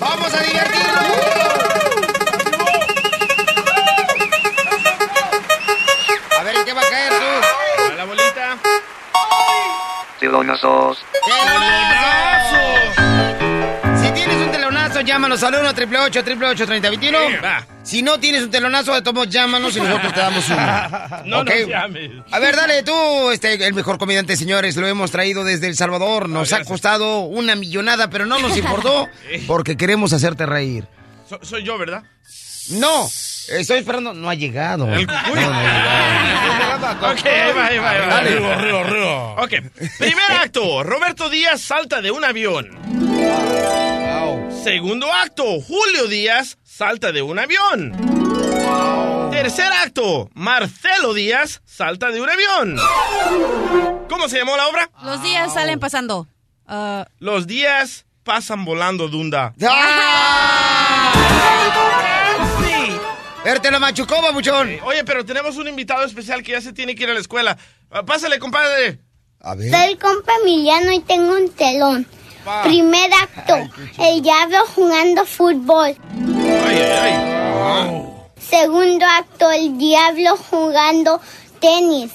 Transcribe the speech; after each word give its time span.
¡Vamos 0.00 0.34
a 0.34 0.42
divertirnos! 0.42 1.06
A 6.38 6.42
ver, 6.42 6.56
¿en 6.56 6.64
qué 6.64 6.72
va 6.72 6.80
a 6.80 6.88
caer 6.88 7.12
tú? 7.12 7.92
A 7.92 7.96
la 7.96 8.04
bolita. 8.04 8.56
Telonazos. 10.18 11.04
¡Telonazo! 11.12 12.19
Telonazo, 15.00 15.06
llámanos 15.06 15.42
al 15.42 15.54
1 15.54 15.68
888 15.70 16.20
888 16.20 16.66
3021 16.66 17.18
Va. 17.42 17.66
Si 17.82 18.02
no 18.02 18.20
tienes 18.20 18.42
un 18.42 18.50
telonazo, 18.50 18.94
de 18.94 19.02
todos 19.02 19.28
llámanos 19.28 19.76
y 19.76 19.80
nosotros 19.82 20.12
te 20.12 20.20
damos 20.20 20.48
uno. 20.48 20.56
No 21.24 21.40
¿Ok? 21.40 21.50
nos 21.60 21.68
llames. 21.68 22.10
A 22.30 22.38
ver, 22.38 22.56
dale 22.56 22.82
tú, 22.82 23.30
este, 23.30 23.54
el 23.66 23.74
mejor 23.74 23.98
comediante, 23.98 24.36
señores. 24.36 24.76
Lo 24.76 24.86
hemos 24.86 25.10
traído 25.10 25.44
desde 25.44 25.66
El 25.68 25.76
Salvador. 25.76 26.28
Nos 26.28 26.52
ha 26.52 26.64
costado 26.64 27.20
una 27.20 27.54
millonada, 27.56 28.10
pero 28.10 28.26
no 28.26 28.38
nos 28.38 28.56
importó 28.56 29.08
porque 29.46 29.76
queremos 29.76 30.12
hacerte 30.12 30.46
reír. 30.46 30.86
So- 31.28 31.40
soy 31.42 31.62
yo, 31.62 31.78
¿verdad? 31.78 32.02
No, 32.70 33.06
estoy 33.48 33.78
esperando. 33.78 34.12
No 34.14 34.28
ha 34.30 34.34
llegado. 34.34 34.86
El 34.92 35.06
No, 35.06 35.12
no. 35.34 37.10
Ok, 37.10 37.26
ahí 37.26 37.52
va, 37.56 37.66
ahí 37.66 37.78
va, 37.78 37.90
ahí 37.90 37.98
va. 38.00 38.06
Dale. 38.06 38.30
Río, 38.36 38.54
río, 38.58 38.82
río. 38.84 39.32
Ok, 39.34 39.50
primer 39.98 40.32
acto, 40.40 40.82
Roberto 40.82 41.28
Díaz 41.30 41.60
salta 41.60 42.00
de 42.00 42.10
un 42.10 42.24
avión. 42.24 42.68
Segundo 44.62 45.10
acto, 45.12 45.44
Julio 45.60 46.06
Díaz 46.08 46.58
salta 46.64 47.12
de 47.12 47.22
un 47.22 47.38
avión. 47.38 47.92
Tercer 49.30 49.72
acto, 49.72 50.28
Marcelo 50.34 51.14
Díaz 51.14 51.62
salta 51.64 52.10
de 52.10 52.20
un 52.20 52.28
avión. 52.28 52.76
¿Cómo 54.08 54.28
se 54.28 54.38
llamó 54.38 54.56
la 54.56 54.68
obra? 54.68 54.90
Los 55.02 55.22
días 55.22 55.54
salen 55.54 55.80
pasando. 55.80 56.26
Ah, 56.66 57.06
Los 57.18 57.46
días 57.46 58.04
pasan 58.22 58.64
volando, 58.64 59.08
Dunda. 59.08 59.54
¡Ah! 59.66 61.12
Verte 63.44 63.70
la 63.70 63.78
machucó, 63.78 64.20
babuchón. 64.20 64.78
Oye, 64.84 65.02
pero 65.04 65.24
tenemos 65.24 65.56
un 65.56 65.68
invitado 65.68 66.04
especial 66.04 66.42
que 66.42 66.52
ya 66.52 66.60
se 66.60 66.74
tiene 66.74 66.94
que 66.94 67.04
ir 67.04 67.10
a 67.10 67.14
la 67.14 67.20
escuela. 67.20 67.56
Ah, 67.90 68.02
Pásale, 68.04 68.38
compadre. 68.38 68.98
A 69.40 69.54
ver. 69.54 69.70
Soy 69.70 69.96
compa 69.96 70.32
Emiliano 70.42 70.92
y 70.92 71.00
tengo 71.00 71.32
un 71.32 71.48
telón. 71.50 72.06
Primer 72.64 73.10
acto, 73.12 73.56
el 73.98 74.22
diablo 74.22 74.58
jugando 74.74 75.24
fútbol. 75.26 75.96
Ay, 76.66 76.78
ay, 76.78 77.12
ay. 77.12 78.06
Segundo 78.38 79.04
acto, 79.06 79.50
el 79.50 79.76
diablo 79.78 80.36
jugando 80.50 81.20
tenis. 81.60 82.12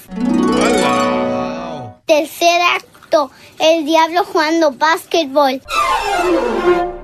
Tercer 2.05 2.61
acto, 2.75 3.31
el 3.59 3.85
diablo 3.85 4.23
jugando 4.25 4.71
básquetbol. 4.71 5.61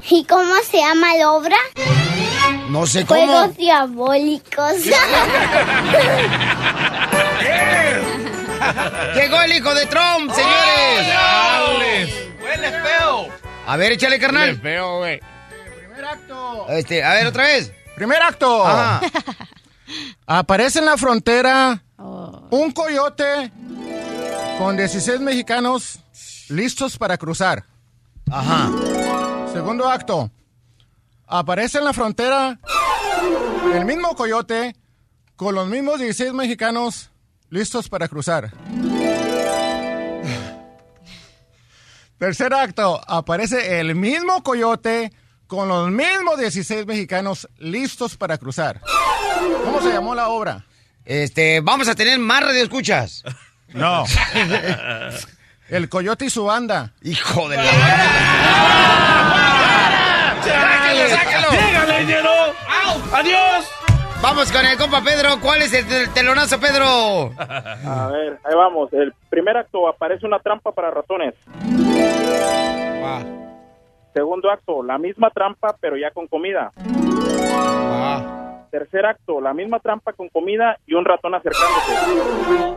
¿Y 0.09 0.23
cómo 0.25 0.55
se 0.69 0.77
llama 0.77 1.15
la 1.15 1.31
obra? 1.31 1.57
No 2.69 2.87
sé 2.87 3.05
cómo. 3.05 3.25
Juegos 3.25 3.57
diabólicos. 3.57 4.73
Llegó 9.15 9.41
el 9.41 9.53
hijo 9.53 9.73
de 9.73 9.85
Trump, 9.87 10.31
señores. 10.33 12.20
Feo. 12.69 13.27
A 13.67 13.77
ver, 13.77 13.93
échale, 13.93 14.19
carnal. 14.19 14.59
feo, 14.59 14.99
güey. 14.99 15.19
Este, 16.69 17.03
a 17.03 17.13
ver, 17.13 17.27
otra 17.27 17.43
vez. 17.45 17.71
Primer 17.95 18.21
acto. 18.21 18.65
Ajá. 18.65 19.01
Aparece 20.25 20.79
en 20.79 20.85
la 20.85 20.97
frontera 20.97 21.83
oh. 21.97 22.47
un 22.51 22.71
coyote 22.71 23.51
con 24.57 24.77
16 24.77 25.19
mexicanos 25.19 25.99
listos 26.49 26.97
para 26.97 27.17
cruzar. 27.17 27.65
Ajá. 28.29 28.69
Segundo 29.51 29.89
acto. 29.89 30.31
Aparece 31.27 31.79
en 31.79 31.85
la 31.85 31.93
frontera 31.93 32.59
el 33.73 33.85
mismo 33.85 34.15
coyote 34.15 34.75
con 35.35 35.55
los 35.55 35.67
mismos 35.67 35.99
16 35.99 36.33
mexicanos 36.33 37.09
listos 37.49 37.89
para 37.89 38.07
cruzar. 38.07 38.51
Tercer 42.21 42.53
acto. 42.53 43.01
Aparece 43.07 43.79
el 43.79 43.95
mismo 43.95 44.43
coyote 44.43 45.11
con 45.47 45.67
los 45.67 45.89
mismos 45.89 46.37
16 46.37 46.85
mexicanos 46.85 47.49
listos 47.57 48.15
para 48.15 48.37
cruzar. 48.37 48.79
¿Cómo 49.65 49.81
se 49.81 49.91
llamó 49.91 50.13
la 50.13 50.27
obra? 50.27 50.63
Este, 51.03 51.61
vamos 51.61 51.87
a 51.87 51.95
tener 51.95 52.19
más 52.19 52.43
radioescuchas. 52.43 53.23
No. 53.69 54.05
El 55.69 55.89
coyote 55.89 56.25
y 56.25 56.29
su 56.29 56.43
banda. 56.43 56.93
Hijo 57.01 57.49
de 57.49 57.57
la... 57.57 57.63
¡Sáquelo, 60.43 61.09
sáquelo! 61.09 61.51
¡Llégale, 61.53 61.99
dinero! 62.01 62.31
¡Adiós! 63.13 63.65
Vamos 64.21 64.51
con 64.51 64.63
el 64.65 64.77
compa 64.77 65.01
Pedro. 65.01 65.39
¿Cuál 65.41 65.61
es 65.63 65.73
el 65.73 65.87
tel- 65.87 66.09
telonazo, 66.13 66.59
Pedro? 66.59 67.31
A 67.39 68.07
ver, 68.11 68.37
ahí 68.43 68.53
vamos. 68.55 68.91
El 68.93 69.13
primer 69.29 69.57
acto 69.57 69.87
aparece 69.87 70.25
una 70.27 70.37
trampa 70.39 70.71
para 70.71 70.91
ratones. 70.91 71.33
Segundo 74.13 74.51
acto, 74.51 74.83
la 74.83 74.97
misma 74.97 75.29
trampa 75.31 75.73
pero 75.79 75.95
ya 75.97 76.11
con 76.11 76.27
comida. 76.27 76.71
Tercer 78.69 79.05
acto, 79.05 79.39
la 79.41 79.53
misma 79.53 79.79
trampa 79.79 80.11
con 80.13 80.27
comida 80.29 80.77
y 80.85 80.93
un 80.93 81.03
ratón 81.05 81.33
acercándose. 81.35 81.93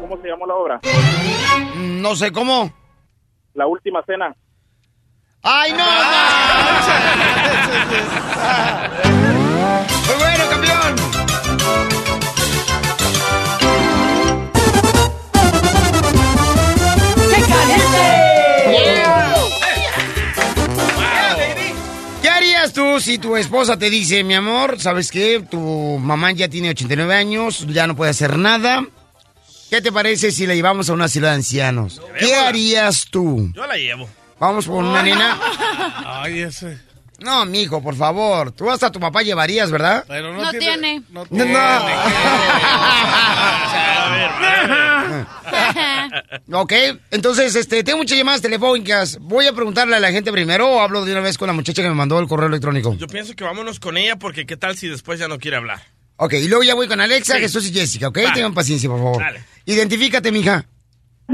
¿Cómo 0.00 0.16
se 0.22 0.28
llamó 0.28 0.46
la 0.46 0.54
obra? 0.54 0.80
Mm, 1.74 2.00
No 2.00 2.14
sé 2.16 2.32
cómo. 2.32 2.72
La 3.54 3.66
última 3.66 4.02
cena. 4.04 4.34
¡Ay, 5.42 5.72
no! 5.72 5.84
Muy 10.06 10.16
bueno, 10.18 10.44
campeón. 10.50 10.94
¡Qué 17.30 19.02
¿Qué 22.22 22.28
harías 22.28 22.72
tú 22.72 23.00
si 23.00 23.18
tu 23.18 23.36
esposa 23.36 23.78
te 23.78 23.90
dice, 23.90 24.24
mi 24.24 24.34
amor, 24.34 24.80
¿sabes 24.80 25.10
qué? 25.10 25.44
Tu 25.50 25.58
mamá 25.58 26.32
ya 26.32 26.48
tiene 26.48 26.70
89 26.70 27.14
años, 27.14 27.66
ya 27.68 27.86
no 27.86 27.94
puede 27.94 28.10
hacer 28.10 28.36
nada. 28.38 28.84
¿Qué 29.70 29.82
te 29.82 29.90
parece 29.92 30.30
si 30.30 30.46
la 30.46 30.54
llevamos 30.54 30.88
a 30.88 30.92
una 30.92 31.08
ciudad 31.08 31.30
de 31.30 31.36
ancianos? 31.36 32.00
¿Qué 32.18 32.34
harías 32.34 33.06
tú? 33.10 33.50
Yo 33.54 33.66
la 33.66 33.76
llevo. 33.76 34.08
Vamos 34.38 34.66
por 34.66 34.84
una 34.84 35.02
nena. 35.02 35.38
Ay, 36.06 36.40
ese. 36.40 36.78
No, 37.24 37.46
mijo, 37.46 37.82
por 37.82 37.96
favor. 37.96 38.52
Tú 38.52 38.70
hasta 38.70 38.92
tu 38.92 39.00
papá 39.00 39.22
llevarías, 39.22 39.70
¿verdad? 39.70 40.04
Pero 40.06 40.34
No 40.34 40.50
tiene. 40.52 41.02
No. 41.10 41.22
ok, 46.52 46.72
entonces, 47.10 47.54
este, 47.56 47.82
tengo 47.82 47.98
muchas 47.98 48.18
llamadas 48.18 48.42
telefónicas. 48.42 49.18
Voy 49.20 49.46
a 49.46 49.52
preguntarle 49.52 49.96
a 49.96 50.00
la 50.00 50.12
gente 50.12 50.30
primero 50.32 50.68
o 50.68 50.80
hablo 50.80 51.04
de 51.04 51.12
una 51.12 51.20
vez 51.20 51.38
con 51.38 51.46
la 51.46 51.52
muchacha 51.52 51.82
que 51.82 51.88
me 51.88 51.94
mandó 51.94 52.18
el 52.18 52.28
correo 52.28 52.48
electrónico. 52.48 52.94
Yo 52.96 53.06
pienso 53.06 53.34
que 53.34 53.44
vámonos 53.44 53.80
con 53.80 53.96
ella 53.96 54.16
porque 54.16 54.46
qué 54.46 54.56
tal 54.56 54.76
si 54.76 54.88
después 54.88 55.18
ya 55.18 55.28
no 55.28 55.38
quiere 55.38 55.56
hablar. 55.56 55.80
Ok, 56.16 56.34
y 56.34 56.48
luego 56.48 56.62
ya 56.62 56.74
voy 56.74 56.86
con 56.86 57.00
Alexa, 57.00 57.34
Sí. 57.34 57.40
Jesús 57.40 57.66
y 57.68 57.72
Jessica, 57.72 58.08
¿ok? 58.08 58.18
Vale. 58.18 58.30
Tengan 58.34 58.54
paciencia, 58.54 58.88
por 58.88 58.98
favor. 58.98 59.20
Dale. 59.20 59.42
Identifícate, 59.64 60.30
mija. 60.30 60.64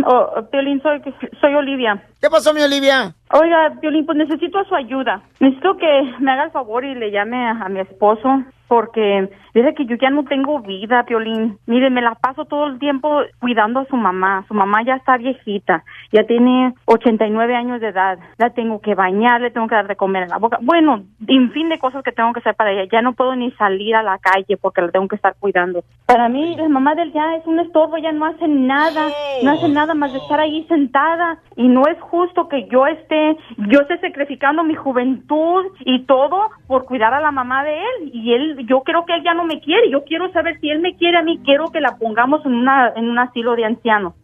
Oh, 0.04 0.48
Piolín, 0.50 0.80
soy, 0.82 1.02
soy 1.40 1.54
Olivia. 1.54 2.02
¿Qué 2.20 2.30
pasó, 2.30 2.54
mi 2.54 2.62
Olivia? 2.62 3.12
Oiga, 3.32 3.76
Piolín, 3.80 4.06
pues 4.06 4.18
necesito 4.18 4.64
su 4.64 4.74
ayuda. 4.74 5.22
Necesito 5.40 5.76
que 5.76 6.14
me 6.20 6.30
haga 6.30 6.44
el 6.44 6.50
favor 6.52 6.84
y 6.84 6.94
le 6.94 7.10
llame 7.10 7.36
a, 7.36 7.50
a 7.52 7.68
mi 7.68 7.80
esposo 7.80 8.44
porque 8.70 9.28
dice 9.52 9.74
que 9.74 9.84
yo 9.84 9.96
ya 9.96 10.10
no 10.10 10.22
tengo 10.22 10.60
vida, 10.60 11.02
Piolín. 11.02 11.58
Mire, 11.66 11.90
me 11.90 12.00
la 12.00 12.14
paso 12.14 12.44
todo 12.44 12.68
el 12.68 12.78
tiempo 12.78 13.22
cuidando 13.40 13.80
a 13.80 13.84
su 13.86 13.96
mamá. 13.96 14.44
Su 14.46 14.54
mamá 14.54 14.84
ya 14.86 14.94
está 14.94 15.16
viejita, 15.16 15.82
ya 16.12 16.22
tiene 16.22 16.72
89 16.84 17.56
años 17.56 17.80
de 17.80 17.88
edad. 17.88 18.20
La 18.38 18.50
tengo 18.50 18.80
que 18.80 18.94
bañar, 18.94 19.40
le 19.40 19.50
tengo 19.50 19.66
que 19.66 19.74
dar 19.74 19.88
de 19.88 19.96
comer 19.96 20.22
en 20.22 20.28
la 20.28 20.38
boca. 20.38 20.58
Bueno, 20.62 21.02
en 21.26 21.50
fin 21.50 21.68
de 21.68 21.80
cosas 21.80 22.04
que 22.04 22.12
tengo 22.12 22.32
que 22.32 22.38
hacer 22.38 22.54
para 22.54 22.70
ella. 22.70 22.88
Ya 22.92 23.02
no 23.02 23.14
puedo 23.14 23.34
ni 23.34 23.50
salir 23.52 23.96
a 23.96 24.04
la 24.04 24.18
calle 24.18 24.56
porque 24.56 24.82
la 24.82 24.92
tengo 24.92 25.08
que 25.08 25.16
estar 25.16 25.34
cuidando. 25.40 25.82
Para 26.06 26.28
mí, 26.28 26.54
la 26.54 26.68
mamá 26.68 26.94
de 26.94 27.02
él 27.02 27.12
ya 27.12 27.34
es 27.34 27.46
un 27.48 27.58
estorbo, 27.58 27.98
ya 27.98 28.12
no 28.12 28.26
hace 28.26 28.46
nada, 28.46 29.08
no 29.42 29.50
hace 29.50 29.68
nada 29.68 29.94
más 29.94 30.12
de 30.12 30.18
estar 30.18 30.38
ahí 30.38 30.64
sentada. 30.68 31.38
Y 31.56 31.66
no 31.66 31.88
es 31.88 32.00
justo 32.00 32.48
que 32.48 32.68
yo 32.68 32.86
esté, 32.86 33.36
yo 33.56 33.80
esté 33.80 33.98
sacrificando 33.98 34.62
mi 34.62 34.76
juventud 34.76 35.66
y 35.80 36.04
todo 36.04 36.50
por 36.68 36.84
cuidar 36.84 37.14
a 37.14 37.20
la 37.20 37.32
mamá 37.32 37.64
de 37.64 37.76
él. 37.76 38.10
Y 38.12 38.32
él, 38.32 38.59
yo 38.66 38.82
creo 38.82 39.04
que 39.06 39.14
él 39.14 39.22
ya 39.24 39.34
no 39.34 39.44
me 39.44 39.60
quiere. 39.60 39.90
Yo 39.90 40.04
quiero 40.04 40.30
saber 40.32 40.58
si 40.60 40.70
él 40.70 40.80
me 40.80 40.96
quiere 40.96 41.18
a 41.18 41.22
mí, 41.22 41.40
quiero 41.44 41.70
que 41.70 41.80
la 41.80 41.96
pongamos 41.96 42.44
en 42.46 42.54
una, 42.54 42.92
un 42.96 43.18
asilo 43.18 43.56
de 43.56 43.64
ancianos. 43.64 44.14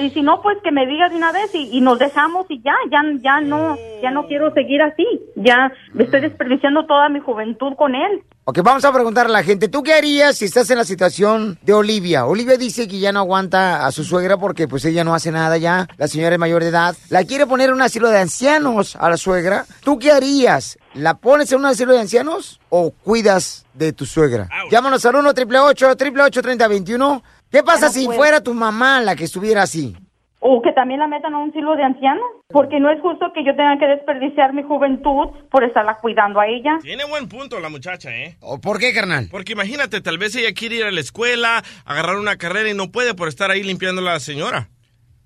Y 0.00 0.08
si 0.10 0.22
no, 0.22 0.40
pues 0.40 0.56
que 0.64 0.72
me 0.72 0.86
diga 0.86 1.10
de 1.10 1.16
una 1.16 1.32
vez 1.32 1.54
y, 1.54 1.68
y 1.70 1.82
nos 1.82 1.98
dejamos 1.98 2.46
y 2.48 2.62
ya, 2.62 2.74
ya, 2.90 3.02
ya 3.20 3.40
no, 3.42 3.76
ya 4.02 4.10
no 4.10 4.26
quiero 4.26 4.50
seguir 4.54 4.80
así. 4.80 5.04
Ya 5.34 5.70
estoy 5.98 6.20
desperdiciando 6.20 6.86
toda 6.86 7.10
mi 7.10 7.20
juventud 7.20 7.74
con 7.76 7.94
él. 7.94 8.22
Ok, 8.44 8.60
vamos 8.62 8.84
a 8.84 8.92
preguntar 8.92 9.26
a 9.26 9.30
la 9.30 9.42
gente, 9.42 9.68
¿tú 9.68 9.82
qué 9.82 9.92
harías 9.92 10.38
si 10.38 10.44
estás 10.46 10.70
en 10.70 10.78
la 10.78 10.84
situación 10.84 11.58
de 11.62 11.74
Olivia? 11.74 12.26
Olivia 12.26 12.56
dice 12.56 12.86
que 12.86 13.00
ya 13.00 13.12
no 13.12 13.18
aguanta 13.18 13.84
a 13.84 13.90
su 13.90 14.04
suegra 14.04 14.38
porque 14.38 14.68
pues 14.68 14.84
ella 14.84 15.02
no 15.02 15.14
hace 15.14 15.32
nada 15.32 15.58
ya, 15.58 15.88
la 15.98 16.06
señora 16.06 16.36
es 16.36 16.38
mayor 16.38 16.62
de 16.62 16.68
edad, 16.68 16.94
la 17.10 17.24
quiere 17.24 17.46
poner 17.46 17.70
en 17.70 17.74
un 17.74 17.82
asilo 17.82 18.08
de 18.08 18.20
ancianos 18.20 18.94
a 18.94 19.10
la 19.10 19.16
suegra. 19.16 19.66
¿Tú 19.82 19.98
qué 19.98 20.12
harías? 20.12 20.78
¿La 20.96 21.18
pones 21.18 21.52
en 21.52 21.58
un 21.58 21.66
asilo 21.66 21.92
de 21.92 22.00
ancianos 22.00 22.58
o 22.70 22.90
cuidas 22.90 23.66
de 23.74 23.92
tu 23.92 24.06
suegra? 24.06 24.48
Llámanos 24.70 25.04
al 25.04 25.16
1 25.16 25.28
888 25.28 26.42
3021 26.42 27.22
¿Qué 27.50 27.62
pasa 27.62 27.86
no 27.86 27.92
si 27.92 28.06
fuera 28.06 28.40
tu 28.40 28.54
mamá 28.54 29.02
la 29.02 29.14
que 29.14 29.24
estuviera 29.24 29.62
así? 29.62 29.94
O 30.40 30.62
que 30.62 30.72
también 30.72 31.00
la 31.00 31.06
metan 31.06 31.34
a 31.34 31.38
un 31.38 31.50
asilo 31.50 31.76
de 31.76 31.82
ancianos. 31.82 32.24
Porque 32.48 32.80
no 32.80 32.90
es 32.90 33.00
justo 33.00 33.26
que 33.34 33.44
yo 33.44 33.54
tenga 33.56 33.78
que 33.78 33.86
desperdiciar 33.86 34.54
mi 34.54 34.62
juventud 34.62 35.36
por 35.50 35.64
estarla 35.64 35.98
cuidando 35.98 36.40
a 36.40 36.46
ella. 36.46 36.78
Tiene 36.80 37.04
buen 37.04 37.28
punto 37.28 37.60
la 37.60 37.68
muchacha, 37.68 38.10
¿eh? 38.16 38.36
¿O 38.40 38.60
¿Por 38.60 38.78
qué, 38.78 38.94
carnal? 38.94 39.28
Porque 39.30 39.52
imagínate, 39.52 40.00
tal 40.00 40.18
vez 40.18 40.34
ella 40.36 40.54
quiere 40.54 40.76
ir 40.76 40.84
a 40.84 40.92
la 40.92 41.00
escuela, 41.00 41.62
agarrar 41.84 42.16
una 42.16 42.36
carrera 42.36 42.70
y 42.70 42.74
no 42.74 42.90
puede 42.90 43.14
por 43.14 43.28
estar 43.28 43.50
ahí 43.50 43.62
limpiando 43.62 44.00
a 44.00 44.04
la 44.04 44.20
señora. 44.20 44.68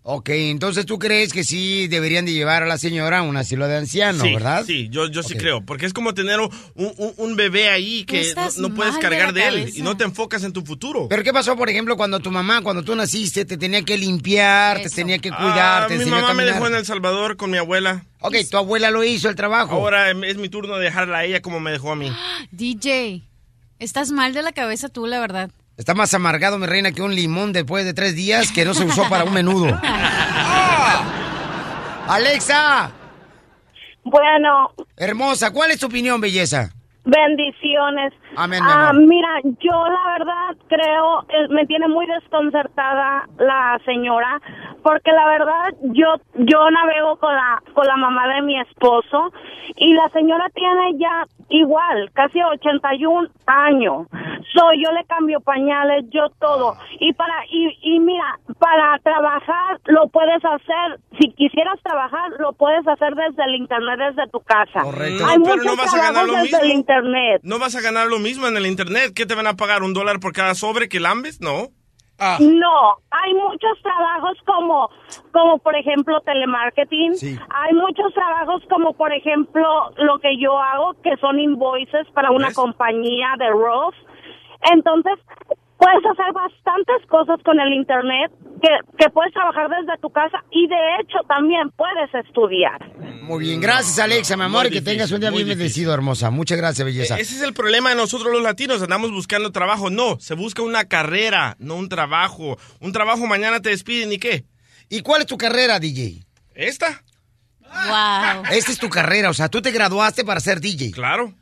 Ok, 0.02 0.30
entonces 0.30 0.86
tú 0.86 0.98
crees 0.98 1.30
que 1.30 1.44
sí 1.44 1.86
deberían 1.86 2.24
de 2.24 2.32
llevar 2.32 2.62
a 2.62 2.66
la 2.66 2.78
señora 2.78 3.18
a 3.18 3.22
un 3.22 3.36
asilo 3.36 3.68
de 3.68 3.76
ancianos, 3.76 4.22
sí, 4.22 4.32
¿verdad? 4.32 4.64
Sí, 4.66 4.88
yo, 4.90 5.08
yo 5.10 5.22
sí 5.22 5.34
creo. 5.34 5.60
Porque 5.64 5.84
es 5.84 5.92
como 5.92 6.14
tener 6.14 6.40
un, 6.40 6.48
un- 6.74 7.12
un 7.18 7.36
bebé 7.36 7.68
ahí 7.68 8.04
que 8.06 8.32
no, 8.56 8.74
puedes 8.74 8.94
de 8.94 9.00
cargar 9.00 9.34
de, 9.34 9.46
él 9.46 9.72
y 9.76 9.82
no 9.82 9.98
te 9.98 10.04
enfocas 10.04 10.42
en 10.42 10.54
tu 10.54 10.62
futuro. 10.64 11.06
Pero 11.10 11.22
¿qué 11.22 11.34
pasó, 11.34 11.54
por 11.54 11.68
ejemplo, 11.68 11.98
cuando 11.98 12.18
tu 12.18 12.30
mamá, 12.30 12.62
cuando 12.62 12.82
tú 12.82 12.96
naciste, 12.96 13.44
te 13.44 13.58
tenía 13.58 13.82
que 13.82 13.98
limpiar, 13.98 14.80
te 14.80 14.88
tenía 14.88 15.18
que 15.18 15.28
cuidar, 15.30 15.82
Ah, 15.82 15.86
te 15.86 15.98
mi 15.98 16.04
a 16.04 16.06
mamá 16.06 16.32
me 16.32 16.44
dejó 16.46 16.66
en 16.66 16.76
El 16.76 16.86
Salvador 16.86 17.36
con 17.36 17.50
mi 17.50 17.58
abuela. 17.58 18.06
Ok, 18.20 18.36
tu 18.50 18.56
abuela 18.56 18.90
lo 18.90 19.04
hizo 19.04 19.28
el 19.28 19.34
trabajo. 19.34 19.74
Ahora 19.74 20.08
em, 20.08 20.24
es 20.24 20.38
mi 20.38 20.48
turno 20.48 20.76
de 20.78 20.84
dejarla 20.84 21.18
a 21.18 21.24
ella 21.26 21.42
como 21.42 21.60
me 21.60 21.72
dejó 21.72 21.92
a 21.92 21.96
mí. 21.96 22.10
DJ, 22.52 23.22
estás 23.78 24.10
mal 24.12 24.32
de 24.32 24.42
la 24.42 24.52
cabeza 24.52 24.88
tú, 24.88 25.06
la 25.06 25.20
verdad. 25.20 25.50
Está 25.80 25.94
más 25.94 26.12
amargado, 26.12 26.58
mi 26.58 26.66
reina, 26.66 26.92
que 26.92 27.00
un 27.00 27.14
limón 27.14 27.54
después 27.54 27.86
de 27.86 27.94
tres 27.94 28.14
días 28.14 28.52
que 28.52 28.66
no 28.66 28.74
se 28.74 28.84
usó 28.84 29.08
para 29.08 29.24
un 29.24 29.32
menudo. 29.32 29.66
¡Alexa! 32.06 32.90
Bueno. 34.04 34.74
Hermosa, 34.98 35.50
¿cuál 35.54 35.70
es 35.70 35.80
tu 35.80 35.86
opinión, 35.86 36.20
belleza? 36.20 36.68
Bendiciones. 37.06 38.12
Amén, 38.36 38.62
mi 38.62 38.70
Ah, 38.72 38.92
mira, 38.92 39.28
yo 39.60 39.72
la 39.72 40.18
verdad 40.18 40.56
creo, 40.68 41.22
eh, 41.28 41.48
me 41.50 41.66
tiene 41.66 41.88
muy 41.88 42.06
desconcertada 42.06 43.28
la 43.38 43.80
señora, 43.84 44.40
porque 44.82 45.10
la 45.12 45.26
verdad 45.26 45.74
yo 45.82 46.14
yo 46.34 46.70
navego 46.70 47.16
con 47.16 47.34
la 47.34 47.62
con 47.74 47.86
la 47.86 47.96
mamá 47.96 48.28
de 48.34 48.42
mi 48.42 48.58
esposo 48.60 49.32
y 49.76 49.94
la 49.94 50.08
señora 50.10 50.46
tiene 50.54 50.98
ya 50.98 51.26
igual, 51.48 52.10
casi 52.14 52.40
81 52.42 53.28
años. 53.46 54.06
Soy 54.54 54.82
yo 54.84 54.92
le 54.92 55.04
cambio 55.04 55.40
pañales, 55.40 56.04
yo 56.10 56.28
todo. 56.40 56.76
Y 56.98 57.12
para 57.12 57.34
y, 57.50 57.76
y 57.82 58.00
mira, 58.00 58.38
para 58.58 58.98
trabajar 59.02 59.80
lo 59.86 60.08
puedes 60.08 60.44
hacer, 60.44 61.00
si 61.20 61.30
quisieras 61.32 61.78
trabajar 61.82 62.30
lo 62.38 62.52
puedes 62.52 62.86
hacer 62.86 63.14
desde 63.14 63.44
el 63.44 63.56
internet 63.56 63.98
desde 63.98 64.30
tu 64.30 64.40
casa. 64.40 64.82
Correcto. 64.82 65.24
Hay 65.26 65.38
pero 65.38 65.56
muchos 65.56 65.64
no 65.64 65.76
vas 65.76 65.94
a 65.94 65.98
ganar 66.02 66.26
lo 66.26 66.32
desde 66.34 66.56
el 66.58 66.62
mismo. 66.62 66.80
internet. 66.80 67.40
¿No 67.42 67.58
vas 67.58 67.74
a 67.76 67.80
ganar 67.80 68.06
lo 68.06 68.18
mismo 68.20 68.46
en 68.46 68.56
el 68.56 68.66
internet? 68.66 69.12
¿Qué 69.14 69.26
te 69.26 69.34
van 69.34 69.46
a 69.46 69.56
pagar? 69.56 69.82
¿Un 69.82 69.94
dólar 69.94 70.20
por 70.20 70.32
cada 70.32 70.54
sobre 70.54 70.88
que 70.88 71.00
lambes? 71.00 71.40
No. 71.40 71.70
No, 72.38 72.98
hay 73.10 73.32
muchos 73.32 73.80
trabajos 73.82 74.36
como, 74.44 74.90
como 75.32 75.58
por 75.58 75.74
ejemplo 75.74 76.20
telemarketing. 76.20 77.14
Hay 77.48 77.72
muchos 77.72 78.12
trabajos 78.12 78.62
como 78.68 78.92
por 78.92 79.10
ejemplo 79.10 79.90
lo 79.96 80.18
que 80.18 80.38
yo 80.38 80.58
hago, 80.58 80.92
que 81.02 81.16
son 81.16 81.40
invoices 81.40 82.06
para 82.12 82.30
una 82.30 82.52
compañía 82.52 83.28
de 83.38 83.48
ROS. 83.48 83.94
Entonces, 84.70 85.14
puedes 85.78 86.04
hacer 86.04 86.32
bastantes 86.34 87.06
cosas 87.08 87.42
con 87.42 87.58
el 87.58 87.72
internet 87.72 88.30
que, 88.60 88.68
que 88.98 89.10
puedes 89.10 89.32
trabajar 89.32 89.68
desde 89.68 89.98
tu 90.00 90.10
casa 90.10 90.38
y 90.50 90.68
de 90.68 90.76
hecho 91.00 91.18
también 91.28 91.70
puedes 91.76 92.26
estudiar. 92.26 92.78
Muy 93.22 93.44
bien, 93.44 93.60
gracias, 93.60 93.98
Alexa, 93.98 94.36
mi 94.36 94.44
amor, 94.44 94.62
Muy 94.62 94.70
y 94.70 94.74
que 94.74 94.82
tengas 94.82 95.10
un 95.12 95.20
día 95.20 95.30
muy 95.30 95.44
bien 95.44 95.58
bendecido, 95.58 95.94
hermosa. 95.94 96.30
Muchas 96.30 96.58
gracias, 96.58 96.84
belleza. 96.84 97.18
Ese 97.18 97.36
es 97.36 97.42
el 97.42 97.54
problema 97.54 97.90
de 97.90 97.96
nosotros 97.96 98.32
los 98.32 98.42
latinos, 98.42 98.82
andamos 98.82 99.10
buscando 99.12 99.52
trabajo. 99.52 99.90
No, 99.90 100.18
se 100.20 100.34
busca 100.34 100.62
una 100.62 100.84
carrera, 100.86 101.56
no 101.58 101.76
un 101.76 101.88
trabajo. 101.88 102.58
Un 102.80 102.92
trabajo 102.92 103.26
mañana 103.26 103.60
te 103.60 103.70
despiden 103.70 104.12
y 104.12 104.18
qué. 104.18 104.44
¿Y 104.88 105.02
cuál 105.02 105.22
es 105.22 105.26
tu 105.26 105.38
carrera, 105.38 105.78
DJ? 105.78 106.24
¿Esta? 106.54 107.04
Wow. 107.60 108.44
Esta 108.50 108.72
es 108.72 108.78
tu 108.78 108.88
carrera, 108.88 109.30
o 109.30 109.34
sea, 109.34 109.48
tú 109.48 109.62
te 109.62 109.70
graduaste 109.70 110.24
para 110.24 110.40
ser 110.40 110.60
DJ. 110.60 110.90
Claro. 110.90 111.32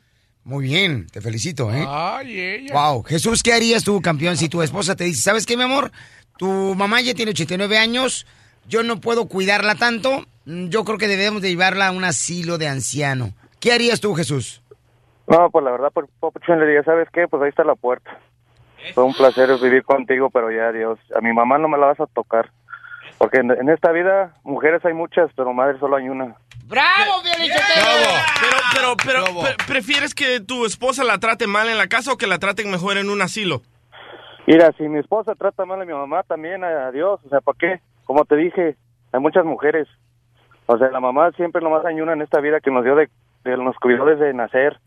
Muy 0.43 0.65
bien, 0.65 1.07
te 1.07 1.21
felicito, 1.21 1.71
¿eh? 1.71 1.85
Ay, 1.87 2.39
ella. 2.39 2.73
Wow, 2.73 3.03
Jesús, 3.03 3.43
¿qué 3.43 3.53
harías 3.53 3.83
tú, 3.83 4.01
campeón, 4.01 4.37
si 4.37 4.49
tu 4.49 4.61
esposa 4.61 4.95
te 4.95 5.03
dice, 5.03 5.21
¿sabes 5.21 5.45
qué, 5.45 5.57
mi 5.57 5.63
amor? 5.63 5.91
Tu 6.39 6.47
mamá 6.75 7.01
ya 7.01 7.13
tiene 7.13 7.31
89 7.31 7.77
años, 7.77 8.25
yo 8.65 8.81
no 8.81 9.01
puedo 9.01 9.27
cuidarla 9.27 9.75
tanto, 9.75 10.25
yo 10.45 10.85
creo 10.85 10.97
que 10.97 11.09
debemos 11.09 11.41
de 11.41 11.49
llevarla 11.49 11.87
a 11.87 11.91
un 11.91 12.05
asilo 12.05 12.57
de 12.57 12.69
anciano. 12.69 13.33
¿Qué 13.59 13.73
harías 13.73 13.99
tú, 13.99 14.15
Jesús? 14.15 14.61
No, 15.27 15.49
pues 15.51 15.65
la 15.65 15.71
verdad, 15.71 15.89
por 15.93 16.07
Papuchón 16.21 16.59
le 16.61 16.65
diría, 16.65 16.83
¿sabes 16.83 17.09
qué? 17.13 17.27
Pues 17.27 17.43
ahí 17.43 17.49
está 17.49 17.65
la 17.65 17.75
puerta. 17.75 18.09
Fue 18.95 19.03
un 19.03 19.13
placer 19.13 19.49
vivir 19.61 19.83
contigo, 19.83 20.29
pero 20.29 20.49
ya, 20.49 20.71
Dios, 20.71 20.97
a 21.13 21.19
mi 21.19 21.33
mamá 21.33 21.57
no 21.57 21.67
me 21.67 21.77
la 21.77 21.87
vas 21.87 21.99
a 21.99 22.05
tocar. 22.07 22.49
Porque 23.17 23.39
en, 23.39 23.51
en 23.51 23.67
esta 23.67 23.91
vida, 23.91 24.33
mujeres 24.45 24.83
hay 24.85 24.93
muchas, 24.93 25.29
pero 25.35 25.51
madre 25.53 25.77
solo 25.77 25.97
hay 25.97 26.07
una. 26.07 26.37
¡Bravo, 26.67 27.21
Pero, 27.21 28.57
pero, 28.73 28.95
pero, 29.03 29.41
pre- 29.41 29.55
¿prefieres 29.67 30.15
que 30.15 30.39
tu 30.39 30.65
esposa 30.65 31.03
la 31.03 31.17
trate 31.19 31.47
mal 31.47 31.67
en 31.67 31.77
la 31.77 31.87
casa 31.87 32.13
o 32.13 32.17
que 32.17 32.27
la 32.27 32.39
traten 32.39 32.71
mejor 32.71 32.97
en 32.97 33.09
un 33.09 33.21
asilo? 33.21 33.61
Mira, 34.49 34.73
si 34.79 34.89
mi 34.89 34.97
esposa 34.97 35.35
trata 35.35 35.63
mal 35.63 35.79
a 35.79 35.85
mi 35.85 35.93
mamá, 35.93 36.23
también, 36.23 36.63
a 36.63 36.89
Dios, 36.89 37.19
o 37.23 37.29
sea, 37.29 37.39
¿para 37.39 37.55
qué? 37.59 37.81
Como 38.03 38.25
te 38.25 38.35
dije, 38.35 38.77
hay 39.11 39.19
muchas 39.19 39.45
mujeres. 39.45 39.87
O 40.65 40.75
sea, 40.75 40.89
la 40.89 40.99
mamá 40.99 41.31
siempre 41.33 41.61
lo 41.61 41.69
más 41.69 41.83
dañuna 41.83 42.13
en 42.13 42.23
esta 42.23 42.41
vida 42.41 42.59
que 42.59 42.71
nos 42.71 42.83
dio 42.83 42.95
de, 42.95 43.09
de 43.43 43.57
nos 43.57 43.75
cuidó 43.75 44.05
desde 44.05 44.33
nacer, 44.33 44.79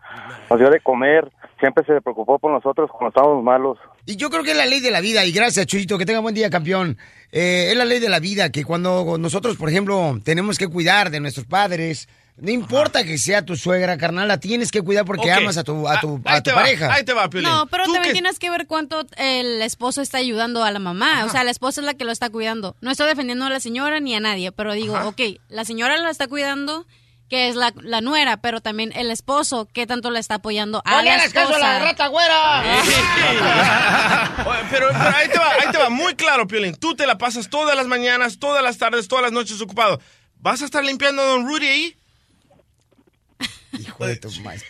nos 0.50 0.58
dio 0.58 0.68
de 0.68 0.80
comer, 0.80 1.30
siempre 1.60 1.84
se 1.84 2.00
preocupó 2.00 2.40
por 2.40 2.50
nosotros 2.50 2.90
cuando 2.90 3.10
estábamos 3.10 3.44
malos. 3.44 3.78
Y 4.04 4.16
yo 4.16 4.30
creo 4.30 4.42
que 4.42 4.50
es 4.50 4.56
la 4.56 4.66
ley 4.66 4.80
de 4.80 4.90
la 4.90 5.00
vida, 5.00 5.24
y 5.24 5.30
gracias, 5.30 5.64
Chuyito, 5.66 5.96
que 5.96 6.06
tenga 6.06 6.18
buen 6.18 6.34
día, 6.34 6.50
campeón. 6.50 6.98
Eh, 7.30 7.68
es 7.70 7.76
la 7.76 7.84
ley 7.84 8.00
de 8.00 8.08
la 8.08 8.18
vida, 8.18 8.50
que 8.50 8.64
cuando 8.64 9.16
nosotros, 9.16 9.56
por 9.56 9.68
ejemplo, 9.68 10.18
tenemos 10.24 10.58
que 10.58 10.66
cuidar 10.66 11.10
de 11.10 11.20
nuestros 11.20 11.46
padres, 11.46 12.08
no 12.36 12.50
importa 12.50 13.04
que 13.04 13.18
sea 13.18 13.44
tu 13.44 13.56
suegra, 13.56 13.96
carnal, 13.98 14.26
la 14.26 14.38
tienes 14.40 14.70
que 14.70 14.82
cuidar 14.82 15.04
porque 15.04 15.30
amas 15.30 15.56
a 15.58 15.64
tu, 15.64 15.86
a 15.88 16.00
tu, 16.00 16.20
Ahí 16.24 16.38
a 16.38 16.42
tu 16.42 16.50
va, 16.50 16.56
pareja. 16.56 16.92
ahí 16.92 17.04
te 17.04 17.12
va, 17.12 17.28
Piolín. 17.30 17.48
No, 17.50 17.66
pero 17.66 17.84
también 17.84 18.04
que- 18.04 18.12
tienes 18.12 18.38
que 18.38 18.50
ver 18.50 18.66
cuánto 18.66 19.06
el 19.16 19.62
esposo 19.62 20.00
está 20.02 20.18
ayudando 20.18 20.64
a 20.64 20.70
la 20.70 20.78
mamá. 20.78 21.24
O 21.24 21.28
sea, 21.28 21.44
la 21.44 21.50
esposa 21.50 21.80
es 21.80 21.86
la 21.86 21.94
que 21.94 22.04
lo 22.04 22.10
está 22.12 22.30
cuidando. 22.30 22.74
No 22.80 22.90
estoy 22.90 23.06
defendiendo 23.08 23.44
a 23.44 23.50
la 23.50 23.60
señora 23.60 24.00
ni 24.00 24.14
a 24.14 24.20
nadie, 24.20 24.50
pero 24.52 24.72
digo, 24.72 24.98
ok, 25.04 25.20
la 25.48 25.64
señora 25.64 25.96
la 25.98 26.10
está 26.10 26.26
cuidando, 26.26 26.86
que 27.28 27.48
es 27.48 27.54
la, 27.56 27.72
la 27.80 28.00
nuera, 28.00 28.38
pero 28.38 28.60
también 28.60 28.92
el 28.96 29.10
esposo, 29.10 29.68
¿qué 29.72 29.86
tanto 29.86 30.10
le 30.10 30.18
está 30.18 30.34
apoyando 30.36 30.82
a 30.84 30.90
¡No 30.96 31.02
le 31.02 31.08
la 31.10 31.14
hagas 31.14 31.32
caso 31.32 31.54
a 31.54 31.58
la 31.58 31.72
esposa? 31.78 31.84
rata 31.92 32.06
güera! 32.08 32.62
Pero, 34.70 34.88
pero 34.88 35.08
ahí 35.16 35.28
te 35.28 35.38
va, 35.38 35.50
ahí 35.52 35.70
te 35.70 35.78
va, 35.78 35.90
muy 35.90 36.14
claro, 36.14 36.46
Piolín. 36.46 36.74
Tú 36.74 36.94
te 36.94 37.06
la 37.06 37.18
pasas 37.18 37.48
todas 37.50 37.76
las 37.76 37.86
mañanas, 37.86 38.38
todas 38.38 38.62
las 38.62 38.78
tardes, 38.78 39.06
todas 39.06 39.22
las 39.22 39.32
noches 39.32 39.60
ocupado. 39.60 40.00
¿Vas 40.38 40.62
a 40.62 40.64
estar 40.64 40.82
limpiando 40.84 41.22
a 41.22 41.26
Don 41.26 41.46
Rudy 41.46 41.66
ahí? 41.68 41.96
Hijo 43.78 44.06
de 44.06 44.16
tu 44.16 44.28
maíz 44.42 44.64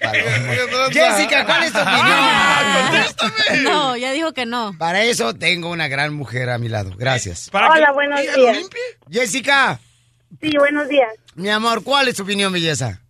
Jessica, 0.93 1.45
¿cuál 1.45 1.65
es 1.65 1.73
tu 1.73 1.79
opinión? 1.79 3.65
No, 3.65 3.97
ya 3.97 4.13
dijo 4.13 4.33
que 4.33 4.47
no. 4.47 4.73
Para 4.79 5.03
eso 5.03 5.35
tengo 5.35 5.71
una 5.71 5.89
gran 5.89 6.15
mujer 6.15 6.51
a 6.51 6.59
mi 6.59 6.69
lado. 6.69 6.93
Gracias. 6.97 7.51
Hola, 7.53 7.93
buenos 7.93 8.21
días. 8.21 8.59
Jessica, 9.11 9.79
Sí, 10.41 10.51
buenos 10.57 10.89
días. 10.89 11.11
mi 11.35 11.51
amor, 11.51 11.83
¿cuál 11.85 12.09
es 12.09 12.17
tu 12.17 12.23
opinión, 12.23 12.53
belleza? 12.53 13.01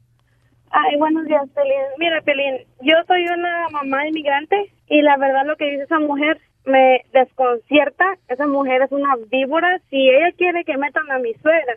Ay, 0.71 0.97
buenos 0.99 1.25
días, 1.27 1.43
Pelín. 1.55 1.73
Mira, 1.99 2.21
Pelín, 2.23 2.57
yo 2.81 2.95
soy 3.07 3.25
una 3.29 3.69
mamá 3.71 4.07
inmigrante 4.09 4.73
y 4.89 5.03
la 5.03 5.17
verdad 5.19 5.43
lo 5.47 5.57
que 5.57 5.67
dice 5.71 5.83
esa 5.85 5.99
mujer 6.01 6.41
me 6.65 7.03
desconcierta. 7.13 8.05
Esa 8.29 8.47
mujer 8.47 8.83
es 8.83 8.91
una 8.91 9.15
víbora. 9.31 9.79
Si 9.91 9.97
ella 10.09 10.33
quiere 10.37 10.65
que 10.65 10.77
metan 10.79 11.11
a 11.11 11.19
mi 11.19 11.33
suegra 11.35 11.75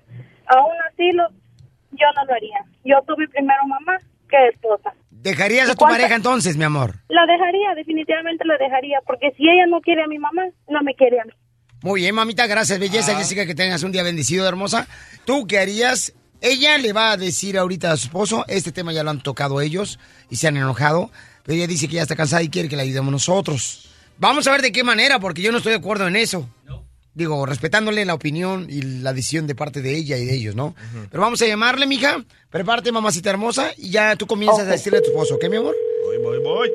a 0.48 0.62
un 0.62 0.74
asilo, 0.92 1.28
yo 2.00 2.06
no 2.16 2.26
lo 2.26 2.34
haría. 2.34 2.60
Yo 2.84 2.96
tuve 3.08 3.28
primero 3.28 3.66
mamá 3.68 3.98
que 4.30 4.48
esposa. 4.54 4.94
¿Dejarías 5.10 5.70
a 5.70 5.74
tu 5.74 5.80
¿Cuánta- 5.80 5.98
pareja 5.98 6.16
entonces, 6.16 6.56
mi 6.58 6.64
amor? 6.66 6.96
La 7.10 7.26
dejaría, 7.26 7.74
definitivamente 7.76 8.46
la 8.46 8.58
dejaría, 8.58 9.00
porque 9.08 9.32
si 9.38 9.44
ella 9.44 9.66
no 9.68 9.82
quiere 9.82 10.04
a 10.04 10.08
mi 10.08 10.20
mamá, 10.20 10.44
no 10.70 10.82
me 10.84 10.94
quiere 10.96 11.20
a 11.20 11.26
mí. 11.26 11.32
Muy 11.82 12.02
bien, 12.02 12.16
mamita, 12.16 12.48
gracias, 12.48 12.80
belleza, 12.80 13.14
Ah. 13.14 13.18
Jessica, 13.20 13.46
que 13.46 13.56
tengas 13.56 13.84
un 13.84 13.92
día 13.92 14.04
bendecido, 14.04 14.48
hermosa. 14.48 14.88
¿Tú 15.26 15.46
qué 15.48 15.60
harías? 15.60 16.14
Ella 16.42 16.78
le 16.78 16.94
va 16.94 17.12
a 17.12 17.18
decir 17.18 17.58
ahorita 17.58 17.92
a 17.92 17.98
su 17.98 18.08
esposo, 18.08 18.46
este 18.48 18.72
tema 18.72 18.94
ya 18.94 19.04
lo 19.04 19.10
han 19.10 19.22
tocado 19.22 19.62
ellos 19.62 20.00
y 20.30 20.36
se 20.36 20.48
han 20.48 20.58
enojado, 20.58 21.10
pero 21.44 21.58
ella 21.58 21.68
dice 21.68 21.88
que 21.88 21.96
ya 21.96 22.02
está 22.04 22.16
cansada 22.16 22.44
y 22.44 22.50
quiere 22.50 22.70
que 22.70 22.76
la 22.76 22.84
ayudemos 22.84 23.12
nosotros. 23.12 23.90
Vamos 24.18 24.46
a 24.48 24.52
ver 24.52 24.62
de 24.62 24.72
qué 24.72 24.84
manera, 24.84 25.20
porque 25.20 25.42
yo 25.42 25.52
no 25.52 25.58
estoy 25.58 25.72
de 25.74 25.80
acuerdo 25.80 26.08
en 26.08 26.16
eso. 26.16 26.48
Digo, 27.16 27.46
respetándole 27.46 28.04
la 28.04 28.14
opinión 28.14 28.68
y 28.70 28.82
la 29.02 29.14
decisión 29.14 29.48
de 29.48 29.56
parte 29.56 29.82
de 29.82 29.96
ella 29.96 30.18
y 30.18 30.26
de 30.26 30.36
ellos, 30.36 30.54
¿no? 30.56 30.76
Pero 31.10 31.22
vamos 31.24 31.42
a 31.42 31.48
llamarle, 31.48 31.88
mija. 31.88 32.18
Prepárate, 32.52 32.92
mamacita 32.92 33.30
hermosa, 33.30 33.72
y 33.78 33.90
ya 33.90 34.18
tú 34.18 34.28
comienzas 34.28 34.68
a 34.68 34.72
decirle 34.72 35.00
a 35.00 35.02
tu 35.02 35.08
esposo, 35.12 35.36
¿ok, 35.36 35.46
mi 35.50 35.56
amor? 35.56 35.74
Voy, 36.06 36.18
voy, 36.18 36.40
voy. 36.44 36.72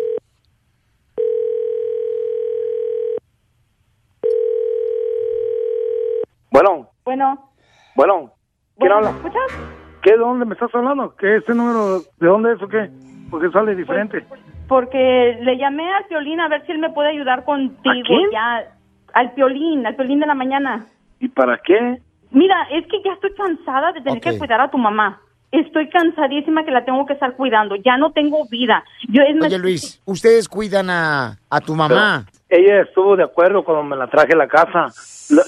Bueno, 6.50 6.90
Bueno, 7.04 7.50
bueno, 7.97 8.32
¿quién 8.78 8.90
bueno, 8.90 8.97
habla? 8.97 9.11
¿me 9.12 9.16
escuchas? 9.18 9.59
¿Qué? 10.02 10.12
¿De 10.12 10.16
dónde 10.18 10.47
me 10.47 10.54
estás 10.54 10.70
hablando? 10.75 11.14
¿Qué 11.16 11.37
este 11.37 11.54
número? 11.54 12.00
¿De 12.18 12.26
dónde 12.26 12.52
es 12.54 12.62
o 12.62 12.68
qué? 12.68 12.90
Porque 13.30 13.50
sale 13.50 13.75
diferente. 13.75 14.25
Porque 14.68 15.37
le 15.42 15.56
llamé 15.59 15.92
al 15.92 16.06
Piolín 16.06 16.40
a 16.40 16.49
ver 16.49 16.64
si 16.66 16.73
él 16.73 16.78
me 16.78 16.90
puede 16.90 17.11
ayudar 17.11 17.44
contigo 17.44 17.90
¿A 17.90 18.06
quién? 18.06 18.30
ya. 18.32 18.76
Al 19.14 19.32
Piolín, 19.32 19.86
al 19.86 19.96
Piolín 19.96 20.20
de 20.20 20.26
la 20.26 20.34
mañana. 20.34 20.86
¿Y 21.18 21.28
para 21.28 21.58
qué? 21.58 22.00
Mira, 22.30 22.68
es 22.70 22.86
que 22.86 23.02
ya 23.04 23.12
estoy 23.12 23.34
cansada 23.34 23.92
de 23.92 24.00
tener 24.00 24.20
que 24.20 24.38
cuidar 24.38 24.60
a 24.60 24.70
tu 24.70 24.78
mamá. 24.78 25.20
Estoy 25.50 25.88
cansadísima 25.88 26.64
que 26.64 26.70
la 26.70 26.84
tengo 26.84 27.04
que 27.06 27.14
estar 27.14 27.34
cuidando. 27.34 27.74
Ya 27.76 27.96
no 27.96 28.12
tengo 28.12 28.46
vida. 28.48 28.84
Yo 29.08 29.22
es 29.22 29.44
Oye, 29.44 29.58
Luis, 29.58 30.00
ustedes 30.04 30.48
cuidan 30.48 30.90
a, 30.90 31.38
a 31.50 31.60
tu 31.60 31.74
mamá. 31.74 32.26
Ella 32.50 32.83
estuvo 32.83 33.16
de 33.16 33.23
acuerdo 33.23 33.62
cuando 33.64 33.85
me 33.85 33.97
la 33.97 34.09
traje 34.09 34.33
a 34.33 34.37
la 34.37 34.49
casa. 34.49 34.88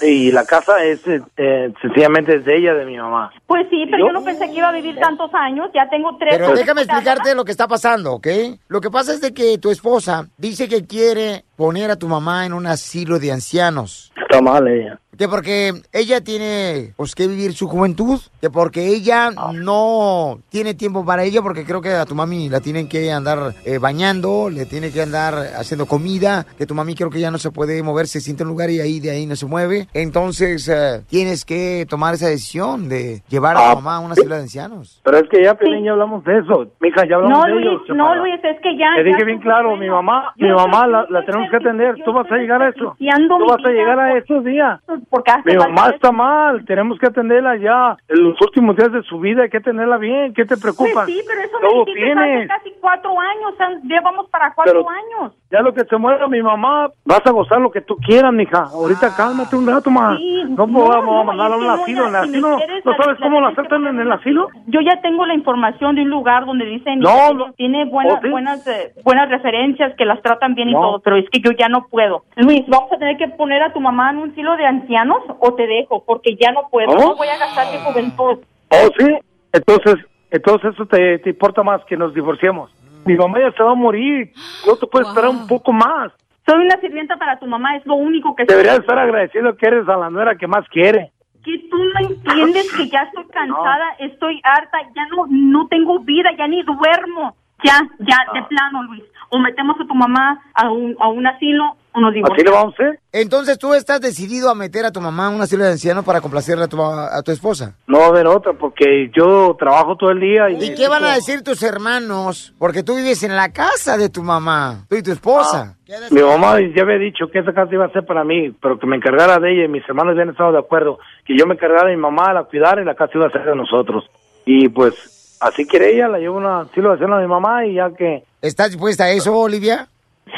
Y 0.02 0.30
la 0.30 0.44
casa 0.44 0.84
es 0.84 1.00
eh, 1.36 1.72
sencillamente 1.82 2.36
es 2.36 2.44
de 2.44 2.56
ella, 2.56 2.74
de 2.74 2.86
mi 2.86 2.96
mamá. 2.96 3.32
Pues 3.46 3.66
sí, 3.68 3.84
pero 3.90 3.98
¿Yo? 3.98 4.06
yo 4.06 4.12
no 4.12 4.24
pensé 4.24 4.48
que 4.48 4.58
iba 4.58 4.68
a 4.68 4.72
vivir 4.72 4.96
tantos 5.00 5.34
años. 5.34 5.70
Ya 5.74 5.88
tengo 5.90 6.16
tres. 6.18 6.38
Pero 6.38 6.54
déjame 6.54 6.82
explicarte 6.82 7.34
lo 7.34 7.44
que 7.44 7.50
está 7.50 7.66
pasando, 7.66 8.12
¿ok? 8.12 8.28
Lo 8.68 8.80
que 8.80 8.90
pasa 8.90 9.12
es 9.12 9.20
de 9.20 9.34
que 9.34 9.58
tu 9.58 9.70
esposa 9.70 10.28
dice 10.38 10.68
que 10.68 10.86
quiere 10.86 11.44
poner 11.56 11.90
a 11.90 11.96
tu 11.96 12.06
mamá 12.06 12.46
en 12.46 12.52
un 12.52 12.66
asilo 12.68 13.18
de 13.18 13.32
ancianos. 13.32 14.12
Está 14.16 14.40
mal 14.40 14.68
ella. 14.68 15.00
Que 15.22 15.28
porque 15.28 15.72
ella 15.92 16.20
tiene 16.20 16.94
pues 16.96 17.14
que 17.14 17.28
vivir 17.28 17.52
su 17.52 17.68
juventud, 17.68 18.20
que 18.40 18.50
porque 18.50 18.88
ella 18.88 19.30
no 19.54 20.40
tiene 20.48 20.74
tiempo 20.74 21.04
para 21.04 21.22
ella, 21.22 21.40
porque 21.42 21.64
creo 21.64 21.80
que 21.80 21.90
a 21.90 22.04
tu 22.06 22.16
mami 22.16 22.48
la 22.48 22.58
tienen 22.58 22.88
que 22.88 23.12
andar 23.12 23.54
eh, 23.64 23.78
bañando, 23.78 24.50
le 24.50 24.66
tiene 24.66 24.90
que 24.90 25.00
andar 25.00 25.34
haciendo 25.56 25.86
comida, 25.86 26.44
que 26.58 26.66
tu 26.66 26.74
mami 26.74 26.96
creo 26.96 27.08
que 27.08 27.20
ya 27.20 27.30
no 27.30 27.38
se 27.38 27.52
puede 27.52 27.80
mover, 27.84 28.08
se 28.08 28.20
siente 28.20 28.42
en 28.42 28.48
un 28.48 28.54
lugar 28.54 28.70
y 28.70 28.80
ahí 28.80 28.98
de 28.98 29.12
ahí 29.12 29.26
no 29.26 29.36
se 29.36 29.46
mueve. 29.46 29.86
Entonces 29.94 30.68
eh, 30.68 31.04
tienes 31.08 31.44
que 31.44 31.86
tomar 31.88 32.14
esa 32.14 32.26
decisión 32.26 32.88
de 32.88 33.22
llevar 33.28 33.56
a 33.56 33.70
tu 33.70 33.76
mamá 33.76 33.96
a 33.98 34.00
un 34.00 34.10
asilo 34.10 34.34
de 34.34 34.40
ancianos. 34.40 35.00
Pero 35.04 35.18
es 35.18 35.28
que 35.30 35.44
ya, 35.44 35.54
Pelín, 35.54 35.84
ya 35.84 35.92
hablamos 35.92 36.24
de 36.24 36.38
eso. 36.38 36.66
Mija, 36.80 37.06
ya 37.08 37.14
hablamos 37.14 37.38
No, 37.38 37.44
de 37.44 37.52
Luis, 37.52 37.66
ellos. 37.66 37.96
no. 37.96 38.16
Luis, 38.16 38.40
es 38.42 38.60
que 38.60 38.76
ya. 38.76 38.88
Te 38.96 39.04
dije 39.04 39.20
ya 39.20 39.24
bien 39.24 39.38
claro, 39.38 39.76
mi 39.76 39.88
mamá, 39.88 40.32
mi 40.36 40.48
mamá 40.50 40.88
la, 40.88 41.06
la 41.08 41.24
tenemos 41.24 41.48
que 41.48 41.58
atender. 41.58 41.94
Tú 42.04 42.12
vas 42.12 42.28
a 42.28 42.36
llegar 42.38 42.60
a 42.60 42.70
eso. 42.70 42.96
Tú 42.98 43.46
vas 43.46 43.64
a 43.64 43.68
llegar 43.68 44.00
a 44.00 44.18
esos 44.18 44.44
días. 44.44 44.80
Porque 45.12 45.30
hace 45.30 45.50
Mi 45.52 45.56
mamá 45.58 45.90
está 45.90 46.10
mal, 46.10 46.64
tenemos 46.64 46.98
que 46.98 47.06
atenderla 47.06 47.56
ya. 47.58 47.96
En 48.08 48.24
los 48.24 48.40
últimos 48.40 48.74
días 48.76 48.90
de 48.92 49.02
su 49.02 49.20
vida 49.20 49.42
hay 49.42 49.50
que 49.50 49.60
tenerla 49.60 49.98
bien. 49.98 50.32
¿Qué 50.32 50.44
te 50.46 50.56
Pues 50.56 50.62
preocupa? 50.62 51.04
sí, 51.04 51.20
pero 51.28 51.40
eso 51.42 51.58
Todo 51.60 51.84
me 51.84 51.92
hace 51.92 51.92
tienes. 51.92 52.48
casi 52.48 52.72
cuatro 52.80 53.10
años. 53.20 53.82
Llevamos 53.84 54.28
para 54.30 54.54
cuatro 54.54 54.72
Pero- 54.84 54.88
años. 54.88 55.34
Ya 55.50 55.60
lo 55.60 55.74
que 55.74 55.84
se 55.84 55.98
muera 55.98 56.26
mi 56.28 56.40
mamá, 56.40 56.88
vas 57.04 57.20
a 57.26 57.30
gozar 57.30 57.60
lo 57.60 57.70
que 57.70 57.82
tú 57.82 57.96
quieras, 57.98 58.32
mija. 58.32 58.68
Ahorita 58.72 59.14
cálmate 59.14 59.54
un 59.54 59.66
rato 59.66 59.90
más. 59.90 60.14
Ah. 60.14 60.16
Sí, 60.16 60.44
no, 60.48 60.66
no, 60.66 60.88
vamos 60.88 61.04
no, 61.04 61.20
a 61.20 61.24
mandarla 61.24 61.56
a 61.56 61.58
un 61.58 61.64
no, 61.66 61.72
asilo. 61.74 62.08
En 62.08 62.14
el 62.16 62.22
si 62.22 62.28
asilo, 62.30 62.56
quieres, 62.56 62.84
¿no 62.86 62.96
sabes 62.96 63.18
cómo 63.20 63.38
la 63.42 63.48
aceptan 63.48 63.86
en 63.86 64.00
el 64.00 64.10
asilo? 64.12 64.48
Yo 64.68 64.80
ya 64.80 64.98
tengo 65.02 65.26
la 65.26 65.34
información 65.34 65.94
de 65.94 66.02
un 66.02 66.08
lugar 66.08 66.46
donde 66.46 66.64
dicen 66.64 67.00
No, 67.00 67.10
que 67.28 67.34
no. 67.34 67.52
tiene 67.52 67.84
buenas, 67.84 68.14
¿Oh, 68.14 68.20
sí? 68.22 68.30
buenas, 68.30 68.66
eh, 68.66 68.94
buenas 69.04 69.28
referencias, 69.28 69.94
que 69.98 70.06
las 70.06 70.22
tratan 70.22 70.54
bien 70.54 70.70
y 70.70 70.72
No. 70.72 70.80
todo, 70.80 71.00
pero 71.00 71.16
es 71.16 71.28
que 71.28 71.40
yo 71.40 71.50
ya 71.50 71.68
no 71.68 71.86
puedo. 71.90 72.22
Luis, 72.36 72.62
¿vamos 72.68 72.90
a 72.90 72.96
tener 72.96 73.18
que 73.18 73.28
poner 73.28 73.62
a 73.62 73.74
tu 73.74 73.80
mamá 73.80 74.10
en 74.10 74.16
un 74.18 74.30
asilo 74.30 74.56
de 74.56 74.64
ancianos 74.64 74.91
o 75.40 75.54
te 75.54 75.66
dejo? 75.66 76.04
Porque 76.04 76.36
ya 76.40 76.52
no 76.52 76.68
puedo. 76.70 76.94
No 76.94 77.16
voy 77.16 77.28
a 77.28 77.38
gastar 77.38 77.72
mi 77.72 77.78
juventud. 77.84 78.38
¿Oh, 78.70 78.88
sí? 78.98 79.06
Entonces, 79.52 79.96
entonces 80.30 80.72
eso 80.74 80.86
te, 80.86 81.18
te 81.18 81.30
importa 81.30 81.62
más 81.62 81.84
que 81.84 81.96
nos 81.96 82.14
divorciemos. 82.14 82.70
Mi 83.04 83.16
mamá 83.16 83.40
ya 83.40 83.52
se 83.52 83.62
va 83.62 83.72
a 83.72 83.74
morir. 83.74 84.32
No 84.66 84.76
te 84.76 84.86
puedes 84.86 85.08
esperar 85.08 85.30
un 85.30 85.46
poco 85.46 85.72
más. 85.72 86.12
Soy 86.46 86.64
una 86.64 86.80
sirvienta 86.80 87.16
para 87.16 87.38
tu 87.38 87.46
mamá, 87.46 87.76
es 87.76 87.86
lo 87.86 87.94
único 87.94 88.34
que 88.34 88.44
Deberías 88.44 88.80
estar 88.80 88.98
agradecido 88.98 89.56
que 89.56 89.66
eres 89.66 89.88
a 89.88 89.96
la 89.96 90.10
nuera 90.10 90.34
que 90.36 90.46
más 90.46 90.66
quiere. 90.68 91.12
que 91.44 91.58
tú 91.70 91.76
no 91.76 92.08
entiendes 92.08 92.72
que 92.76 92.88
ya 92.88 93.02
estoy 93.02 93.26
cansada, 93.26 93.96
estoy 93.98 94.40
harta, 94.42 94.78
ya 94.94 95.06
no 95.06 95.26
no 95.28 95.68
tengo 95.68 96.00
vida, 96.00 96.30
ya 96.36 96.48
ni 96.48 96.62
duermo. 96.62 97.36
Ya, 97.64 97.80
ya, 98.00 98.16
de 98.34 98.42
plano, 98.48 98.82
Luis. 98.84 99.02
O 99.30 99.38
metemos 99.38 99.76
a 99.80 99.86
tu 99.86 99.94
mamá 99.94 100.42
a 100.54 100.70
un, 100.70 100.94
a 101.00 101.08
un 101.08 101.26
asilo 101.26 101.76
o 101.94 102.00
nos 102.00 102.12
divorciamos. 102.12 102.64
a 102.64 102.68
hacer? 102.68 103.00
Entonces 103.12 103.58
tú 103.58 103.72
estás 103.74 104.00
decidido 104.00 104.50
a 104.50 104.54
meter 104.54 104.84
a 104.84 104.92
tu 104.92 105.00
mamá 105.00 105.28
en 105.28 105.36
un 105.36 105.40
asilo 105.42 105.64
de 105.64 105.70
ancianos 105.70 106.04
para 106.04 106.20
complacerle 106.20 106.64
a 106.64 106.68
tu, 106.68 106.82
a 106.82 107.22
tu 107.22 107.32
esposa. 107.32 107.76
No 107.86 107.98
va 107.98 108.06
a 108.06 108.08
haber 108.08 108.26
otra 108.26 108.52
porque 108.52 109.10
yo 109.16 109.56
trabajo 109.58 109.96
todo 109.96 110.10
el 110.10 110.20
día. 110.20 110.50
¿Y, 110.50 110.62
¿Y 110.62 110.74
qué 110.74 110.88
van 110.88 111.04
a 111.04 111.14
decir 111.14 111.42
tus 111.42 111.62
hermanos? 111.62 112.54
Porque 112.58 112.82
tú 112.82 112.96
vives 112.96 113.22
en 113.22 113.34
la 113.34 113.52
casa 113.52 113.96
de 113.96 114.10
tu 114.10 114.22
mamá, 114.22 114.84
tú 114.88 114.96
y 114.96 115.02
tu 115.02 115.12
esposa. 115.12 115.76
Mi 116.10 116.22
mamá 116.22 116.58
ya 116.74 116.82
había 116.82 116.98
dicho 116.98 117.28
que 117.30 117.40
esa 117.40 117.52
casa 117.52 117.72
iba 117.74 117.84
a 117.84 117.92
ser 117.92 118.04
para 118.06 118.24
mí, 118.24 118.50
pero 118.62 118.78
que 118.78 118.86
me 118.86 118.96
encargara 118.96 119.38
de 119.38 119.52
ella 119.52 119.64
y 119.64 119.68
mis 119.68 119.86
hermanos 119.86 120.12
habían 120.12 120.30
estado 120.30 120.52
de 120.52 120.58
acuerdo, 120.58 120.98
que 121.26 121.36
yo 121.36 121.46
me 121.46 121.54
encargara 121.54 121.88
de 121.88 121.96
mi 121.96 122.00
mamá, 122.02 122.32
la 122.32 122.44
cuidara 122.44 122.80
y 122.80 122.84
la 122.84 122.94
casa 122.94 123.12
iba 123.14 123.26
a 123.26 123.30
ser 123.30 123.44
de 123.44 123.56
nosotros. 123.56 124.04
Y 124.46 124.68
pues 124.68 125.21
así 125.42 125.66
quiere 125.66 125.94
ella, 125.94 126.08
la 126.08 126.18
llevo 126.18 126.36
a 126.36 126.38
un 126.62 126.68
asilo 126.68 126.88
de 126.88 126.92
ancianos 126.94 127.18
a 127.18 127.22
mi 127.22 127.28
mamá 127.28 127.66
y 127.66 127.74
ya 127.74 127.90
que... 127.96 128.24
¿Estás 128.40 128.70
dispuesta 128.70 129.04
a 129.04 129.10
eso, 129.10 129.36
Olivia? 129.36 129.88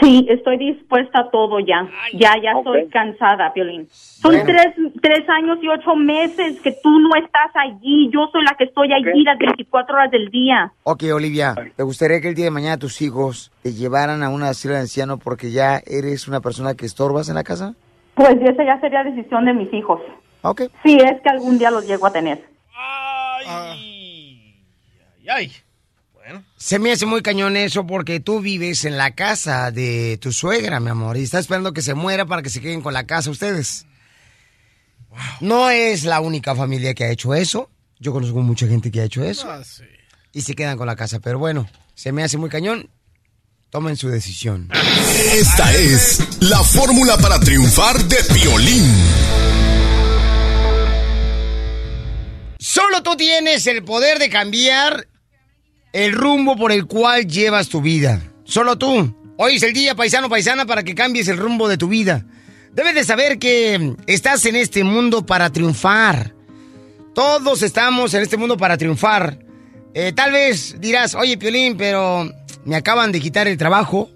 Sí, 0.00 0.26
estoy 0.28 0.56
dispuesta 0.58 1.20
a 1.20 1.30
todo 1.30 1.60
ya. 1.60 1.86
Ya, 2.14 2.32
ya 2.42 2.52
estoy 2.58 2.88
cansada, 2.88 3.52
Piolín. 3.52 3.86
Son 3.90 4.32
Bueno. 4.32 4.46
tres, 4.46 4.74
tres 5.00 5.28
años 5.28 5.58
y 5.62 5.68
ocho 5.68 5.94
meses 5.94 6.60
que 6.62 6.72
tú 6.82 6.90
no 6.98 7.10
estás 7.16 7.50
allí. 7.54 8.10
Yo 8.12 8.26
soy 8.32 8.42
la 8.44 8.56
que 8.58 8.64
estoy 8.64 8.88
allí 8.92 9.22
las 9.22 9.38
24 9.38 9.94
horas 9.94 10.10
del 10.10 10.30
día. 10.30 10.72
Ok, 10.82 11.04
Olivia, 11.14 11.54
¿te 11.76 11.82
gustaría 11.82 12.20
que 12.20 12.28
el 12.28 12.34
día 12.34 12.46
de 12.46 12.50
mañana 12.50 12.78
tus 12.78 13.00
hijos 13.02 13.52
te 13.62 13.72
llevaran 13.72 14.22
a 14.22 14.30
un 14.30 14.42
asilo 14.42 14.74
de 14.74 14.80
ancianos 14.80 15.20
porque 15.22 15.52
ya 15.52 15.80
eres 15.86 16.26
una 16.26 16.40
persona 16.40 16.74
que 16.74 16.86
estorbas 16.86 17.28
en 17.28 17.36
la 17.36 17.44
casa? 17.44 17.74
Pues 18.14 18.36
esa 18.42 18.64
ya 18.64 18.80
sería 18.80 19.04
decisión 19.04 19.44
de 19.44 19.52
mis 19.54 19.72
hijos. 19.72 20.00
Ok. 20.42 20.62
Si 20.82 20.96
es 20.96 21.20
que 21.22 21.28
algún 21.30 21.58
día 21.58 21.70
los 21.70 21.86
llego 21.86 22.06
a 22.06 22.12
tener. 22.12 22.42
Ay, 22.76 23.93
ay. 25.28 25.52
Se 26.56 26.78
me 26.78 26.90
hace 26.92 27.04
muy 27.04 27.22
cañón 27.22 27.56
eso 27.56 27.86
porque 27.86 28.18
tú 28.18 28.40
vives 28.40 28.84
en 28.84 28.96
la 28.96 29.14
casa 29.14 29.70
de 29.70 30.18
tu 30.20 30.32
suegra, 30.32 30.80
mi 30.80 30.90
amor, 30.90 31.16
y 31.18 31.22
estás 31.22 31.42
esperando 31.42 31.74
que 31.74 31.82
se 31.82 31.94
muera 31.94 32.24
para 32.24 32.42
que 32.42 32.48
se 32.48 32.60
queden 32.60 32.80
con 32.80 32.94
la 32.94 33.04
casa 33.04 33.30
ustedes. 33.30 33.86
No 35.40 35.70
es 35.70 36.04
la 36.04 36.20
única 36.20 36.54
familia 36.54 36.94
que 36.94 37.04
ha 37.04 37.10
hecho 37.10 37.34
eso. 37.34 37.70
Yo 37.98 38.12
conozco 38.12 38.40
mucha 38.40 38.66
gente 38.66 38.90
que 38.90 39.00
ha 39.00 39.04
hecho 39.04 39.22
eso. 39.22 39.50
Ah, 39.50 39.62
sí. 39.62 39.84
Y 40.32 40.40
se 40.40 40.54
quedan 40.54 40.76
con 40.76 40.86
la 40.86 40.96
casa. 40.96 41.20
Pero 41.20 41.38
bueno, 41.38 41.68
se 41.94 42.10
me 42.10 42.24
hace 42.24 42.38
muy 42.38 42.50
cañón. 42.50 42.90
Tomen 43.70 43.96
su 43.96 44.08
decisión. 44.08 44.68
Esta 45.32 45.72
es 45.74 46.20
la 46.40 46.62
fórmula 46.62 47.16
para 47.18 47.38
triunfar 47.38 48.02
de 48.04 48.16
violín. 48.34 48.92
Solo 52.58 53.02
tú 53.02 53.16
tienes 53.16 53.66
el 53.66 53.84
poder 53.84 54.18
de 54.18 54.30
cambiar 54.30 55.06
el 55.94 56.12
rumbo 56.12 56.56
por 56.56 56.72
el 56.72 56.86
cual 56.86 57.26
llevas 57.26 57.68
tu 57.68 57.80
vida. 57.80 58.20
Solo 58.42 58.76
tú. 58.76 59.16
Hoy 59.38 59.54
es 59.54 59.62
el 59.62 59.72
día, 59.72 59.94
paisano, 59.94 60.28
paisana, 60.28 60.66
para 60.66 60.82
que 60.82 60.94
cambies 60.94 61.28
el 61.28 61.36
rumbo 61.36 61.68
de 61.68 61.78
tu 61.78 61.86
vida. 61.86 62.26
Debes 62.72 62.96
de 62.96 63.04
saber 63.04 63.38
que 63.38 63.94
estás 64.08 64.44
en 64.46 64.56
este 64.56 64.82
mundo 64.82 65.24
para 65.24 65.50
triunfar. 65.50 66.34
Todos 67.14 67.62
estamos 67.62 68.12
en 68.12 68.22
este 68.22 68.36
mundo 68.36 68.56
para 68.56 68.76
triunfar. 68.76 69.38
Eh, 69.94 70.12
tal 70.12 70.32
vez 70.32 70.80
dirás, 70.80 71.14
oye, 71.14 71.38
Piolín, 71.38 71.76
pero 71.76 72.28
me 72.64 72.74
acaban 72.74 73.12
de 73.12 73.20
quitar 73.20 73.46
el 73.46 73.56
trabajo. 73.56 74.10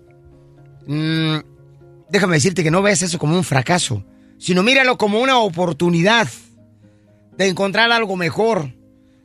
Mm, 0.88 1.36
déjame 2.10 2.34
decirte 2.34 2.64
que 2.64 2.72
no 2.72 2.82
veas 2.82 3.02
eso 3.02 3.20
como 3.20 3.36
un 3.36 3.44
fracaso, 3.44 4.04
sino 4.36 4.64
míralo 4.64 4.98
como 4.98 5.20
una 5.20 5.38
oportunidad 5.38 6.28
de 7.36 7.46
encontrar 7.46 7.92
algo 7.92 8.16
mejor. 8.16 8.72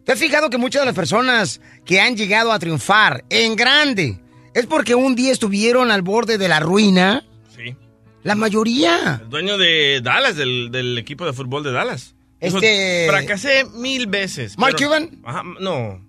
¿Te 0.05 0.11
has 0.11 0.19
fijado 0.19 0.49
que 0.49 0.57
muchas 0.57 0.81
de 0.81 0.85
las 0.87 0.95
personas 0.95 1.61
que 1.85 2.01
han 2.01 2.15
llegado 2.17 2.51
a 2.51 2.59
triunfar 2.59 3.23
en 3.29 3.55
grande 3.55 4.19
es 4.53 4.65
porque 4.65 4.95
un 4.95 5.15
día 5.15 5.31
estuvieron 5.31 5.91
al 5.91 6.01
borde 6.01 6.37
de 6.37 6.47
la 6.49 6.59
ruina? 6.59 7.25
Sí. 7.55 7.75
La 8.23 8.35
mayoría. 8.35 9.19
El 9.23 9.29
dueño 9.29 9.57
de 9.57 10.01
Dallas, 10.03 10.35
del, 10.35 10.69
del 10.71 10.97
equipo 10.97 11.25
de 11.25 11.33
fútbol 11.33 11.63
de 11.63 11.71
Dallas. 11.71 12.15
Dijo, 12.41 12.57
Este- 12.57 13.07
Fracasé 13.09 13.63
mil 13.75 14.07
veces. 14.07 14.57
¿Mark 14.57 14.75
pero- 14.77 14.89
Cuban? 14.89 15.21
Ajá, 15.23 15.43
no. 15.61 16.05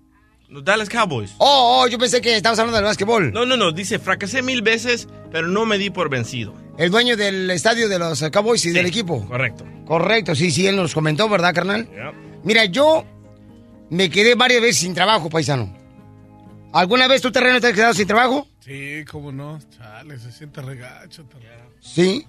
Los 0.49 0.63
Dallas 0.63 0.89
Cowboys. 0.89 1.31
Oh, 1.37 1.81
oh, 1.83 1.87
yo 1.87 1.97
pensé 1.97 2.21
que 2.21 2.35
estabas 2.35 2.59
hablando 2.59 2.77
del 2.77 2.85
básquetbol. 2.85 3.31
No, 3.33 3.45
no, 3.45 3.57
no. 3.57 3.71
Dice, 3.71 3.97
fracasé 3.97 4.41
mil 4.41 4.61
veces, 4.61 5.07
pero 5.31 5.47
no 5.47 5.65
me 5.65 5.77
di 5.77 5.89
por 5.89 6.09
vencido. 6.09 6.53
El 6.77 6.91
dueño 6.91 7.15
del 7.17 7.49
estadio 7.49 7.87
de 7.89 7.97
los 7.97 8.21
Cowboys 8.31 8.63
y 8.65 8.69
Sí, 8.69 8.73
del 8.75 8.85
equipo. 8.85 9.25
Correcto. 9.25 9.65
Correcto, 9.85 10.35
sí, 10.35 10.51
sí, 10.51 10.67
él 10.67 10.75
nos 10.75 10.93
comentó, 10.93 11.27
¿verdad, 11.29 11.53
carnal? 11.53 11.89
Mira, 12.43 12.65
yo 12.65 13.05
me 13.89 14.09
quedé 14.09 14.35
varias 14.35 14.61
veces 14.61 14.77
sin 14.77 14.93
trabajo, 14.93 15.29
paisano. 15.29 15.75
¿Alguna 16.73 17.07
vez 17.07 17.21
tú, 17.21 17.31
terreno, 17.31 17.61
te 17.61 17.67
has 17.67 17.73
quedado 17.73 17.93
sin 17.93 18.07
trabajo? 18.07 18.47
Sí, 18.59 19.05
cómo 19.09 19.31
no. 19.31 19.59
Chale, 19.77 20.19
se 20.19 20.31
siente 20.31 20.61
regacho. 20.61 21.23
terreno. 21.25 21.69
Sí. 21.79 22.25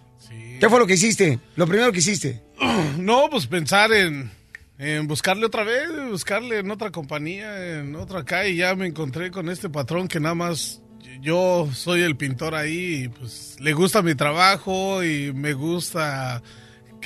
¿Qué 0.61 0.69
fue 0.69 0.79
lo 0.79 0.87
que 0.87 0.95
hiciste? 0.95 1.39
Lo 1.57 1.67
primero 1.67 1.93
que 1.93 1.99
hiciste. 1.99 2.43
No, 2.99 3.29
pues 3.31 3.47
pensar 3.47 3.93
en, 3.93 4.31
en 4.79 5.07
buscarle 5.07 5.47
otra 5.47 5.65
vez, 5.65 5.89
buscarle 6.11 6.59
en 6.59 6.71
otra 6.71 6.91
compañía, 6.91 7.79
en 7.79 7.95
otra 7.95 8.25
y 8.49 8.57
ya 8.57 8.75
me 8.75 8.87
encontré 8.87 9.31
con 9.31 9.49
este 9.49 9.69
patrón 9.69 10.09
que 10.09 10.19
nada 10.19 10.35
más 10.35 10.81
yo 11.21 11.69
soy 11.73 12.03
el 12.03 12.17
pintor 12.17 12.55
ahí, 12.55 13.05
y 13.05 13.09
pues 13.09 13.57
le 13.61 13.73
gusta 13.75 14.03
mi 14.03 14.15
trabajo 14.15 15.05
y 15.05 15.33
me 15.33 15.53
gusta 15.53 16.43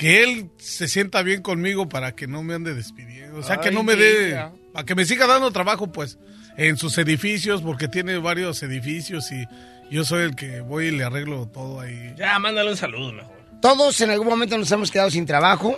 que 0.01 0.23
él 0.23 0.49
se 0.57 0.87
sienta 0.87 1.21
bien 1.21 1.43
conmigo 1.43 1.87
para 1.87 2.15
que 2.15 2.25
no 2.25 2.41
me 2.41 2.55
ande 2.55 2.73
despidiendo. 2.73 3.37
O 3.37 3.43
sea, 3.43 3.57
que 3.57 3.69
no 3.69 3.83
me 3.83 3.95
dé, 3.95 4.35
para 4.73 4.83
que 4.83 4.95
me 4.95 5.05
siga 5.05 5.27
dando 5.27 5.51
trabajo, 5.51 5.91
pues, 5.91 6.17
en 6.57 6.75
sus 6.75 6.97
edificios, 6.97 7.61
porque 7.61 7.87
tiene 7.87 8.17
varios 8.17 8.63
edificios 8.63 9.31
y 9.31 9.45
yo 9.91 10.03
soy 10.03 10.23
el 10.23 10.35
que 10.35 10.61
voy 10.61 10.87
y 10.87 10.91
le 10.91 11.03
arreglo 11.03 11.45
todo 11.49 11.81
ahí. 11.81 12.15
Ya, 12.17 12.39
mándale 12.39 12.71
un 12.71 12.77
saludo 12.77 13.13
mejor. 13.13 13.31
Todos 13.61 14.01
en 14.01 14.09
algún 14.09 14.27
momento 14.27 14.57
nos 14.57 14.71
hemos 14.71 14.89
quedado 14.89 15.11
sin 15.11 15.27
trabajo, 15.27 15.77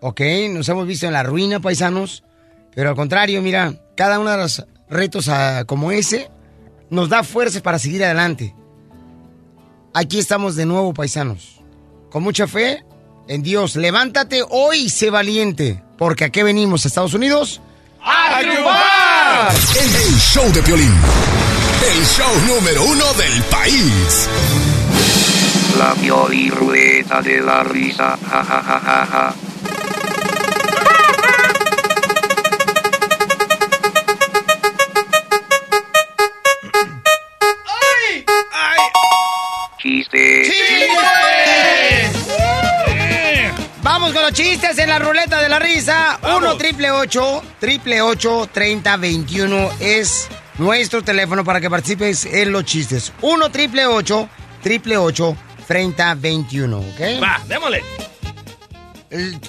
¿ok? 0.00 0.20
Nos 0.50 0.68
hemos 0.68 0.86
visto 0.86 1.06
en 1.06 1.14
la 1.14 1.22
ruina, 1.22 1.58
paisanos. 1.58 2.24
Pero 2.74 2.90
al 2.90 2.94
contrario, 2.94 3.40
mira, 3.40 3.72
cada 3.96 4.18
uno 4.18 4.32
de 4.32 4.36
los 4.36 4.66
retos 4.90 5.30
ah, 5.30 5.64
como 5.66 5.92
ese 5.92 6.30
nos 6.90 7.08
da 7.08 7.22
fuerzas 7.22 7.62
para 7.62 7.78
seguir 7.78 8.04
adelante. 8.04 8.54
Aquí 9.94 10.18
estamos 10.18 10.56
de 10.56 10.66
nuevo, 10.66 10.92
paisanos. 10.92 11.62
Con 12.10 12.22
mucha 12.22 12.46
fe 12.46 12.84
en 13.28 13.42
Dios. 13.42 13.76
Levántate 13.76 14.42
hoy 14.48 14.78
y 14.78 14.90
sé 14.90 15.10
valiente. 15.10 15.82
Porque 15.98 16.24
aquí 16.24 16.42
venimos 16.42 16.84
a 16.84 16.88
Estados 16.88 17.14
Unidos. 17.14 17.60
¡A 18.02 18.40
triunfar! 18.40 19.52
El 20.04 20.18
show 20.18 20.52
de 20.52 20.60
violín. 20.62 20.94
El 21.94 22.04
show 22.04 22.32
número 22.46 22.84
uno 22.84 23.12
del 23.14 23.42
país. 23.44 24.28
La 25.78 25.94
Pioli 25.94 26.50
Rueda 26.50 27.22
de 27.22 27.40
la 27.40 27.62
Risa. 27.62 28.18
Ja, 28.30 28.44
ja, 28.44 28.62
ja, 28.62 28.80
ja, 28.80 29.06
ja. 29.06 29.34
Chiste. 39.82 40.44
Vamos 44.02 44.16
con 44.16 44.24
los 44.24 44.32
chistes 44.32 44.76
en 44.78 44.88
la 44.88 44.98
ruleta 44.98 45.40
de 45.40 45.48
la 45.48 45.60
risa. 45.60 46.18
1 46.24 46.56
triple 46.56 46.90
8 46.90 47.42
triple 47.60 48.02
8 48.02 48.48
30 48.52 48.96
21 48.96 49.70
es 49.78 50.26
nuestro 50.58 51.04
teléfono 51.04 51.44
para 51.44 51.60
que 51.60 51.70
participes 51.70 52.24
en 52.24 52.50
los 52.50 52.64
chistes. 52.64 53.12
1 53.20 53.52
triple 53.52 53.86
8 53.86 54.28
triple 54.60 54.96
8 54.96 55.36
30 55.68 56.14
21, 56.16 56.78
¿ok? 56.78 57.00
Va, 57.22 57.40
démosle. 57.46 57.84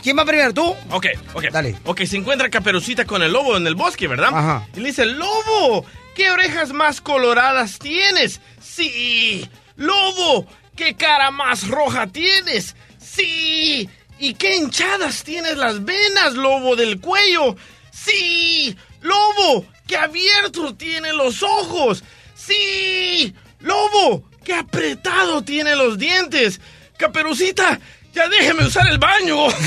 ¿Quién 0.04 0.20
va 0.20 0.24
primero, 0.24 0.54
tú? 0.54 0.76
Ok, 0.92 1.08
ok. 1.34 1.46
Dale. 1.52 1.76
Ok, 1.86 2.04
se 2.04 2.18
encuentra 2.18 2.52
Caperucita 2.52 3.06
con 3.06 3.24
el 3.24 3.34
lobo 3.34 3.58
en 3.58 3.66
el 3.66 3.74
bosque, 3.74 4.08
¿verdad? 4.08 4.30
Ajá. 4.32 4.68
Y 4.76 4.82
le 4.82 4.90
dice, 4.90 5.08
lobo, 5.08 5.84
¿qué 6.14 6.30
orejas 6.30 6.74
más 6.74 7.02
coloradas 7.02 7.80
tienes? 7.80 8.40
Sí. 8.62 9.50
Lobo, 9.78 10.46
¿qué 10.76 10.94
cara 10.94 11.32
más 11.32 11.68
roja 11.68 12.06
tienes? 12.06 12.76
Sí. 13.00 13.90
¿Y 14.20 14.36
qué 14.36 14.56
hinchadas 14.56 15.24
tienes 15.24 15.58
las 15.58 15.84
venas, 15.84 16.34
lobo 16.34 16.76
del 16.76 17.00
cuello? 17.00 17.56
Sí. 17.92 18.76
Lobo, 19.02 19.66
¿qué 19.88 19.98
abierto 19.98 20.76
tiene 20.76 21.12
los 21.14 21.44
ojos? 21.44 22.04
Sí. 22.36 23.34
Lobo, 23.60 24.30
¿qué 24.44 24.54
apretado 24.54 25.44
tiene 25.44 25.76
los 25.76 25.98
dientes? 25.98 26.60
Caperucita, 26.98 27.80
ya 28.14 28.28
déjeme 28.28 28.66
usar 28.66 28.88
el 28.88 28.98
baño. 28.98 29.48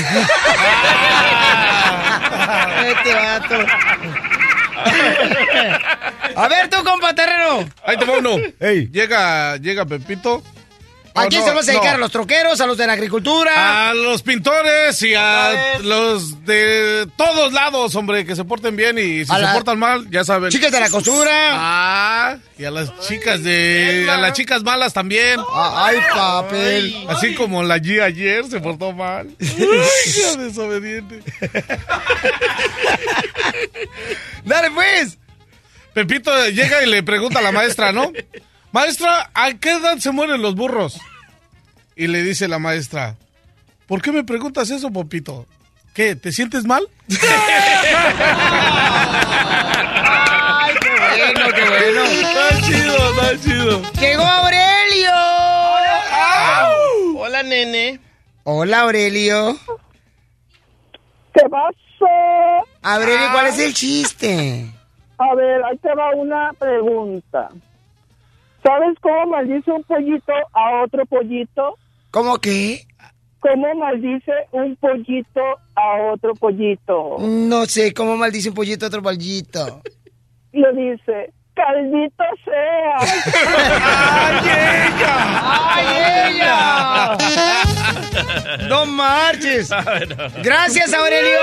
Este 2.87 3.13
vato. 3.13 3.55
A 6.35 6.47
ver, 6.47 6.69
tú, 6.69 6.83
compa 6.83 7.13
terreno. 7.13 7.67
Ahí 7.83 7.97
te 7.97 8.05
va 8.05 8.17
uno. 8.19 8.37
Llega, 8.59 9.57
llega 9.57 9.85
Pepito. 9.85 10.43
¿A 11.17 11.27
quién 11.27 11.41
no, 11.41 11.47
se 11.47 11.53
vas 11.53 11.67
a 11.67 11.71
dedicar? 11.71 11.91
no. 11.91 11.95
¿A 11.95 11.99
los 11.99 12.11
troqueros? 12.11 12.61
¿A 12.61 12.65
los 12.67 12.77
de 12.77 12.87
la 12.87 12.93
agricultura? 12.93 13.89
A 13.89 13.93
los 13.93 14.21
pintores 14.21 15.01
y 15.01 15.13
a 15.15 15.79
los 15.81 16.45
de 16.45 17.07
todos 17.15 17.53
lados, 17.53 17.95
hombre, 17.95 18.25
que 18.25 18.35
se 18.35 18.43
porten 18.45 18.75
bien 18.75 18.97
y 18.97 19.25
si 19.25 19.31
A 19.31 19.35
se 19.35 19.41
la- 19.41 19.53
portan 19.53 19.79
mal, 19.79 20.09
ya 20.09 20.23
saben. 20.23 20.51
Chicas 20.51 20.71
de 20.71 20.79
la 20.79 20.89
costura. 20.89 21.31
Ah, 21.53 22.37
y 22.57 22.65
a 22.65 22.71
las 22.71 22.97
chicas 23.07 23.43
de. 23.43 24.07
A 24.09 24.17
las 24.17 24.33
chicas 24.33 24.63
malas 24.63 24.93
también. 24.93 25.39
Ay, 25.53 25.97
papel. 26.13 27.05
Así 27.09 27.35
como 27.35 27.63
la 27.63 27.77
G 27.77 28.01
ayer 28.01 28.45
se 28.49 28.59
portó 28.59 28.91
mal. 28.93 29.29
Qué 29.39 30.37
desobediente. 30.37 31.21
Dale, 34.45 34.71
pues. 34.71 35.17
Pepito 35.93 36.31
llega 36.49 36.83
y 36.83 36.89
le 36.89 37.01
pregunta 37.01 37.39
a 37.39 37.41
la 37.41 37.51
maestra, 37.51 37.91
¿no? 37.91 38.11
Maestra, 38.77 39.31
¿a 39.33 39.53
qué 39.55 39.71
edad 39.71 39.97
se 39.97 40.11
mueren 40.11 40.39
los 40.39 40.53
burros? 40.53 41.01
Y 41.95 42.05
le 42.05 42.21
dice 42.21 42.47
la 42.47 42.59
maestra, 42.59 43.15
¿por 43.87 44.03
qué 44.03 44.11
me 44.11 44.23
preguntas 44.23 44.69
eso, 44.69 44.91
Popito? 44.91 45.47
¿Qué? 45.95 46.15
¿Te 46.15 46.31
sientes 46.31 46.63
mal? 46.63 46.87
Ay, 47.09 47.17
qué 50.79 50.89
bueno, 50.91 51.47
qué 51.55 51.69
bueno. 51.69 52.03
Está 52.03 52.61
chido, 52.61 52.95
está 53.09 53.39
chido. 53.41 53.81
Llegó 53.99 54.23
Aurelio. 54.23 55.09
Hola, 57.17 57.41
nene. 57.41 57.99
Hola, 58.43 58.81
Aurelio. 58.81 59.57
¿Qué 61.33 61.41
pasó? 61.49 62.05
Aurelio, 62.83 63.31
¿cuál 63.33 63.47
es 63.47 63.57
el 63.57 63.73
chiste? 63.73 64.71
A 65.17 65.33
ver, 65.33 65.63
ahí 65.63 65.79
te 65.79 65.95
va 65.95 66.13
una 66.13 66.53
pregunta. 66.59 67.49
¿Sabes 68.63 68.97
cómo 69.01 69.27
maldice 69.27 69.71
un 69.71 69.83
pollito 69.83 70.33
a 70.53 70.83
otro 70.83 71.05
pollito? 71.05 71.77
¿Cómo 72.11 72.37
qué? 72.37 72.85
¿Cómo 73.39 73.75
maldice 73.75 74.31
un 74.51 74.75
pollito 74.77 75.41
a 75.75 76.11
otro 76.13 76.33
pollito? 76.33 77.17
No 77.19 77.65
sé 77.65 77.93
cómo 77.93 78.17
maldice 78.17 78.49
un 78.49 78.55
pollito 78.55 78.85
a 78.85 78.87
otro 78.87 79.01
pollito. 79.01 79.81
Le 80.51 80.73
dice, 80.73 81.31
caldito 81.53 82.23
sea. 82.43 82.97
¡Ay, 84.25 84.35
ella! 84.87 85.15
¡Ay, 85.75 85.85
ella! 86.35 87.17
¡No 88.69 88.85
marches! 88.85 89.69
Gracias, 90.43 90.93
Aurelio. 90.93 91.39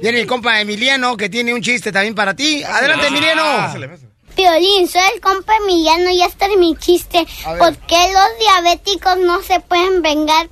Viene 0.00 0.20
el 0.20 0.26
compa 0.26 0.60
Emiliano 0.60 1.16
que 1.16 1.28
tiene 1.28 1.52
un 1.52 1.60
chiste 1.60 1.90
también 1.90 2.14
para 2.14 2.34
ti. 2.34 2.62
Adelante, 2.62 3.08
Emiliano. 3.08 4.09
Piolín, 4.40 4.88
soy 4.88 5.02
el 5.14 5.20
compa 5.20 5.54
Emiliano 5.56 6.08
y 6.08 6.22
este 6.22 6.46
es 6.46 6.56
mi 6.56 6.74
chiste. 6.74 7.26
¿Por 7.58 7.76
qué 7.76 8.10
los 8.10 8.38
diabéticos 8.38 9.18
no 9.18 9.42
se 9.42 9.60
pueden 9.60 10.00
vengar? 10.00 10.48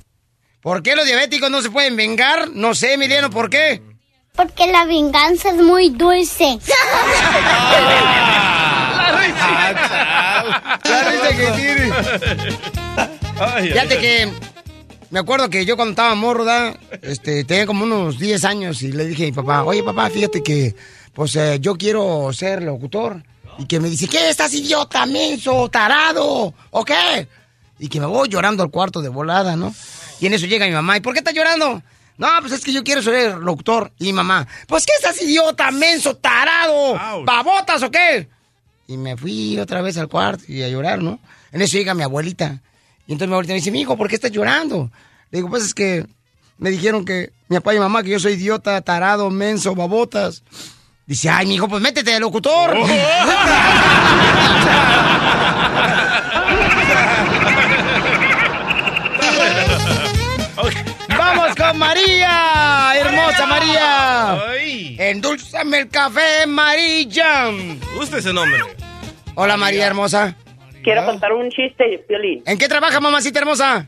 ¿Por 0.61 0.83
qué 0.83 0.95
los 0.95 1.07
diabéticos 1.07 1.49
no 1.49 1.63
se 1.63 1.71
pueden 1.71 1.95
vengar? 1.95 2.51
No 2.51 2.75
sé, 2.75 2.93
Emiliano, 2.93 3.31
¿por 3.31 3.49
qué? 3.49 3.81
Porque 4.35 4.71
la 4.71 4.85
venganza 4.85 5.49
es 5.49 5.55
muy 5.55 5.89
dulce. 5.89 6.59
La 10.83 11.09
risa 11.09 11.35
que 11.35 11.51
tiene. 11.55 11.91
Fíjate 13.71 13.97
que 13.97 14.31
me 15.09 15.19
acuerdo 15.19 15.49
que 15.49 15.65
yo 15.65 15.75
cuando 15.75 15.93
estaba 15.93 16.13
morro, 16.13 16.45
¿da? 16.45 16.77
este, 17.01 17.43
tenía 17.43 17.65
como 17.65 17.85
unos 17.85 18.19
10 18.19 18.45
años 18.45 18.83
y 18.83 18.91
le 18.91 19.05
dije 19.05 19.23
a 19.23 19.25
mi 19.27 19.31
papá, 19.31 19.63
oye 19.63 19.81
papá, 19.81 20.11
fíjate 20.11 20.43
que 20.43 20.75
pues 21.13 21.35
eh, 21.35 21.57
yo 21.59 21.75
quiero 21.75 22.31
ser 22.33 22.61
locutor. 22.61 23.23
Y 23.59 23.65
que 23.65 23.79
me 23.81 23.89
dice, 23.89 24.07
¿qué 24.07 24.29
estás 24.29 24.53
idiota, 24.53 25.05
menso, 25.05 25.67
tarado? 25.69 26.53
¿O 26.71 26.85
qué? 26.85 27.27
Y 27.77 27.89
que 27.89 27.99
me 27.99 28.05
voy 28.05 28.29
llorando 28.29 28.63
al 28.63 28.71
cuarto 28.71 29.01
de 29.01 29.09
volada, 29.09 29.57
¿no? 29.57 29.75
Y 30.21 30.27
en 30.27 30.33
eso 30.33 30.45
llega 30.45 30.65
mi 30.65 30.71
mamá, 30.71 30.95
¿y 30.95 31.01
por 31.01 31.13
qué 31.13 31.19
estás 31.19 31.33
llorando? 31.33 31.83
No, 32.17 32.27
pues 32.41 32.53
es 32.53 32.63
que 32.63 32.71
yo 32.71 32.83
quiero 32.83 33.01
ser 33.01 33.37
locutor. 33.37 33.91
Y 33.99 34.05
mi 34.05 34.13
mamá, 34.13 34.47
pues 34.67 34.85
¿qué 34.85 34.93
estás 34.97 35.21
idiota, 35.21 35.71
menso, 35.71 36.15
tarado? 36.15 37.23
¿Babotas 37.25 37.83
o 37.83 37.91
qué? 37.91 38.29
Y 38.87 38.97
me 38.97 39.17
fui 39.17 39.59
otra 39.59 39.81
vez 39.81 39.97
al 39.97 40.07
cuarto 40.07 40.43
y 40.47 40.63
a 40.63 40.69
llorar, 40.69 41.01
¿no? 41.01 41.19
En 41.51 41.61
eso 41.61 41.77
llega 41.77 41.93
mi 41.93 42.03
abuelita. 42.03 42.61
Y 43.07 43.11
entonces 43.11 43.27
mi 43.27 43.33
abuelita 43.33 43.53
me 43.53 43.59
dice, 43.59 43.71
mi 43.71 43.81
hijo, 43.81 43.97
¿por 43.97 44.07
qué 44.07 44.15
estás 44.15 44.31
llorando? 44.31 44.89
Le 45.31 45.39
digo, 45.39 45.49
pues 45.49 45.63
es 45.63 45.73
que 45.73 46.05
me 46.57 46.69
dijeron 46.69 47.03
que 47.03 47.31
mi 47.49 47.57
papá 47.57 47.75
y 47.75 47.79
mamá 47.79 48.03
que 48.03 48.09
yo 48.09 48.19
soy 48.19 48.33
idiota, 48.33 48.81
tarado, 48.81 49.29
menso, 49.29 49.75
babotas. 49.75 50.43
Dice, 51.09 51.27
ay, 51.27 51.47
mi 51.47 51.55
hijo, 51.55 51.67
pues 51.67 51.81
métete 51.81 52.11
de 52.11 52.19
locutor. 52.19 52.69
Vamos 61.17 61.55
con 61.55 61.79
María, 61.79 62.93
hermosa 62.95 63.45
María. 63.47 64.37
Endulzame 64.99 65.79
el 65.79 65.89
café, 65.89 66.45
María. 66.45 67.49
Gusta 67.95 68.19
ese 68.19 68.31
nombre. 68.31 68.59
Hola, 69.33 69.57
María 69.57 69.87
hermosa. 69.87 70.35
Quiero 70.83 71.03
contar 71.05 71.33
un 71.33 71.49
chiste, 71.49 72.05
Piolín. 72.07 72.43
¿En 72.45 72.59
qué 72.59 72.67
trabaja, 72.67 72.99
mamacita 72.99 73.39
hermosa? 73.39 73.87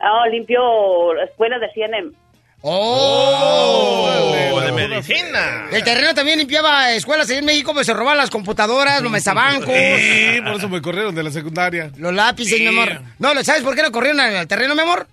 Ah, 0.00 0.26
limpio 0.30 1.12
la 1.12 1.24
escuela 1.24 1.58
de 1.58 1.68
CNM. 1.74 2.21
¡Oh! 2.62 4.60
de 4.64 4.72
medicina. 4.72 5.66
El 5.72 5.82
terreno 5.82 6.14
también 6.14 6.38
limpiaba 6.38 6.92
escuelas 6.92 7.28
ahí 7.28 7.38
en 7.38 7.44
México, 7.44 7.72
pues 7.72 7.86
se 7.86 7.92
robaban 7.92 8.18
las 8.18 8.30
computadoras, 8.30 9.02
los 9.02 9.10
mesabancos. 9.10 9.74
Sí, 9.74 10.40
por 10.42 10.54
eso 10.54 10.68
me 10.68 10.80
corrieron 10.80 11.14
de 11.14 11.24
la 11.24 11.30
secundaria. 11.30 11.90
Los 11.96 12.14
lápices, 12.14 12.60
mi 12.60 12.68
amor. 12.68 13.02
No, 13.18 13.30
¿sabes 13.42 13.62
por 13.62 13.74
qué 13.74 13.82
lo 13.82 13.90
corrieron 13.90 14.20
al 14.20 14.36
al 14.36 14.46
terreno, 14.46 14.74
mi 14.74 14.82
amor? 14.82 15.08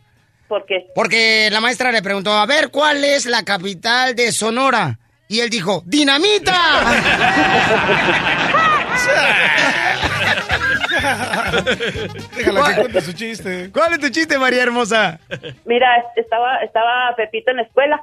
¿Por 0.47 0.65
qué? 0.65 0.87
Porque 0.95 1.49
la 1.51 1.61
maestra 1.61 1.91
le 1.91 2.01
preguntó, 2.01 2.33
a 2.33 2.45
ver, 2.45 2.69
¿cuál 2.69 3.03
es 3.03 3.25
la 3.25 3.43
capital 3.43 4.15
de 4.15 4.31
Sonora? 4.31 4.97
Y 5.27 5.41
él 5.41 5.49
dijo, 5.49 5.83
¡Dinamita! 5.85 6.53
Déjala 12.35 12.63
que 12.75 12.81
cuente 12.81 13.01
su 13.01 13.13
chiste. 13.13 13.71
¿Cuál 13.71 13.93
es 13.93 13.99
tu 13.99 14.09
chiste, 14.09 14.37
María 14.37 14.63
hermosa? 14.63 15.19
Mira, 15.65 15.87
estaba, 16.15 16.57
estaba 16.57 17.15
Pepito 17.15 17.51
en 17.51 17.57
la 17.57 17.63
escuela 17.63 18.01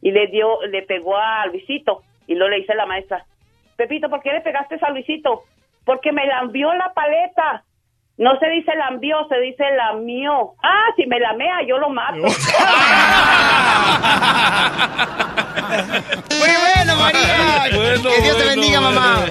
y 0.00 0.12
le 0.12 0.26
dio, 0.28 0.62
le 0.66 0.82
pegó 0.82 1.16
a 1.16 1.46
Luisito 1.46 2.02
y 2.26 2.34
luego 2.34 2.50
le 2.50 2.60
dice 2.60 2.74
la 2.74 2.86
maestra, 2.86 3.24
Pepito, 3.76 4.08
¿por 4.10 4.22
qué 4.22 4.32
le 4.32 4.40
pegaste 4.40 4.78
a 4.80 4.90
Luisito? 4.90 5.44
Porque 5.84 6.12
me 6.12 6.26
lambió 6.26 6.72
la 6.74 6.92
paleta. 6.92 7.64
No 8.18 8.36
se 8.40 8.48
dice 8.48 8.74
lambió, 8.74 9.16
se 9.28 9.38
dice 9.38 9.62
lamió. 9.76 10.54
Ah, 10.60 10.86
si 10.96 11.06
me 11.06 11.20
lamea, 11.20 11.58
yo 11.68 11.78
lo 11.78 11.88
mato. 11.88 12.16
Muy 16.30 16.50
bueno, 16.60 16.96
María. 16.96 17.68
Bueno, 17.72 18.10
que 18.10 18.22
Dios 18.22 18.38
te 18.38 18.44
bendiga, 18.44 18.80
bueno. 18.80 19.00
mamá. 19.00 19.24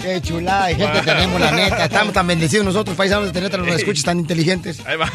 Qué 0.00 0.20
chulada 0.22 0.66
de 0.66 0.76
gente 0.76 1.00
tenemos, 1.02 1.40
la 1.40 1.50
neta. 1.50 1.84
Estamos 1.86 2.14
tan 2.14 2.28
bendecidos 2.28 2.64
nosotros, 2.64 2.96
paisanos, 2.96 3.32
de 3.32 3.40
tener 3.40 3.58
los 3.58 3.74
escuchas 3.74 4.04
tan 4.04 4.20
inteligentes. 4.20 4.86
Ahí 4.86 4.96
va. 4.96 5.08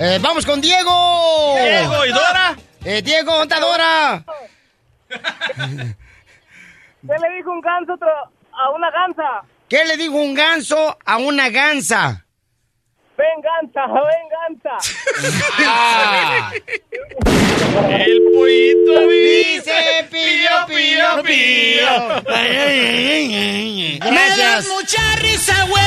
Eh, 0.00 0.18
vamos 0.22 0.46
con 0.46 0.62
Diego. 0.62 1.54
Diego, 1.56 2.06
¿y 2.06 2.10
Dora? 2.10 2.56
Eh, 2.86 3.02
Diego, 3.02 3.32
¿dónde 3.32 3.54
está 3.54 3.60
Dora? 3.66 4.24
¿Qué 7.06 7.18
le 7.18 7.36
dijo 7.36 7.50
un 7.50 7.60
ganso 7.60 7.94
a 7.94 8.70
una 8.70 8.90
gansa? 8.90 9.42
¿Qué 9.68 9.84
le 9.84 9.98
dijo 9.98 10.14
un 10.14 10.32
ganso 10.32 10.96
a 11.04 11.18
una 11.18 11.50
gansa? 11.50 12.24
Venganza, 13.22 13.82
venganza. 13.86 14.74
El 17.88 18.20
pollito 18.34 18.94
dice 19.08 19.78
pío, 20.10 20.54
pío, 20.66 21.22
pío. 21.22 21.92
Gracias. 24.00 24.66
mucha 24.66 25.16
risa, 25.16 25.54
güey. 25.68 25.82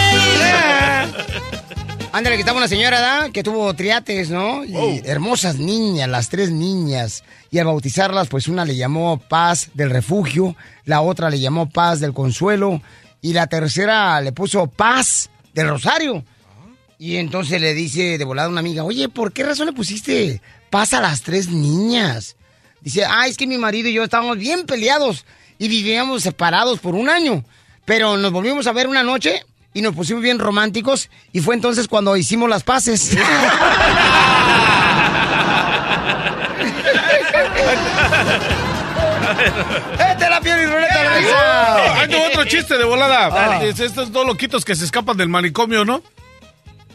Ándale, 2.13 2.37
que 2.37 2.41
estaba 2.41 2.59
una 2.59 2.69
señora, 2.69 3.01
¿da? 3.01 3.29
Que 3.31 3.43
tuvo 3.43 3.73
triates, 3.73 4.29
¿no? 4.29 4.63
Y 4.63 5.01
hermosas 5.03 5.57
niñas, 5.57 6.07
las 6.07 6.29
tres 6.29 6.51
niñas. 6.51 7.25
Y 7.51 7.59
al 7.59 7.65
bautizarlas, 7.65 8.29
pues 8.29 8.47
una 8.47 8.63
le 8.63 8.77
llamó 8.77 9.17
Paz 9.17 9.71
del 9.73 9.89
Refugio, 9.89 10.55
la 10.85 11.01
otra 11.01 11.29
le 11.29 11.41
llamó 11.41 11.69
Paz 11.69 11.99
del 11.99 12.13
Consuelo, 12.13 12.81
y 13.19 13.33
la 13.33 13.47
tercera 13.47 14.21
le 14.21 14.31
puso 14.31 14.67
Paz 14.67 15.29
del 15.53 15.67
Rosario. 15.67 16.23
Y 16.97 17.17
entonces 17.17 17.60
le 17.60 17.73
dice 17.73 18.17
de 18.17 18.25
volada 18.25 18.47
a 18.47 18.51
una 18.51 18.62
amiga, 18.62 18.84
oye, 18.84 19.10
¿por 19.10 19.34
qué 19.34 19.43
razón 19.43 19.67
le 19.67 19.73
pusiste 19.73 20.41
Paz 20.69 20.93
a 20.93 21.01
las 21.01 21.21
tres 21.21 21.49
niñas? 21.49 22.36
Dice, 22.81 23.03
ah, 23.05 23.27
es 23.27 23.38
que 23.38 23.47
mi 23.47 23.58
marido 23.58 23.89
y 23.89 23.93
yo 23.93 24.03
estábamos 24.03 24.38
bien 24.38 24.65
peleados 24.65 25.25
y 25.58 25.67
vivíamos 25.67 26.23
separados 26.23 26.79
por 26.79 26.95
un 26.95 27.10
año. 27.10 27.43
Pero 27.84 28.17
nos 28.17 28.31
volvimos 28.31 28.67
a 28.67 28.71
ver 28.71 28.88
una 28.88 29.03
noche 29.03 29.43
y 29.73 29.81
nos 29.81 29.93
pusimos 29.93 30.23
bien 30.23 30.39
románticos 30.39 31.10
y 31.34 31.41
fue 31.41 31.55
entonces 31.55 31.88
cuando 31.88 32.15
hicimos 32.15 32.49
las 32.49 32.63
paces. 32.63 33.12
¡Esta 39.93 40.23
es 40.23 40.29
la 40.29 40.41
piel 40.41 40.62
y 40.62 40.65
ruleta 40.65 41.03
de 41.03 41.19
risa! 41.19 42.01
Hay 42.01 42.15
otro 42.31 42.45
chiste 42.45 42.77
de 42.77 42.86
volada. 42.86 43.29
Ah. 43.31 43.63
Es 43.63 43.79
estos 43.79 44.12
dos 44.12 44.25
loquitos 44.25 44.63
que 44.63 44.75
se 44.75 44.86
escapan 44.86 45.17
del 45.17 45.27
manicomio, 45.29 45.84
¿no? 45.84 46.01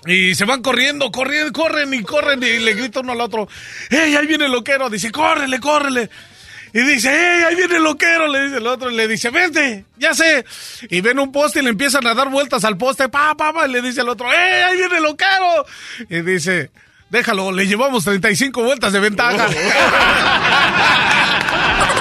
Y 0.07 0.35
se 0.35 0.45
van 0.45 0.63
corriendo, 0.63 1.11
corriendo, 1.11 1.53
corren 1.53 1.93
y 1.93 2.03
corren 2.03 2.43
y 2.43 2.59
le 2.59 2.75
grita 2.75 3.01
uno 3.01 3.13
al 3.13 3.21
otro, 3.21 3.49
¡Ey, 3.91 4.17
ahí 4.17 4.27
viene 4.27 4.47
el 4.47 4.53
loquero! 4.53 4.89
Dice, 4.89 5.13
¡córrele, 5.13 5.61
córrele! 5.61 6.09
Y 6.73 6.81
dice, 6.81 7.11
¡Ey, 7.11 7.43
ahí 7.43 7.55
viene 7.55 7.77
el 7.77 7.83
loquero! 7.83 8.29
Le 8.29 8.45
dice 8.45 8.57
el 8.57 8.67
otro, 8.67 8.91
y 8.91 8.97
le 8.97 9.09
dice, 9.09 9.31
¡vente! 9.31 9.85
¡Ya 9.99 10.15
sé! 10.15 10.45
Y 10.89 11.01
ven 11.01 11.19
un 11.19 11.33
poste 11.33 11.59
y 11.59 11.63
le 11.63 11.71
empiezan 11.71 12.07
a 12.07 12.15
dar 12.15 12.31
vueltas 12.31 12.65
al 12.65 12.79
poste, 12.79 13.09
¡pa, 13.09 13.35
pa, 13.37 13.53
pa! 13.53 13.67
Y 13.67 13.73
le 13.73 13.83
dice 13.83 14.01
el 14.01 14.09
otro, 14.09 14.33
¡Ey, 14.33 14.63
ahí 14.63 14.77
viene 14.79 14.97
el 14.97 15.03
loquero! 15.03 15.67
Y 16.09 16.23
dice, 16.23 16.71
déjalo, 17.11 17.53
le 17.53 17.67
llevamos 17.67 18.05
35 18.05 18.63
vueltas 18.63 18.93
de 18.93 19.01
ventaja. 19.01 19.49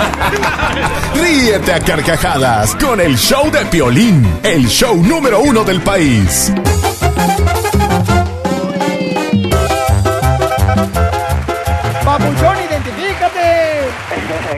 Ríete 1.14 1.72
a 1.72 1.80
carcajadas 1.80 2.76
con 2.76 3.00
el 3.00 3.16
show 3.16 3.50
de 3.50 3.64
Piolín, 3.66 4.26
el 4.42 4.68
show 4.68 4.96
número 5.02 5.40
uno 5.40 5.64
del 5.64 5.80
país. 5.80 6.52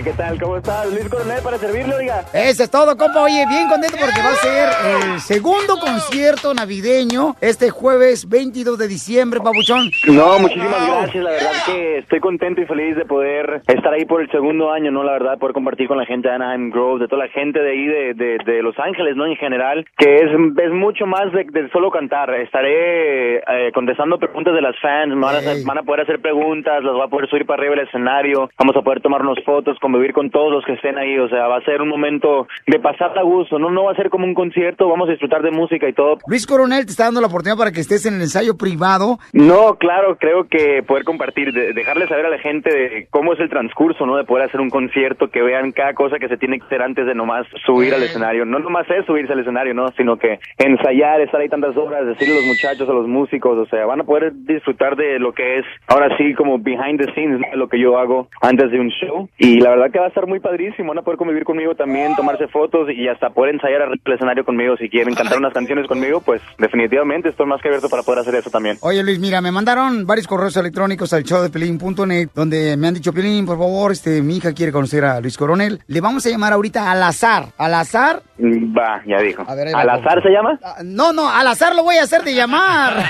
¿Qué 0.04 0.12
tal? 0.14 0.40
¿Cómo 0.40 0.56
estás? 0.56 0.92
Luis 0.92 1.08
Coronel 1.08 1.40
para 1.44 1.58
servirle, 1.58 1.94
oiga. 1.94 2.24
Eso 2.34 2.64
es 2.64 2.70
todo, 2.70 2.96
compa. 2.96 3.22
Oye, 3.22 3.46
bien 3.48 3.68
contento 3.68 3.96
porque 4.00 4.20
va 4.20 4.30
a 4.30 4.34
ser 4.34 4.68
el 5.12 5.20
segundo 5.20 5.74
concierto 5.78 6.52
navideño 6.54 7.36
este 7.40 7.70
jueves 7.70 8.28
22 8.28 8.78
de 8.78 8.88
diciembre, 8.88 9.38
papuchón. 9.38 9.90
No, 10.08 10.40
muchísimas 10.40 10.86
gracias. 10.88 11.22
La 11.22 11.30
verdad 11.30 11.50
que 11.66 11.98
estoy 11.98 12.18
contento 12.18 12.60
y 12.60 12.66
feliz 12.66 12.96
de 12.96 13.04
poder 13.04 13.62
estar 13.68 13.92
ahí 13.92 14.04
por 14.04 14.22
el 14.22 14.30
segundo 14.32 14.72
año, 14.72 14.90
¿no? 14.90 15.04
La 15.04 15.12
verdad, 15.12 15.38
poder 15.38 15.54
compartir 15.54 15.86
con 15.86 15.98
la 15.98 16.06
gente 16.06 16.28
de 16.28 16.34
Anaheim 16.34 16.70
Grove, 16.70 17.02
de 17.02 17.08
toda 17.08 17.26
la 17.26 17.30
gente 17.30 17.60
de 17.60 17.70
ahí, 17.70 17.86
de, 17.86 18.14
de, 18.14 18.38
de 18.44 18.62
Los 18.62 18.76
Ángeles, 18.80 19.14
¿no? 19.14 19.26
En 19.26 19.36
general, 19.36 19.86
que 19.96 20.16
es, 20.16 20.30
es 20.64 20.72
mucho 20.72 21.06
más 21.06 21.30
de, 21.32 21.44
de 21.44 21.70
solo 21.70 21.92
cantar. 21.92 22.34
Estaré 22.34 23.36
eh, 23.36 23.70
contestando 23.72 24.18
preguntas 24.18 24.52
de 24.52 24.62
las 24.62 24.74
fans, 24.80 25.14
me 25.14 25.20
van 25.20 25.36
a, 25.36 25.40
van 25.64 25.78
a 25.78 25.82
poder 25.84 26.00
hacer 26.00 26.20
preguntas, 26.20 26.82
las 26.82 26.92
voy 26.92 27.02
a 27.06 27.08
poder 27.08 27.30
subir 27.30 27.46
para 27.46 27.60
arriba 27.60 27.76
del 27.76 27.86
escenario, 27.86 28.50
vamos 28.58 28.76
a 28.76 28.82
poder 28.82 29.00
tomarnos 29.00 29.38
fotos, 29.44 29.78
convivir 29.92 30.12
con 30.14 30.30
todos 30.30 30.50
los 30.52 30.64
que 30.64 30.72
estén 30.72 30.96
ahí, 30.98 31.18
o 31.18 31.28
sea, 31.28 31.46
va 31.48 31.58
a 31.58 31.64
ser 31.64 31.82
un 31.82 31.88
momento 31.88 32.46
de 32.66 32.78
pasar 32.78 33.16
a 33.18 33.22
gusto, 33.22 33.58
¿no? 33.58 33.70
No 33.70 33.84
va 33.84 33.92
a 33.92 33.96
ser 33.96 34.08
como 34.10 34.24
un 34.24 34.34
concierto, 34.34 34.88
vamos 34.88 35.08
a 35.08 35.12
disfrutar 35.12 35.42
de 35.42 35.50
música 35.50 35.88
y 35.88 35.92
todo, 35.92 36.18
Luis 36.26 36.46
Coronel 36.46 36.84
te 36.86 36.92
está 36.92 37.04
dando 37.04 37.20
la 37.20 37.26
oportunidad 37.26 37.58
para 37.58 37.72
que 37.72 37.80
estés 37.80 38.06
en 38.06 38.14
el 38.14 38.22
ensayo 38.22 38.56
privado. 38.56 39.18
No, 39.32 39.74
claro, 39.76 40.16
creo 40.18 40.44
que 40.48 40.82
poder 40.82 41.04
compartir, 41.04 41.52
de- 41.52 41.72
dejarle 41.72 42.06
saber 42.08 42.26
a 42.26 42.30
la 42.30 42.38
gente 42.38 42.72
de 42.72 43.06
cómo 43.10 43.32
es 43.34 43.40
el 43.40 43.48
transcurso, 43.50 44.06
¿no? 44.06 44.16
De 44.16 44.24
poder 44.24 44.46
hacer 44.46 44.60
un 44.60 44.70
concierto, 44.70 45.28
que 45.28 45.42
vean 45.42 45.72
cada 45.72 45.94
cosa 45.94 46.18
que 46.18 46.28
se 46.28 46.36
tiene 46.36 46.58
que 46.58 46.66
hacer 46.66 46.82
antes 46.82 47.06
de 47.06 47.14
nomás 47.14 47.46
subir 47.66 47.92
al 47.94 48.02
escenario. 48.02 48.44
No 48.44 48.58
nomás 48.58 48.88
es 48.90 49.04
subirse 49.06 49.32
al 49.32 49.40
escenario, 49.40 49.74
¿no? 49.74 49.88
Sino 49.96 50.16
que 50.16 50.38
ensayar, 50.58 51.20
estar 51.20 51.40
ahí 51.40 51.48
tantas 51.48 51.76
horas, 51.76 52.06
decirle 52.06 52.34
a 52.34 52.38
los 52.38 52.46
muchachos, 52.46 52.88
a 52.88 52.92
los 52.92 53.06
músicos, 53.08 53.58
o 53.58 53.66
sea, 53.66 53.84
van 53.86 54.00
a 54.00 54.04
poder 54.04 54.32
disfrutar 54.34 54.96
de 54.96 55.18
lo 55.18 55.32
que 55.32 55.58
es 55.58 55.64
ahora 55.88 56.16
sí 56.16 56.34
como 56.34 56.58
behind 56.58 56.98
the 57.04 57.12
scenes, 57.12 57.40
¿no? 57.40 57.46
lo 57.56 57.68
que 57.68 57.78
yo 57.80 57.98
hago 57.98 58.28
antes 58.40 58.70
de 58.70 58.80
un 58.80 58.88
show. 58.90 59.28
Y 59.38 59.60
la 59.60 59.70
verdad 59.70 59.81
que 59.90 59.98
va 59.98 60.06
a 60.06 60.08
estar 60.08 60.26
muy 60.26 60.40
padrísimo, 60.40 60.88
van 60.90 60.98
a 60.98 61.02
poder 61.02 61.18
convivir 61.18 61.44
conmigo 61.44 61.74
también, 61.74 62.14
tomarse 62.14 62.46
fotos 62.48 62.88
y 62.94 63.08
hasta 63.08 63.30
poder 63.30 63.54
ensayar 63.54 63.82
arriba 63.82 63.96
del 64.04 64.14
escenario 64.14 64.44
conmigo 64.44 64.76
si 64.76 64.88
quieren 64.88 65.14
cantar 65.14 65.38
unas 65.38 65.52
canciones 65.52 65.86
conmigo, 65.86 66.20
pues 66.20 66.40
definitivamente 66.58 67.28
estoy 67.30 67.46
más 67.46 67.60
que 67.60 67.68
abierto 67.68 67.88
para 67.88 68.02
poder 68.02 68.20
hacer 68.20 68.34
eso 68.34 68.50
también. 68.50 68.76
Oye, 68.82 69.02
Luis, 69.02 69.18
mira, 69.18 69.40
me 69.40 69.50
mandaron 69.50 70.06
varios 70.06 70.26
correos 70.26 70.56
electrónicos 70.56 71.12
al 71.12 71.24
show 71.24 71.42
de 71.42 71.50
Pelín.net 71.50 72.28
donde 72.34 72.76
me 72.76 72.88
han 72.88 72.94
dicho, 72.94 73.12
Pelín, 73.12 73.46
por 73.46 73.58
favor, 73.58 73.92
este, 73.92 74.22
mi 74.22 74.36
hija 74.36 74.52
quiere 74.52 74.72
conocer 74.72 75.04
a 75.04 75.20
Luis 75.20 75.36
Coronel. 75.36 75.80
Le 75.86 76.00
vamos 76.00 76.24
a 76.26 76.30
llamar 76.30 76.52
ahorita 76.52 76.90
al 76.90 77.02
azar. 77.02 77.46
¿Al 77.58 77.74
azar? 77.74 78.22
Mm, 78.38 78.76
Va, 78.76 79.02
ya 79.06 79.18
dijo. 79.20 79.44
ver, 79.54 79.68
ahí 79.68 79.72
va, 79.74 79.80
¿Al 79.80 79.88
por 79.88 80.08
azar 80.08 80.22
se 80.22 80.30
llama? 80.30 80.58
Ah, 80.62 80.76
No, 80.84 81.12
no, 81.12 81.28
al 81.30 81.46
azar 81.46 81.74
lo 81.74 81.82
voy 81.82 81.96
a 81.96 82.02
hacer 82.02 82.22
de 82.22 82.34
llamar. 82.34 82.92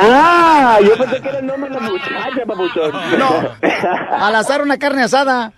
Ah, 0.00 0.78
yo 0.82 0.96
pensé 0.96 1.20
que 1.20 1.28
era 1.28 1.38
el 1.38 1.46
nombre 1.46 1.70
de 1.70 1.74
la 1.76 1.80
muchacha, 1.88 2.46
papuchón. 2.46 2.92
No, 3.18 4.24
al 4.24 4.34
azar 4.36 4.62
una 4.62 4.78
carne 4.78 5.02
asada. 5.02 5.52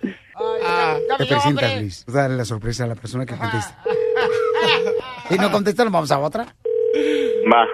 Te 1.17 1.25
presentas, 1.25 1.75
Luis. 1.77 2.05
Dale 2.05 2.35
la 2.35 2.45
sorpresa 2.45 2.83
a 2.83 2.87
la 2.87 2.95
persona 2.95 3.25
que 3.25 3.35
contesta. 3.35 3.83
Si 5.29 5.37
no 5.37 5.49
contesta, 5.49 5.85
nos 5.85 5.93
vamos 5.93 6.11
a 6.11 6.19
otra. 6.19 6.43
Va. 6.43 7.65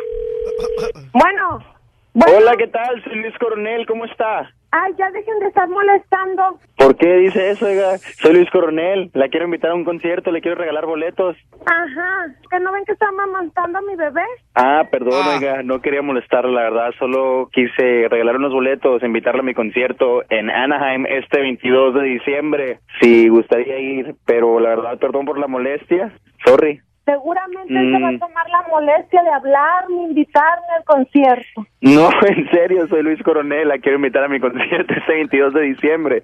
Bueno. 1.12 1.77
Hola, 2.26 2.56
¿qué 2.58 2.66
tal? 2.66 3.04
Soy 3.04 3.16
Luis 3.16 3.38
Coronel, 3.38 3.86
¿cómo 3.86 4.06
está? 4.06 4.50
Ay, 4.72 4.92
ya 4.98 5.12
dejen 5.12 5.38
de 5.40 5.48
estar 5.48 5.70
molestando. 5.70 6.60
¿Por 6.76 6.96
qué 6.98 7.16
dice 7.18 7.52
eso, 7.52 7.68
oiga? 7.68 8.00
Soy 8.00 8.34
Luis 8.34 8.50
Coronel, 8.50 9.12
la 9.14 9.30
quiero 9.30 9.46
invitar 9.46 9.70
a 9.70 9.76
un 9.76 9.86
concierto, 9.86 10.32
le 10.32 10.42
quiero 10.42 10.58
regalar 10.58 10.88
boletos. 10.88 11.38
Ajá. 11.68 12.36
¿Que 12.50 12.60
no 12.60 12.72
ven 12.72 12.86
que 12.86 12.94
está 12.94 13.08
amamantando 13.08 13.78
a 13.78 13.82
mi 13.84 13.96
bebé? 13.96 14.24
Ah, 14.56 14.88
perdón, 14.90 15.28
oiga, 15.28 15.62
no 15.62 15.80
quería 15.80 16.02
molestarla, 16.02 16.52
la 16.52 16.70
verdad, 16.70 16.92
solo 16.98 17.50
quise 17.54 18.08
regalar 18.10 18.38
unos 18.38 18.52
boletos, 18.52 19.04
invitarla 19.04 19.42
a 19.42 19.46
mi 19.46 19.54
concierto 19.54 20.24
en 20.30 20.50
Anaheim 20.50 21.06
este 21.06 21.40
22 21.40 21.94
de 21.94 22.02
diciembre, 22.02 22.80
si 23.00 23.30
gustaría 23.30 23.78
ir, 23.78 24.16
pero 24.26 24.60
la 24.60 24.70
verdad, 24.70 24.98
perdón 24.98 25.26
por 25.26 25.38
la 25.38 25.48
molestia, 25.48 26.12
sorry. 26.44 26.82
Seguramente 27.08 27.74
él 27.74 27.94
se 27.96 28.04
va 28.04 28.12
Mm. 28.12 28.16
a 28.16 28.20
tomar 28.20 28.50
la 28.50 28.64
molestia 28.70 29.24
de 29.24 29.30
hablarme, 29.32 30.04
invitarme 30.10 30.66
al 30.78 30.84
concierto. 30.84 31.66
No, 31.80 32.10
en 32.28 32.50
serio, 32.52 32.86
soy 32.90 33.02
Luis 33.02 33.24
Coronel, 33.24 33.70
la 33.70 33.78
quiero 33.78 33.96
invitar 33.96 34.26
a 34.26 34.28
mi 34.28 34.42
concierto 34.42 34.94
este 34.94 35.14
22 35.14 35.54
de 35.54 35.62
diciembre. 35.62 36.24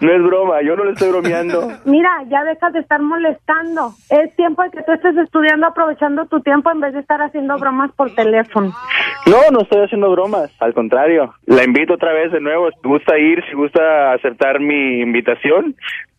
No 0.00 0.10
es 0.12 0.22
broma, 0.22 0.62
yo 0.62 0.74
no 0.74 0.82
le 0.84 0.92
estoy 0.92 1.10
bromeando. 1.10 1.68
Mira, 1.84 2.10
ya 2.28 2.42
dejas 2.42 2.72
de 2.72 2.80
estar 2.80 3.00
molestando. 3.00 3.92
Es 4.10 4.34
tiempo 4.34 4.64
de 4.64 4.70
que 4.70 4.82
tú 4.82 4.92
estés 4.92 5.16
estudiando, 5.16 5.68
aprovechando 5.68 6.26
tu 6.26 6.40
tiempo 6.40 6.72
en 6.72 6.80
vez 6.80 6.92
de 6.94 7.00
estar 7.00 7.22
haciendo 7.22 7.56
bromas 7.58 7.92
por 7.92 8.12
teléfono. 8.14 8.72
No, 9.26 9.36
no 9.52 9.60
estoy 9.60 9.84
haciendo 9.84 10.10
bromas, 10.10 10.50
al 10.60 10.74
contrario. 10.74 11.34
La 11.46 11.62
invito 11.62 11.94
otra 11.94 12.12
vez 12.14 12.32
de 12.32 12.40
nuevo, 12.40 12.68
si 12.72 12.88
gusta 12.88 13.16
ir, 13.16 13.44
si 13.48 13.54
gusta 13.54 14.12
aceptar 14.14 14.58
mi 14.58 15.02
invitación. 15.02 15.76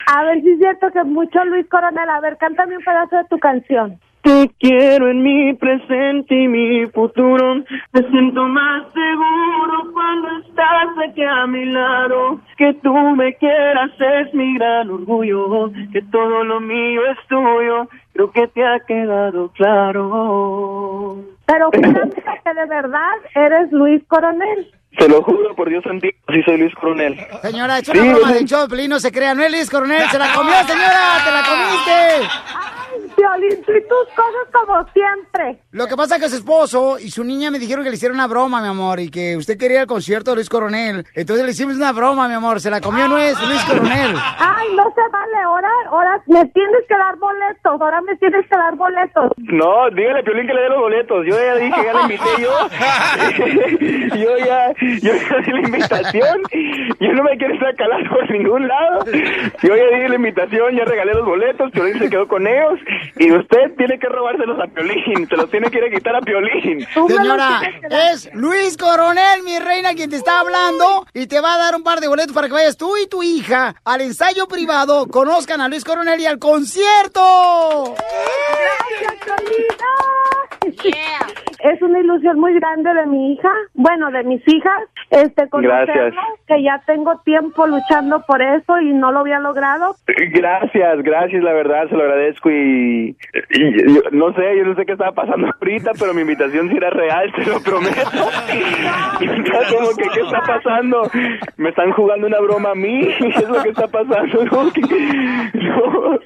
A 0.08 0.24
ver 0.24 0.42
si 0.42 0.52
es 0.52 0.60
cierto 0.60 0.92
que 0.92 1.04
mucho 1.04 1.44
Luis 1.46 1.68
Coronel. 1.70 2.10
A 2.10 2.20
ver, 2.20 2.38
cántame 2.38 2.78
un 2.78 2.84
pedazo 2.84 3.18
de 3.18 3.26
tu 3.26 3.40
canción. 3.40 4.00
Te 4.22 4.52
quiero 4.60 5.10
en 5.10 5.24
mi 5.24 5.54
presente 5.56 6.36
y 6.36 6.48
mi 6.48 6.86
futuro. 6.88 7.56
Me 7.92 8.10
siento 8.12 8.44
más 8.44 8.84
seguro 8.94 9.92
cuando 9.94 10.28
estás 10.48 11.10
aquí 11.10 11.24
a 11.24 11.48
mi 11.48 11.66
lado. 11.66 12.40
Que 12.56 12.74
tú 12.76 12.94
me 12.94 13.34
quieras 13.36 13.90
es 14.00 14.32
mi 14.36 14.54
gran 14.56 14.92
orgullo. 14.92 15.72
Que 15.92 16.04
todo 16.04 16.44
lo 16.44 16.60
mío 16.60 17.02
es 17.08 17.18
tuyo. 17.28 17.90
Creo 18.14 18.32
que 18.32 18.48
te 18.48 18.64
ha 18.64 18.80
quedado 18.82 19.50
claro. 19.54 21.18
Pero 21.48 21.72
júrame 21.74 22.12
que 22.12 22.54
de 22.54 22.66
verdad 22.68 23.14
eres 23.34 23.72
Luis 23.72 24.04
Coronel. 24.08 24.68
Se 24.98 25.08
lo 25.08 25.24
juro 25.24 25.56
por 25.56 25.70
Dios 25.70 25.84
antiguo, 25.86 26.20
sí 26.34 26.42
soy 26.44 26.58
Luis 26.58 26.76
Coronel. 26.76 27.18
Señora, 27.42 27.80
es 27.80 27.88
una 27.90 28.02
Sí, 28.02 28.10
broma 28.10 28.34
de 28.34 28.68
Pelín, 28.70 28.90
no 28.90 29.00
se 29.00 29.12
crea. 29.12 29.34
No 29.34 29.44
es 29.44 29.52
Luis 29.52 29.70
Coronel, 29.70 30.10
se 30.10 30.20
la 30.20 30.34
comió, 30.34 30.54
señora, 30.68 31.22
te 31.24 31.32
la 31.32 31.44
comiste. 31.48 32.30
Violín, 33.22 33.64
tú 33.64 33.72
y 33.72 33.82
tus 33.82 34.16
cosas 34.16 34.48
como 34.52 34.84
siempre. 34.94 35.60
Lo 35.72 35.88
que 35.88 35.96
pasa 35.96 36.16
es 36.16 36.24
que 36.24 36.30
su 36.30 36.38
esposo 36.38 36.98
y 37.00 37.12
su 37.12 37.24
niña 37.24 37.52
me 37.52 37.60
dijeron 37.60 37.84
que 37.84 37.90
le 37.92 37.96
hicieron 37.96 38.18
una 38.18 38.28
broma, 38.28 38.62
mi 38.62 38.68
amor, 38.68 39.00
y 39.00 39.10
que 39.10 39.38
usted 39.38 39.58
quería 39.58 39.78
ir 39.78 39.82
al 39.82 39.88
concierto 39.88 40.32
de 40.32 40.36
Luis 40.36 40.50
Coronel. 40.50 41.06
Entonces 41.14 41.46
le 41.46 41.52
hicimos 41.52 41.76
una 41.76 41.92
broma, 41.92 42.28
mi 42.28 42.34
amor. 42.34 42.60
Se 42.60 42.72
la 42.72 42.82
comió, 42.82 43.08
no 43.08 43.18
es 43.18 43.40
Luis 43.48 43.64
Coronel. 43.66 44.16
Ay, 44.40 44.68
no 44.76 44.84
se 44.96 45.02
vale. 45.12 45.38
Ahora, 45.46 45.70
ahora 45.90 46.24
me 46.28 46.46
tienes 46.48 46.82
que 46.88 46.98
dar 46.98 47.16
boletos. 47.18 47.82
Ahora 47.82 48.02
me 48.02 48.16
tienes 48.18 48.48
que 48.48 48.58
dar 48.58 48.76
boletos. 48.76 49.32
No, 49.38 49.90
dígale 49.92 50.20
a 50.20 50.24
Piolín 50.24 50.48
que 50.48 50.54
le 50.54 50.62
dé 50.62 50.70
los 50.70 50.80
boletos. 50.80 51.26
Yo 51.28 51.36
ya 51.36 51.56
dije, 51.56 51.84
ya 51.84 51.94
le 51.94 52.02
invité 52.02 52.30
yo. 52.40 52.52
yo 54.18 54.38
ya, 54.38 54.74
yo 55.02 55.14
ya 55.14 55.38
di 55.46 55.52
la 55.52 55.60
invitación. 55.62 56.42
Yo 57.00 57.14
no 57.14 57.24
me 57.24 57.38
quiero 57.38 57.54
estar 57.54 57.76
calado 57.76 58.04
por 58.10 58.32
ningún 58.32 58.68
lado. 58.68 59.06
Yo 59.62 59.76
ya 59.76 59.98
di 59.98 60.08
la 60.08 60.16
invitación, 60.16 60.76
ya 60.76 60.86
regalé 60.86 61.14
los 61.14 61.26
boletos. 61.26 61.72
Piolín 61.72 62.00
se 62.00 62.10
quedó 62.10 62.28
con 62.28 62.48
ellos. 62.48 62.80
Y 63.18 63.32
usted 63.32 63.76
tiene 63.78 64.00
que 64.00 64.08
robárselos 64.08 64.60
a 64.60 64.68
Piolín. 64.68 65.28
Se 65.28 65.36
los 65.36 65.50
tiene 65.50 65.70
que 65.70 65.78
ir 65.78 65.84
a 65.86 65.90
quitar 65.90 66.16
a 66.16 66.22
Piolín. 66.22 66.86
Señora, 67.08 67.62
es 68.12 68.30
Luis 68.34 68.78
Coronel, 68.78 69.44
mi 69.44 69.60
reina, 69.60 69.94
quien 69.94 70.10
te 70.10 70.16
está 70.16 70.40
hablando 70.40 71.06
y 71.14 71.28
te 71.28 71.40
va 71.42 71.56
a 71.56 71.58
dar 71.58 71.76
un 71.76 71.84
par 71.84 72.00
de 72.00 72.08
boletos 72.08 72.34
para 72.34 72.48
que 72.48 72.54
vayas 72.54 72.78
tú 72.78 72.96
y 72.98 73.08
tu 73.08 73.24
hija 73.24 73.76
al 73.84 74.02
ensayo 74.02 74.48
privado, 74.48 75.08
conozcan 75.08 75.62
a 75.62 75.68
Luis 75.68 75.84
Coronel 75.84 76.20
y 76.20 76.26
al 76.26 76.40
concierto. 76.40 77.96
Es 81.64 81.82
una 81.82 82.00
ilusión 82.00 82.40
muy 82.40 82.54
grande 82.56 82.94
de 82.94 83.06
mi 83.06 83.34
hija, 83.34 83.50
bueno, 83.74 84.10
de 84.12 84.24
mis 84.24 84.42
hijas, 84.48 84.82
este, 85.12 85.48
conocerlo, 85.50 85.94
Gracias. 85.94 86.16
que 86.48 86.64
ya 86.64 86.82
tengo 86.88 87.20
tiempo 87.24 87.68
luchando 87.68 88.24
por 88.26 88.42
eso 88.42 88.80
y 88.80 88.94
no 88.94 89.12
lo 89.12 89.20
había 89.20 89.40
logrado. 89.40 89.96
Gracias, 90.08 91.04
gracias, 91.04 91.44
la 91.44 91.54
verdad, 91.54 91.88
se 91.90 91.96
lo 91.96 92.04
agradezco 92.04 92.50
y, 92.50 93.01
y 93.10 93.94
yo- 93.94 94.02
no 94.12 94.34
sé, 94.34 94.58
yo 94.58 94.64
no 94.66 94.76
sé 94.76 94.86
qué 94.86 94.94
estaba 94.94 95.12
pasando 95.14 95.48
ahorita, 95.60 95.92
pero 96.00 96.14
mi 96.14 96.22
invitación 96.22 96.70
sí 96.70 96.78
era 96.78 96.90
real, 96.90 97.32
te 97.36 97.46
lo 97.46 97.60
prometo. 97.62 97.96
Y 99.22 99.26
está 99.26 99.60
como 99.78 99.90
que, 99.96 100.04
¿qué 100.14 100.22
está 100.22 100.42
pasando? 100.46 101.10
Me 101.58 101.70
están 101.70 101.92
jugando 101.92 102.28
una 102.28 102.40
broma 102.40 102.72
a 102.72 102.76
mí, 102.76 103.02
¿qué 103.20 103.28
es 103.28 103.50
lo 103.50 103.62
que 103.64 103.70
está 103.70 103.88
pasando? 103.88 104.44
No, 104.52 104.72
que- 104.74 104.82
no. 104.82 106.20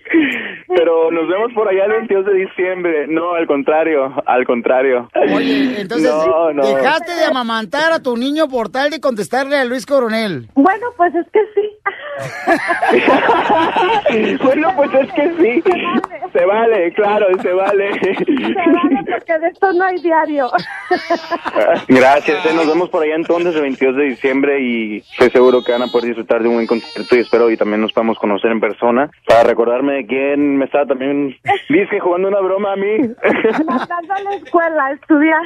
Pero 0.67 1.11
nos 1.11 1.27
vemos 1.27 1.51
por 1.53 1.67
allá 1.67 1.85
el 1.85 1.91
22 1.91 2.25
de 2.25 2.33
diciembre. 2.33 3.07
No, 3.07 3.33
al 3.33 3.45
contrario, 3.47 4.13
al 4.25 4.45
contrario. 4.45 5.09
Oye, 5.35 5.81
entonces 5.81 6.09
no, 6.11 6.51
no. 6.53 6.65
dejaste 6.65 7.13
de 7.13 7.25
amamantar 7.25 7.91
a 7.93 8.01
tu 8.01 8.15
niño 8.17 8.47
por 8.47 8.69
tal 8.69 8.89
de 8.89 8.99
contestarle 8.99 9.57
a 9.57 9.65
Luis 9.65 9.85
Coronel. 9.85 10.47
Bueno, 10.55 10.87
pues 10.97 11.13
es 11.15 11.25
que 11.31 11.39
sí. 11.53 11.69
bueno, 14.43 14.69
pues 14.75 14.89
es 14.93 15.11
que 15.13 15.31
sí. 15.39 15.63
Se 16.33 16.45
vale, 16.69 16.91
claro, 16.93 17.27
se 17.41 17.51
vale. 17.53 17.89
Porque 19.11 19.39
de 19.39 19.47
esto 19.47 19.73
no 19.73 19.83
hay 19.85 19.97
diario. 20.01 20.49
Gracias, 21.87 22.45
eh, 22.45 22.53
nos 22.55 22.67
vemos 22.67 22.89
por 22.89 23.03
allá 23.03 23.15
entonces 23.15 23.55
el 23.55 23.61
22 23.61 23.95
de 23.95 24.03
diciembre 24.03 24.61
y 24.61 24.97
estoy 24.97 25.29
seguro 25.29 25.63
que 25.63 25.71
van 25.71 25.83
a 25.83 25.87
poder 25.87 26.07
disfrutar 26.07 26.41
de 26.41 26.49
un 26.49 26.55
buen 26.55 26.67
concierto 26.67 27.15
y 27.15 27.19
espero 27.19 27.49
y 27.49 27.57
también 27.57 27.81
nos 27.81 27.93
podamos 27.93 28.17
conocer 28.17 28.51
en 28.51 28.59
persona 28.59 29.09
para 29.27 29.43
recordarme 29.43 29.93
de 29.93 30.05
quién 30.05 30.57
me 30.57 30.65
estaba 30.65 30.85
también 30.85 31.35
dice 31.69 31.99
jugando 31.99 32.27
una 32.27 32.39
broma 32.39 32.73
a 32.73 32.75
mí. 32.75 32.97
Mandando 33.65 34.13
a 34.13 34.23
la 34.23 34.35
escuela 34.35 34.85
a 34.85 34.91
estudiar. 34.93 35.41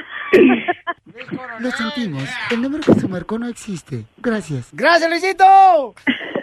Lo 1.59 1.71
sentimos, 1.71 2.23
el 2.51 2.61
número 2.61 2.83
que 2.83 2.93
se 2.93 3.07
marcó 3.07 3.39
no 3.39 3.47
existe. 3.47 4.05
Gracias. 4.21 4.69
Gracias, 4.73 5.09
Luisito. 5.09 5.45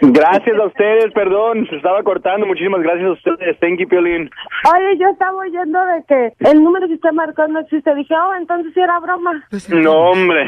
Gracias 0.01 0.57
a 0.59 0.65
ustedes, 0.65 1.11
perdón, 1.13 1.65
se 1.69 1.75
estaba 1.75 2.03
cortando. 2.03 2.45
Muchísimas 2.45 2.81
gracias 2.81 3.07
a 3.07 3.11
ustedes. 3.11 3.59
Thank 3.59 3.79
you, 3.79 3.87
Piolín. 3.87 4.29
Oye, 4.71 4.97
yo 4.99 5.07
estaba 5.09 5.37
oyendo 5.37 5.79
de 5.85 6.03
que 6.07 6.49
el 6.49 6.63
número 6.63 6.87
que 6.87 6.93
usted 6.93 7.11
marcó 7.13 7.47
no 7.47 7.59
existe. 7.59 7.93
Dije, 7.95 8.13
oh, 8.13 8.35
entonces 8.35 8.73
sí 8.73 8.79
era 8.79 8.99
broma. 8.99 9.43
No, 9.69 10.11
hombre. 10.11 10.45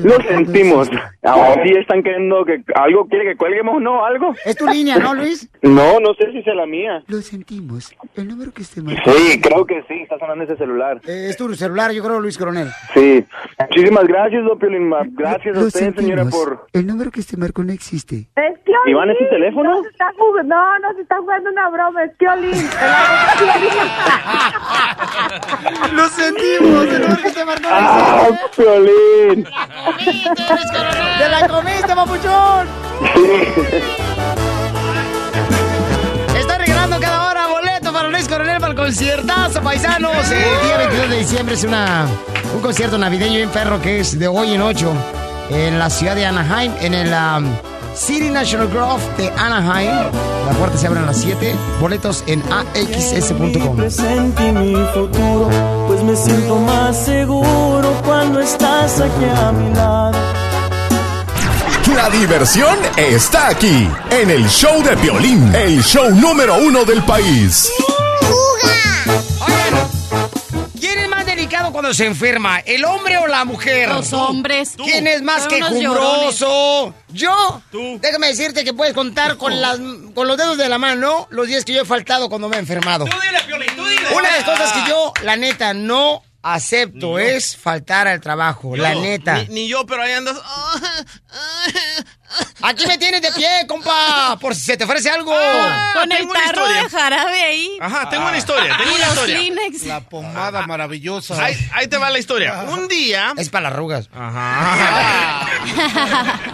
Lo 0.00 0.14
sentimos. 0.22 0.90
Ahora 1.22 1.62
sí 1.62 1.70
están 1.78 2.02
queriendo 2.02 2.44
que 2.44 2.62
algo 2.74 3.06
quiere 3.06 3.24
que 3.24 3.36
cuelguemos, 3.36 3.80
¿no? 3.80 4.04
¿Algo? 4.04 4.34
Es 4.44 4.56
tu 4.56 4.66
línea, 4.66 4.98
¿no, 4.98 5.14
Luis? 5.14 5.50
No, 5.62 6.00
no 6.00 6.14
sé 6.14 6.32
si 6.32 6.42
sea 6.42 6.54
la 6.54 6.66
mía. 6.66 7.02
Lo 7.06 7.18
sentimos. 7.18 7.94
El 8.16 8.28
número 8.28 8.52
que 8.52 8.62
usted 8.62 8.82
marcó. 8.82 9.12
Sí, 9.12 9.40
creo 9.40 9.64
que 9.64 9.82
sí, 9.88 10.02
está 10.02 10.18
sonando 10.18 10.44
ese 10.44 10.56
celular. 10.56 11.00
Eh, 11.06 11.28
es 11.30 11.36
tu 11.36 11.52
celular, 11.54 11.92
yo 11.92 12.02
creo, 12.02 12.20
Luis 12.20 12.38
Coronel. 12.38 12.68
Sí. 12.94 13.24
Muchísimas 13.60 14.06
gracias, 14.06 14.44
don 14.44 14.58
Piolín. 14.58 14.90
Gracias 15.12 15.56
a 15.56 15.60
Lo 15.60 15.70
señora, 15.94 16.24
por... 16.26 16.66
El 16.72 16.86
número 16.86 17.10
que 17.10 17.20
usted 17.20 17.36
marcó 17.38 17.62
no 17.64 17.72
existe. 17.72 18.28
Es 18.36 18.58
Piolín. 18.64 18.88
¿Iván, 18.88 19.10
es 19.10 19.18
tu 19.18 19.28
teléfono? 19.28 19.70
No, 19.70 19.82
se 19.82 19.88
está 19.90 20.06
jug- 20.16 20.44
no, 20.44 20.78
no 20.80 20.94
se 20.94 21.02
está 21.02 21.18
jugando 21.18 21.50
una 21.50 21.68
broma. 21.70 22.04
Es 22.04 22.12
Piolín. 22.16 22.70
Lo 25.92 26.08
sentimos. 26.08 26.84
El 26.86 27.00
número 27.02 27.20
que 27.22 27.28
usted 27.28 27.44
marcó 27.44 27.68
no 27.68 27.76
¡Ah. 27.76 28.28
Piolín! 28.56 29.44
¡Te 31.18 31.28
la 31.28 31.48
comiste, 31.48 31.94
papuchón! 31.94 32.66
Está 36.38 36.58
regalando 36.58 36.98
cada 37.00 37.30
hora 37.30 37.46
boleto 37.48 37.92
para 37.92 38.08
Luis 38.08 38.28
Coronel 38.28 38.60
para 38.60 38.72
el 38.72 38.78
conciertazo, 38.78 39.62
paisanos. 39.62 40.30
El 40.30 40.66
día 40.66 40.76
22 40.78 41.10
de 41.10 41.18
diciembre 41.18 41.54
es 41.54 41.64
una, 41.64 42.06
un 42.54 42.60
concierto 42.60 42.98
navideño 42.98 43.36
bien 43.36 43.50
perro 43.50 43.80
que 43.80 44.00
es 44.00 44.18
de 44.18 44.28
hoy 44.28 44.54
en 44.54 44.62
8 44.62 44.92
en 45.50 45.78
la 45.78 45.90
ciudad 45.90 46.14
de 46.14 46.26
Anaheim, 46.26 46.72
en 46.80 46.94
el 46.94 47.12
um, 47.12 47.46
City 47.94 48.30
National 48.30 48.68
Grove 48.68 49.02
de 49.16 49.30
Anaheim. 49.30 49.90
La 50.46 50.52
puerta 50.58 50.78
se 50.78 50.86
abre 50.86 51.00
a 51.00 51.02
las 51.02 51.16
7. 51.18 51.54
Boletos 51.80 52.24
en 52.26 52.42
axs.com. 52.52 53.76
presente 53.76 54.48
y 54.48 54.52
mi 54.52 54.74
futuro, 54.94 55.48
pues 55.86 56.02
me 56.02 56.16
siento 56.16 56.56
más 56.56 56.96
seguro 56.96 57.92
cuando 58.04 58.40
estás 58.40 59.00
aquí 59.00 59.24
a 59.24 59.52
mi 59.52 59.74
lado. 59.74 60.18
La 61.94 62.10
diversión 62.10 62.76
está 62.96 63.48
aquí, 63.48 63.88
en 64.10 64.30
el 64.30 64.46
show 64.48 64.82
de 64.82 64.96
Piolín, 64.98 65.52
el 65.54 65.82
show 65.82 66.10
número 66.14 66.56
uno 66.58 66.84
del 66.84 67.02
país. 67.02 67.72
Cuando 71.78 71.94
se 71.94 72.06
enferma? 72.06 72.58
¿El 72.58 72.84
hombre 72.84 73.18
o 73.18 73.28
la 73.28 73.44
mujer? 73.44 73.88
Los 73.88 74.12
hombres. 74.12 74.72
¿Quién 74.76 75.06
es 75.06 75.22
más 75.22 75.46
que 75.46 75.58
unos 75.58 75.70
jumbroso? 75.70 76.92
¿Yo? 77.10 77.62
Déjame 78.00 78.26
decirte 78.26 78.64
que 78.64 78.74
puedes 78.74 78.94
contar 78.94 79.36
con, 79.36 79.60
las, 79.60 79.78
con 80.12 80.26
los 80.26 80.36
dedos 80.36 80.58
de 80.58 80.68
la 80.68 80.78
mano 80.78 81.28
los 81.30 81.46
días 81.46 81.64
que 81.64 81.74
yo 81.74 81.82
he 81.82 81.84
faltado 81.84 82.28
cuando 82.28 82.48
me 82.48 82.56
he 82.56 82.58
enfermado. 82.58 83.04
Una 83.04 83.24
de 83.24 83.32
las 83.32 83.44
cosas 84.44 84.72
que 84.72 84.88
yo, 84.88 85.12
la 85.22 85.36
neta, 85.36 85.72
no 85.72 86.24
acepto 86.42 87.20
es 87.20 87.56
faltar 87.56 88.08
al 88.08 88.20
trabajo, 88.20 88.76
la 88.76 88.96
neta. 88.96 89.44
Ni, 89.44 89.54
ni 89.54 89.68
yo, 89.68 89.86
pero 89.86 90.02
ahí 90.02 90.14
andas. 90.14 90.36
Aquí 92.62 92.86
me 92.86 92.98
tienes 92.98 93.22
de 93.22 93.32
pie, 93.32 93.48
compa, 93.66 94.36
por 94.40 94.54
si 94.54 94.62
se 94.62 94.76
te 94.76 94.84
ofrece 94.84 95.10
algo. 95.10 95.32
Con 95.94 96.10
el 96.10 96.18
tengo 96.18 96.30
una 96.32 96.44
tarro 96.44 96.68
de 96.68 96.88
jarabe 96.90 97.42
ahí. 97.42 97.78
Ajá, 97.80 98.08
tengo 98.10 98.26
una 98.26 98.36
historia, 98.36 98.76
tengo 98.76 98.90
Y 98.90 98.94
una 98.94 99.06
los 99.06 99.14
historia. 99.14 99.36
Kleenex. 99.36 99.82
La 99.84 100.00
pomada 100.00 100.66
maravillosa. 100.66 101.42
Ahí, 101.42 101.56
ahí 101.72 101.86
te 101.86 101.96
va 101.96 102.10
la 102.10 102.18
historia. 102.18 102.64
Un 102.68 102.88
día. 102.88 103.32
Es 103.36 103.48
para 103.48 103.64
las 103.64 103.72
arrugas. 103.74 104.08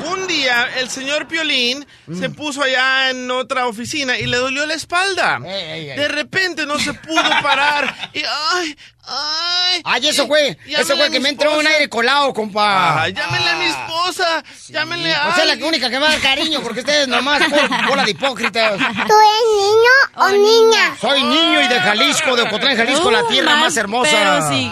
Un 0.05 0.27
día 0.27 0.69
el 0.79 0.91
señor 0.91 1.27
Piolín 1.27 1.87
se 2.19 2.31
puso 2.31 2.63
allá 2.63 3.11
en 3.11 3.31
otra 3.31 3.67
oficina 3.67 4.19
y 4.19 4.27
le 4.27 4.37
dolió 4.37 4.67
la 4.67 4.75
espalda. 4.75 5.41
ey, 5.45 5.91
ey. 5.91 5.97
De 5.97 6.09
repente 6.09 6.67
no 6.67 6.79
se 6.79 6.93
pudo 6.95 7.23
parar 7.43 8.11
y 8.13 8.19
ay, 8.19 8.77
ay. 9.07 9.83
Ay, 9.85 10.09
eso 10.09 10.27
fue, 10.27 10.57
eso 10.67 10.97
fue 10.97 11.11
que 11.11 11.21
me 11.21 11.31
entró 11.31 11.59
un 11.59 11.67
aire 11.67 11.89
colado, 11.89 12.33
compa. 12.33 13.03
Ay, 13.03 13.13
llámenle 13.13 13.51
a 13.51 13.57
mi 13.57 13.65
esposa, 13.67 14.45
llámenle 14.69 15.15
a 15.15 15.29
O 15.29 15.35
sea, 15.35 15.45
la 15.45 15.55
única 15.65 15.91
que 15.91 15.94
me 15.95 16.01
va 16.01 16.09
a 16.09 16.13
dar 16.13 16.21
cariño, 16.21 16.61
porque 16.63 16.81
ustedes 16.81 17.09
nomás 17.09 17.43
bola 17.89 18.05
de 18.05 18.11
hipócritas. 18.13 18.77
¿Tú 18.79 18.83
eres 18.85 19.45
niño 19.57 19.95
o 20.17 20.29
niña? 20.31 20.97
Soy 21.01 21.23
niño 21.23 21.63
y 21.63 21.69
de 21.69 21.81
Jalisco, 21.81 22.37
de 22.37 22.43
Ocotlán, 22.43 22.77
Jalisco, 22.77 23.11
la 23.11 23.25
Uh, 23.25 23.29
tierra 23.29 23.57
más 23.57 23.77
hermosa. 23.77 24.11
Pero 24.13 24.49
sí, 24.49 24.71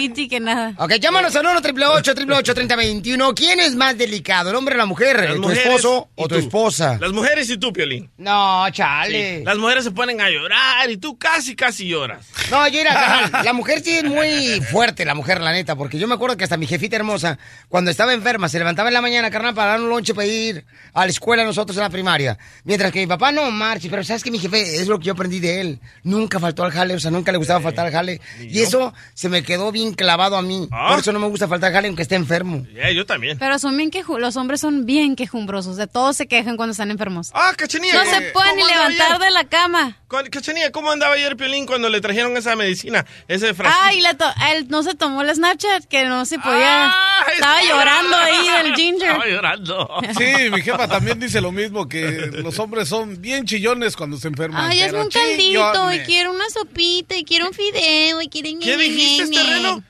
tititi 0.00 0.28
que 0.28 0.40
nada. 0.40 0.72
Ok, 0.78 0.94
llámanos 1.00 1.34
al 1.36 1.46
1 1.46 1.58
888 1.58 2.54
3021 2.54 3.34
¿Quién 3.34 3.60
es 3.60 3.74
más 3.76 3.96
delicado, 3.98 4.50
el 4.50 4.56
hombre 4.56 4.74
o 4.74 4.78
la 4.78 4.86
mujer? 4.86 5.34
¿Tu 5.36 5.50
esposo 5.50 6.08
o 6.14 6.28
tu 6.28 6.36
esposa? 6.36 6.98
Las 7.00 7.12
mujeres 7.12 7.48
y 7.50 7.56
tú, 7.58 7.72
Piolín. 7.72 8.10
No, 8.16 8.64
chale. 8.70 9.42
Las 9.44 9.56
mujeres 9.58 9.84
se 9.84 9.90
ponen 9.90 10.20
a 10.20 10.28
llorar 10.30 10.90
y 10.90 10.96
tú 10.96 11.18
casi, 11.18 11.54
casi 11.54 11.86
lloras. 11.88 12.26
No, 12.50 12.66
yo 12.68 12.80
era 12.80 13.30
La 13.44 13.52
mujer 13.52 13.80
sí 13.82 13.96
es 13.96 14.04
muy 14.04 14.60
fuerte, 14.70 15.04
la 15.04 15.14
mujer, 15.14 15.40
la 15.40 15.52
neta, 15.52 15.76
porque 15.76 15.98
yo 15.98 16.08
me 16.08 16.14
acuerdo 16.14 16.36
que 16.36 16.44
hasta 16.44 16.56
mi 16.56 16.66
jefita 16.66 16.96
hermosa, 16.96 17.38
cuando 17.68 17.90
estaba 17.90 18.12
enferma, 18.12 18.48
se 18.48 18.58
levantaba 18.58 18.88
en 18.88 18.94
la 18.94 19.00
mañana, 19.00 19.30
carnal, 19.30 19.54
para 19.54 19.72
dar 19.72 19.80
un 19.80 19.88
lonche 19.88 20.14
para 20.14 20.26
ir 20.26 20.51
a 20.92 21.04
la 21.04 21.10
escuela 21.10 21.44
nosotros 21.44 21.76
en 21.76 21.82
la 21.82 21.90
primaria. 21.90 22.38
Mientras 22.64 22.92
que 22.92 23.00
mi 23.00 23.06
papá 23.06 23.32
no 23.32 23.50
marche, 23.50 23.88
pero 23.90 24.04
sabes 24.04 24.22
que 24.22 24.30
mi 24.30 24.38
jefe 24.38 24.76
es 24.80 24.86
lo 24.88 24.98
que 24.98 25.06
yo 25.06 25.12
aprendí 25.12 25.40
de 25.40 25.60
él. 25.60 25.80
Nunca 26.02 26.38
faltó 26.40 26.64
al 26.64 26.72
jale, 26.72 26.94
o 26.94 27.00
sea, 27.00 27.10
nunca 27.10 27.32
le 27.32 27.38
gustaba 27.38 27.60
faltar 27.60 27.86
al 27.86 27.92
jale. 27.92 28.20
Y 28.40 28.60
eso 28.60 28.92
se 29.14 29.28
me 29.28 29.42
quedó 29.42 29.72
bien 29.72 29.94
clavado 29.94 30.36
a 30.36 30.42
mí. 30.42 30.68
Ah. 30.70 30.88
Por 30.90 31.00
eso 31.00 31.12
no 31.12 31.18
me 31.18 31.26
gusta 31.28 31.48
faltar 31.48 31.68
al 31.68 31.74
jale 31.74 31.88
aunque 31.88 32.02
esté 32.02 32.14
enfermo. 32.16 32.66
Ya, 32.74 32.90
yo 32.90 33.06
también. 33.06 33.38
Pero 33.38 33.58
son 33.58 33.76
bien 33.76 33.90
queju 33.90 34.18
los 34.18 34.36
hombres 34.36 34.60
son 34.60 34.86
bien 34.86 35.16
quejumbrosos. 35.16 35.76
De 35.76 35.86
todos 35.86 36.16
se 36.16 36.26
quejan 36.26 36.56
cuando 36.56 36.72
están 36.72 36.90
enfermos. 36.90 37.30
Ah, 37.34 37.52
cachanilla. 37.56 37.94
No 37.94 38.00
¿cómo- 38.04 38.12
se 38.16 38.20
pueden 38.32 38.56
ni 38.56 38.64
levantar 38.66 39.12
ayer? 39.12 39.18
de 39.20 39.30
la 39.30 39.44
cama. 39.44 39.96
Cachanilla, 40.30 40.70
¿cómo 40.72 40.90
andaba 40.90 41.14
ayer 41.14 41.36
Piolín 41.36 41.64
cuando 41.64 41.88
le 41.88 42.00
trajeron 42.02 42.36
esa 42.36 42.54
medicina? 42.54 43.06
Ese 43.28 43.54
frasco. 43.54 43.78
Ay, 43.82 44.02
to- 44.18 44.26
él 44.52 44.66
no 44.68 44.82
se 44.82 44.94
tomó 44.94 45.22
el 45.22 45.34
Snapchat, 45.34 45.84
que 45.86 46.04
no 46.04 46.26
se 46.26 46.38
podía. 46.38 46.86
Ah, 46.90 47.24
Estaba 47.34 47.62
estaba- 47.62 47.78
llorando 47.78 48.16
ahí 48.16 48.48
del 48.64 48.74
ginger. 48.76 49.08
Estaba 49.12 49.26
llorando. 49.26 49.88
Sí, 50.18 50.41
mi 50.50 50.62
jefa 50.62 50.88
también 50.88 51.18
dice 51.20 51.40
lo 51.40 51.52
mismo, 51.52 51.88
que 51.88 52.02
los 52.32 52.58
hombres 52.58 52.88
son 52.88 53.20
bien 53.20 53.44
chillones 53.46 53.96
cuando 53.96 54.16
se 54.18 54.28
enferman. 54.28 54.70
Ay, 54.70 54.80
es 54.80 54.92
un 54.92 55.08
caldito 55.08 55.92
y 55.92 55.98
quiero 56.00 56.32
una 56.32 56.48
sopita 56.50 57.16
y 57.16 57.24
quiero 57.24 57.46
un 57.48 57.54
fideo 57.54 58.20
y 58.22 58.28
quieren... 58.28 58.58
¿Qué 58.60 58.76
dijiste, 58.76 59.30
terreno? 59.30 59.82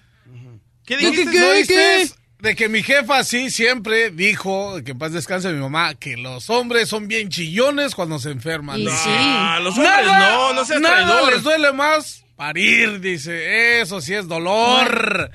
¿Qué 0.85 0.97
¿Qué, 0.97 1.11
dijiste? 1.11 1.31
qué, 1.33 1.39
¿No 1.39 1.67
qué? 1.67 2.11
De 2.41 2.57
que 2.57 2.69
mi 2.69 2.83
jefa 2.83 3.23
sí 3.23 3.51
siempre 3.51 4.11
dijo, 4.11 4.83
que 4.85 4.91
en 4.91 4.99
paz 4.99 5.13
descanse 5.13 5.53
mi 5.53 5.61
mamá, 5.61 5.95
que 5.95 6.17
los 6.17 6.51
hombres 6.51 6.89
son 6.89 7.07
bien 7.07 7.29
chillones 7.29 7.95
cuando 7.95 8.19
se 8.19 8.31
enferman. 8.31 8.81
Y 8.81 8.85
No. 8.87 8.91
sí. 8.91 8.97
Ah, 9.09 9.61
los 9.63 9.77
hombres 9.79 10.07
no, 10.07 10.53
no 10.53 10.65
seas 10.65 10.81
nada 10.81 11.05
traidor. 11.07 11.33
les 11.33 11.43
duele 11.45 11.73
más 11.73 12.22
parir, 12.37 13.01
dice. 13.01 13.81
Eso 13.81 14.01
sí 14.01 14.15
es 14.15 14.27
dolor. 14.29 15.31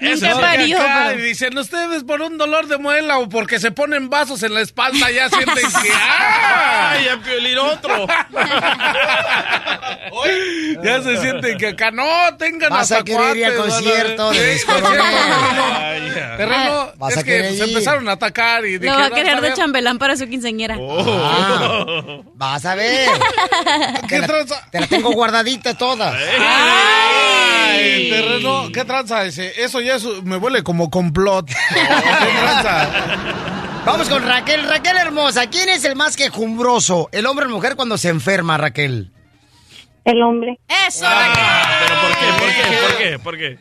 Nunca 0.00 0.28
Eso 0.30 0.40
parió, 0.40 0.80
acá, 0.80 1.06
pero- 1.10 1.22
dicen 1.22 1.56
ustedes 1.58 2.04
por 2.04 2.22
un 2.22 2.38
dolor 2.38 2.66
de 2.68 2.78
muela 2.78 3.18
o 3.18 3.28
porque 3.28 3.58
se 3.58 3.70
ponen 3.70 4.08
vasos 4.10 4.42
en 4.42 4.54
la 4.54 4.60
espalda 4.60 5.10
ya 5.10 5.28
sienten 5.28 5.54
que 5.56 5.90
¡ah! 5.94 6.90
Ay, 6.92 7.08
a 7.08 7.16
Piolín 7.20 7.58
otro. 7.58 8.06
ya 10.82 11.02
se 11.02 11.16
sienten 11.18 11.58
que 11.58 11.68
acá 11.68 11.90
no 11.90 12.04
tengan 12.38 12.70
Vas 12.70 12.92
a 12.92 12.98
hasta 12.98 13.04
querer 13.04 13.36
ir 13.36 13.46
al 13.46 13.54
cuates, 13.54 13.74
concierto 13.74 14.26
van 14.26 14.36
a- 14.36 14.40
de 14.40 14.62
Coronel. 14.64 15.00
Ay, 15.80 16.12
ya. 16.14 16.36
Terreno, 16.36 16.92
Vas 16.96 17.16
a 17.16 17.20
es 17.20 17.24
que 17.24 17.30
querer 17.30 17.48
se 17.50 17.56
ir. 17.56 17.62
empezaron 17.64 18.08
a 18.08 18.12
atacar 18.12 18.64
y 18.64 18.78
dije, 18.78 18.92
Lo 18.92 18.98
va 18.98 19.06
a 19.06 19.08
"No, 19.08 19.14
querer 19.14 19.34
de 19.36 19.40
bien". 19.42 19.54
chambelán 19.54 19.98
para 19.98 20.16
su 20.16 20.26
quinceañera. 20.28 20.76
Ah, 20.80 21.84
vas 22.34 22.64
a 22.64 22.74
ver. 22.74 23.08
¿Qué 24.08 24.16
Te 24.16 24.18
la, 24.20 24.26
tranza? 24.26 24.68
te 24.70 24.80
la 24.80 24.86
tengo 24.86 25.10
guardadita 25.12 25.74
todas. 25.74 26.14
Ay, 26.40 28.10
terreno, 28.10 28.68
¿qué 28.72 28.84
tranza 28.84 29.24
ese? 29.24 29.52
Eso 29.62 29.80
ya 29.80 29.96
es- 29.96 30.22
me 30.24 30.36
huele 30.36 30.62
como 30.62 30.90
complot. 30.90 31.46
¿Qué 31.68 31.80
tranza? 32.40 32.90
Vamos 33.84 34.08
con 34.08 34.22
Raquel. 34.26 34.62
Raquel 34.68 34.96
hermosa, 34.96 35.48
¿quién 35.48 35.68
es 35.68 35.84
el 35.84 35.94
más 35.96 36.16
quejumbroso? 36.16 37.08
¿El 37.12 37.26
hombre 37.26 37.44
o 37.46 37.48
la 37.48 37.54
mujer 37.54 37.76
cuando 37.76 37.98
se 37.98 38.08
enferma, 38.08 38.56
Raquel? 38.56 39.10
El 40.04 40.22
hombre. 40.22 40.58
Eso, 40.88 41.06
¿Pero 41.06 42.00
por 42.00 42.10
qué? 42.18 42.26
¿Por 42.38 42.48
qué? 42.48 42.78
¿Por 42.78 42.96
qué? 42.98 43.18
¿Por 43.18 43.38
qué? 43.38 43.58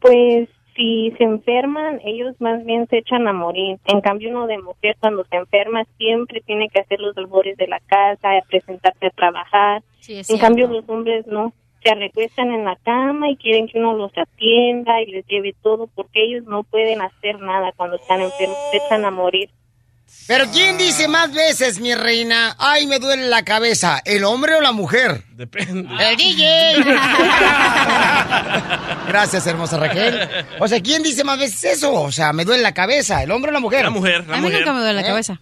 Pues 0.00 0.48
si 0.76 1.12
se 1.16 1.24
enferman, 1.24 2.00
ellos 2.04 2.38
más 2.38 2.64
bien 2.64 2.86
se 2.88 2.98
echan 2.98 3.26
a 3.26 3.32
morir. 3.32 3.78
En 3.86 4.00
cambio, 4.00 4.30
uno 4.30 4.46
de 4.46 4.58
mujer 4.58 4.96
cuando 5.00 5.24
se 5.24 5.36
enferma 5.36 5.84
siempre 5.96 6.42
tiene 6.42 6.68
que 6.68 6.80
hacer 6.80 7.00
los 7.00 7.16
labores 7.16 7.56
de 7.56 7.66
la 7.66 7.80
casa, 7.80 8.28
presentarse 8.48 9.06
a 9.06 9.10
trabajar. 9.10 9.82
Sí, 10.00 10.20
En 10.28 10.38
cambio, 10.38 10.68
los 10.68 10.88
hombres 10.88 11.26
no. 11.26 11.52
Se 11.82 11.94
recuestan 11.94 12.50
en 12.50 12.64
la 12.64 12.76
cama 12.76 13.30
y 13.30 13.36
quieren 13.36 13.68
que 13.68 13.78
uno 13.78 13.94
los 13.94 14.10
atienda 14.18 15.00
y 15.02 15.06
les 15.06 15.26
lleve 15.26 15.54
todo 15.62 15.86
porque 15.94 16.24
ellos 16.24 16.44
no 16.44 16.64
pueden 16.64 17.00
hacer 17.00 17.38
nada 17.38 17.72
cuando 17.76 17.96
están 17.96 18.20
enfermos, 18.20 18.56
se 18.72 18.78
echan 18.78 19.04
a 19.04 19.10
morir. 19.12 19.50
Pero 20.26 20.46
¿quién 20.52 20.76
dice 20.76 21.06
más 21.06 21.32
veces, 21.32 21.78
mi 21.78 21.94
reina? 21.94 22.56
Ay, 22.58 22.88
me 22.88 22.98
duele 22.98 23.28
la 23.28 23.44
cabeza. 23.44 24.02
¿El 24.04 24.24
hombre 24.24 24.56
o 24.56 24.60
la 24.60 24.72
mujer? 24.72 25.22
Depende. 25.30 25.88
¡El 26.04 26.16
DJ! 26.16 26.74
Gracias, 29.08 29.46
hermosa 29.46 29.78
Raquel. 29.78 30.28
O 30.58 30.68
sea, 30.68 30.80
¿quién 30.80 31.02
dice 31.02 31.24
más 31.24 31.38
veces 31.38 31.64
eso? 31.76 31.92
O 31.94 32.10
sea, 32.10 32.32
me 32.32 32.44
duele 32.44 32.62
la 32.62 32.74
cabeza. 32.74 33.22
¿El 33.22 33.30
hombre 33.30 33.50
o 33.50 33.54
la 33.54 33.60
mujer? 33.60 33.84
La 33.84 33.90
mujer, 33.90 34.26
la 34.26 34.34
A 34.34 34.36
mí 34.38 34.42
mujer. 34.44 34.60
nunca 34.60 34.72
me 34.72 34.80
duele 34.80 34.94
la 34.94 35.02
¿Eh? 35.02 35.10
cabeza. 35.10 35.40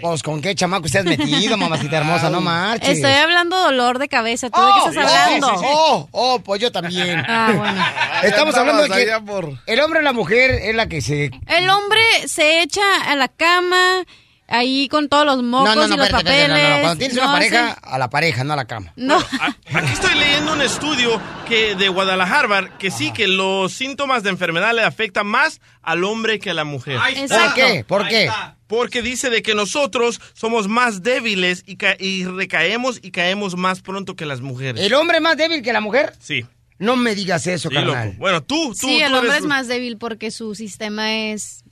Pues, 0.00 0.22
¿con 0.22 0.40
qué 0.42 0.54
chamaco 0.54 0.84
usted 0.84 1.00
has 1.00 1.04
metido, 1.06 1.56
mamacita 1.56 1.96
hermosa? 1.98 2.28
No 2.30 2.40
marches. 2.40 2.96
Estoy 2.98 3.12
hablando 3.12 3.56
dolor 3.58 3.98
de 3.98 4.08
cabeza. 4.08 4.50
¿Tú 4.50 4.60
de 4.60 4.66
Oh, 4.66 4.84
qué 4.84 4.90
estás 4.90 5.10
hablando? 5.12 5.48
sí, 5.48 5.54
sí, 5.56 5.60
sí. 5.62 5.68
Oh, 5.72 6.08
oh, 6.12 6.38
pues 6.40 6.60
yo 6.60 6.70
también. 6.70 7.24
Ah, 7.26 7.52
bueno. 7.56 7.84
Estamos 8.22 8.54
hablando 8.54 8.82
de 8.82 8.88
que 8.90 9.20
por- 9.24 9.58
el 9.66 9.80
hombre 9.80 10.00
o 10.00 10.02
la 10.02 10.12
mujer 10.12 10.50
es 10.50 10.74
la 10.74 10.88
que 10.88 11.00
se... 11.00 11.30
El 11.46 11.70
hombre 11.70 12.02
se 12.26 12.60
echa 12.62 12.82
a 13.10 13.16
la 13.16 13.28
cama 13.28 14.04
ahí 14.48 14.88
con 14.88 15.08
todos 15.08 15.24
los 15.26 15.42
mocos 15.42 15.68
No, 15.68 15.74
no, 15.74 15.88
no, 15.88 15.94
y 15.94 15.96
los 15.98 16.06
espérate, 16.06 16.24
papeles. 16.24 16.42
espérate, 16.48 16.68
no, 16.70 16.76
no, 16.76 16.82
Cuando 16.82 16.98
tienes 16.98 17.16
una 17.16 17.32
pareja, 17.32 17.72
a 17.72 17.98
la 17.98 18.10
pareja, 18.10 18.44
no 18.44 18.52
a 18.52 18.56
la 18.56 18.64
cama. 18.66 18.92
No. 18.96 19.18
Aquí 19.18 19.92
estoy 19.92 20.14
leyendo 20.18 20.52
un 20.52 20.60
estudio 20.62 21.20
que 21.48 21.74
de 21.74 21.88
Guadalajara 21.88 22.76
que 22.78 22.90
sí 22.90 23.12
que 23.12 23.26
los 23.28 23.72
síntomas 23.72 24.22
de 24.22 24.30
enfermedad 24.30 24.74
le 24.74 24.82
afectan 24.82 25.26
más 25.26 25.60
al 25.82 26.04
hombre 26.04 26.38
que 26.38 26.50
a 26.50 26.54
la 26.54 26.64
mujer. 26.64 26.98
Ahí 27.00 27.14
está. 27.16 27.46
¿Por 27.46 27.54
qué? 27.54 27.84
¿Por 27.84 28.08
qué? 28.08 28.30
Porque 28.66 29.02
dice 29.02 29.28
de 29.30 29.42
que 29.42 29.54
nosotros 29.54 30.20
somos 30.32 30.68
más 30.68 31.02
débiles 31.02 31.62
y, 31.66 31.76
ca- 31.76 31.96
y 31.98 32.24
recaemos 32.24 32.98
y 33.02 33.10
caemos 33.10 33.56
más 33.56 33.82
pronto 33.82 34.16
que 34.16 34.24
las 34.26 34.40
mujeres. 34.40 34.80
¿El 34.84 34.94
hombre 34.94 35.18
es 35.18 35.22
más 35.22 35.36
débil 35.36 35.62
que 35.62 35.72
la 35.72 35.80
mujer? 35.80 36.14
Sí. 36.20 36.44
No 36.78 36.96
me 36.96 37.14
digas 37.14 37.46
eso, 37.46 37.68
Sí, 37.68 37.74
carnal. 37.74 38.06
loco. 38.08 38.18
Bueno, 38.18 38.42
tú, 38.42 38.74
tú, 38.78 38.88
Sí, 38.88 39.00
el 39.00 39.14
hombre 39.14 39.30
eres 39.30 39.42
es 39.42 39.46
más 39.48 39.68
débil 39.68 39.96
porque 39.96 40.30
su 40.30 40.54
sistema 40.54 41.12
es 41.14 41.62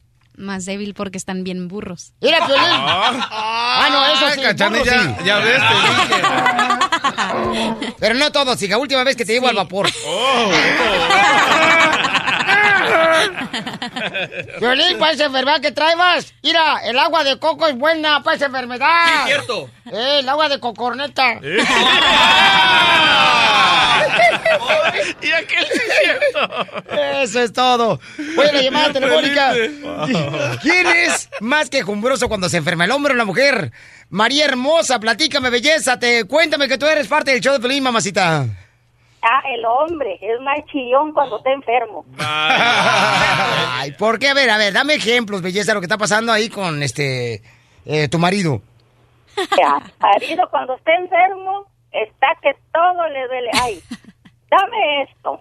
más 0.42 0.64
débil 0.64 0.94
porque 0.94 1.18
están 1.18 1.44
bien 1.44 1.68
burros. 1.68 2.12
Mira, 2.20 2.44
Piolín. 2.46 2.64
Ah, 2.70 3.28
Ah, 3.30 3.88
no, 3.90 4.06
eso 4.06 4.30
sí. 4.34 4.40
Burro 4.68 4.84
sí. 4.84 4.90
ya 5.24 5.38
ves, 5.38 5.62
te 5.62 5.74
Pero 7.98 8.14
no 8.14 8.30
todo, 8.32 8.56
sí, 8.56 8.68
la 8.68 8.78
última 8.78 9.04
vez 9.04 9.16
que 9.16 9.24
te 9.24 9.32
llevo 9.32 9.48
al 9.48 9.56
vapor. 9.56 9.88
Oh, 10.06 10.50
Violín, 14.60 14.98
para 14.98 15.12
esa 15.12 15.24
enfermedad 15.26 15.60
que 15.60 15.72
traebas, 15.72 16.32
mira, 16.42 16.78
el 16.84 16.98
agua 16.98 17.24
de 17.24 17.38
coco 17.38 17.66
es 17.66 17.76
buena 17.76 18.22
para 18.22 18.36
esa 18.36 18.46
enfermedad. 18.46 19.06
Sí, 19.06 19.12
cierto. 19.26 19.68
Eh, 19.92 20.18
el 20.20 20.28
agua 20.28 20.48
de 20.48 20.60
cocorneta. 20.60 21.40
Y 25.22 25.32
aquel 25.32 25.64
sí 25.66 25.80
es 25.88 25.98
cierto. 26.02 27.22
Eso 27.22 27.40
es 27.40 27.52
todo. 27.52 28.00
Voy 28.36 28.46
a 28.46 28.52
la 28.52 28.62
llamada 28.62 28.92
telefónica. 28.92 29.52
¿Quién 30.62 30.86
es 30.86 31.30
más 31.40 31.70
quejumbroso 31.70 32.28
cuando 32.28 32.48
se 32.48 32.58
enferma, 32.58 32.84
el 32.84 32.90
hombre 32.90 33.14
o 33.14 33.16
la 33.16 33.24
mujer? 33.24 33.72
María 34.10 34.44
Hermosa, 34.44 35.00
platícame, 35.00 35.50
belleza. 35.50 35.98
Te, 35.98 36.24
cuéntame 36.24 36.68
que 36.68 36.78
tú 36.78 36.86
eres 36.86 37.06
parte 37.08 37.32
del 37.32 37.40
show 37.40 37.54
de 37.54 37.60
Pelín, 37.60 37.82
mamacita. 37.82 38.46
Ah, 39.22 39.42
el 39.54 39.64
hombre 39.64 40.18
es 40.20 40.40
más 40.40 40.58
chillón 40.66 41.12
cuando 41.12 41.38
está 41.38 41.52
enfermo. 41.52 42.04
Ay, 42.18 43.92
¿por 43.92 44.18
qué? 44.18 44.28
A 44.28 44.34
ver, 44.34 44.50
a 44.50 44.58
ver, 44.58 44.72
dame 44.72 44.94
ejemplos, 44.94 45.42
belleza, 45.42 45.74
lo 45.74 45.80
que 45.80 45.86
está 45.86 45.96
pasando 45.96 46.32
ahí 46.32 46.48
con 46.48 46.82
este 46.82 47.40
eh, 47.86 48.08
tu 48.08 48.18
marido. 48.18 48.60
Ya, 49.36 49.80
marido 50.00 50.48
cuando 50.50 50.74
está 50.74 50.92
enfermo 50.94 51.66
está 51.92 52.28
que 52.42 52.50
todo 52.72 53.08
le 53.08 53.26
duele. 53.28 53.50
Ay, 53.62 53.82
dame 54.56 55.02
esto. 55.02 55.40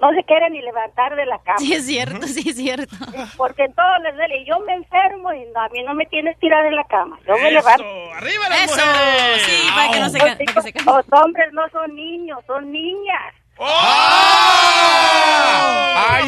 No 0.00 0.12
se 0.12 0.22
quiere 0.22 0.48
ni 0.50 0.60
levantar 0.62 1.16
de 1.16 1.26
la 1.26 1.38
cama. 1.40 1.58
Sí, 1.58 1.72
es 1.74 1.84
cierto, 1.86 2.24
sí, 2.28 2.48
es 2.50 2.54
cierto. 2.56 2.94
Porque 3.36 3.66
todo 3.74 3.98
le 4.04 4.12
duele. 4.12 4.44
Yo 4.44 4.60
me 4.60 4.74
enfermo 4.74 5.32
y 5.32 5.44
no, 5.52 5.60
a 5.60 5.68
mí 5.70 5.82
no 5.82 5.92
me 5.94 6.06
tienes 6.06 6.38
tirada 6.38 6.68
en 6.68 6.76
la 6.76 6.84
cama. 6.84 7.18
Yo 7.26 7.34
me 7.36 7.50
levanto. 7.50 7.82
¡Arriba 8.16 8.48
las 8.48 8.64
Eso, 8.70 8.86
mujeres! 8.86 9.42
sí, 9.42 9.68
para 9.74 9.90
que 9.90 9.98
no 10.00 10.08
se, 10.08 10.18
Los, 10.18 10.28
ca- 10.28 10.36
para 10.36 10.38
que 10.38 10.60
se 10.62 10.68
hijos- 10.70 10.84
ca- 10.84 10.92
los 10.96 11.20
hombres 11.24 11.52
no 11.52 11.68
son 11.70 11.96
niños, 11.96 12.38
son 12.46 12.70
niñas. 12.70 13.34
¡Ay, 13.60 14.32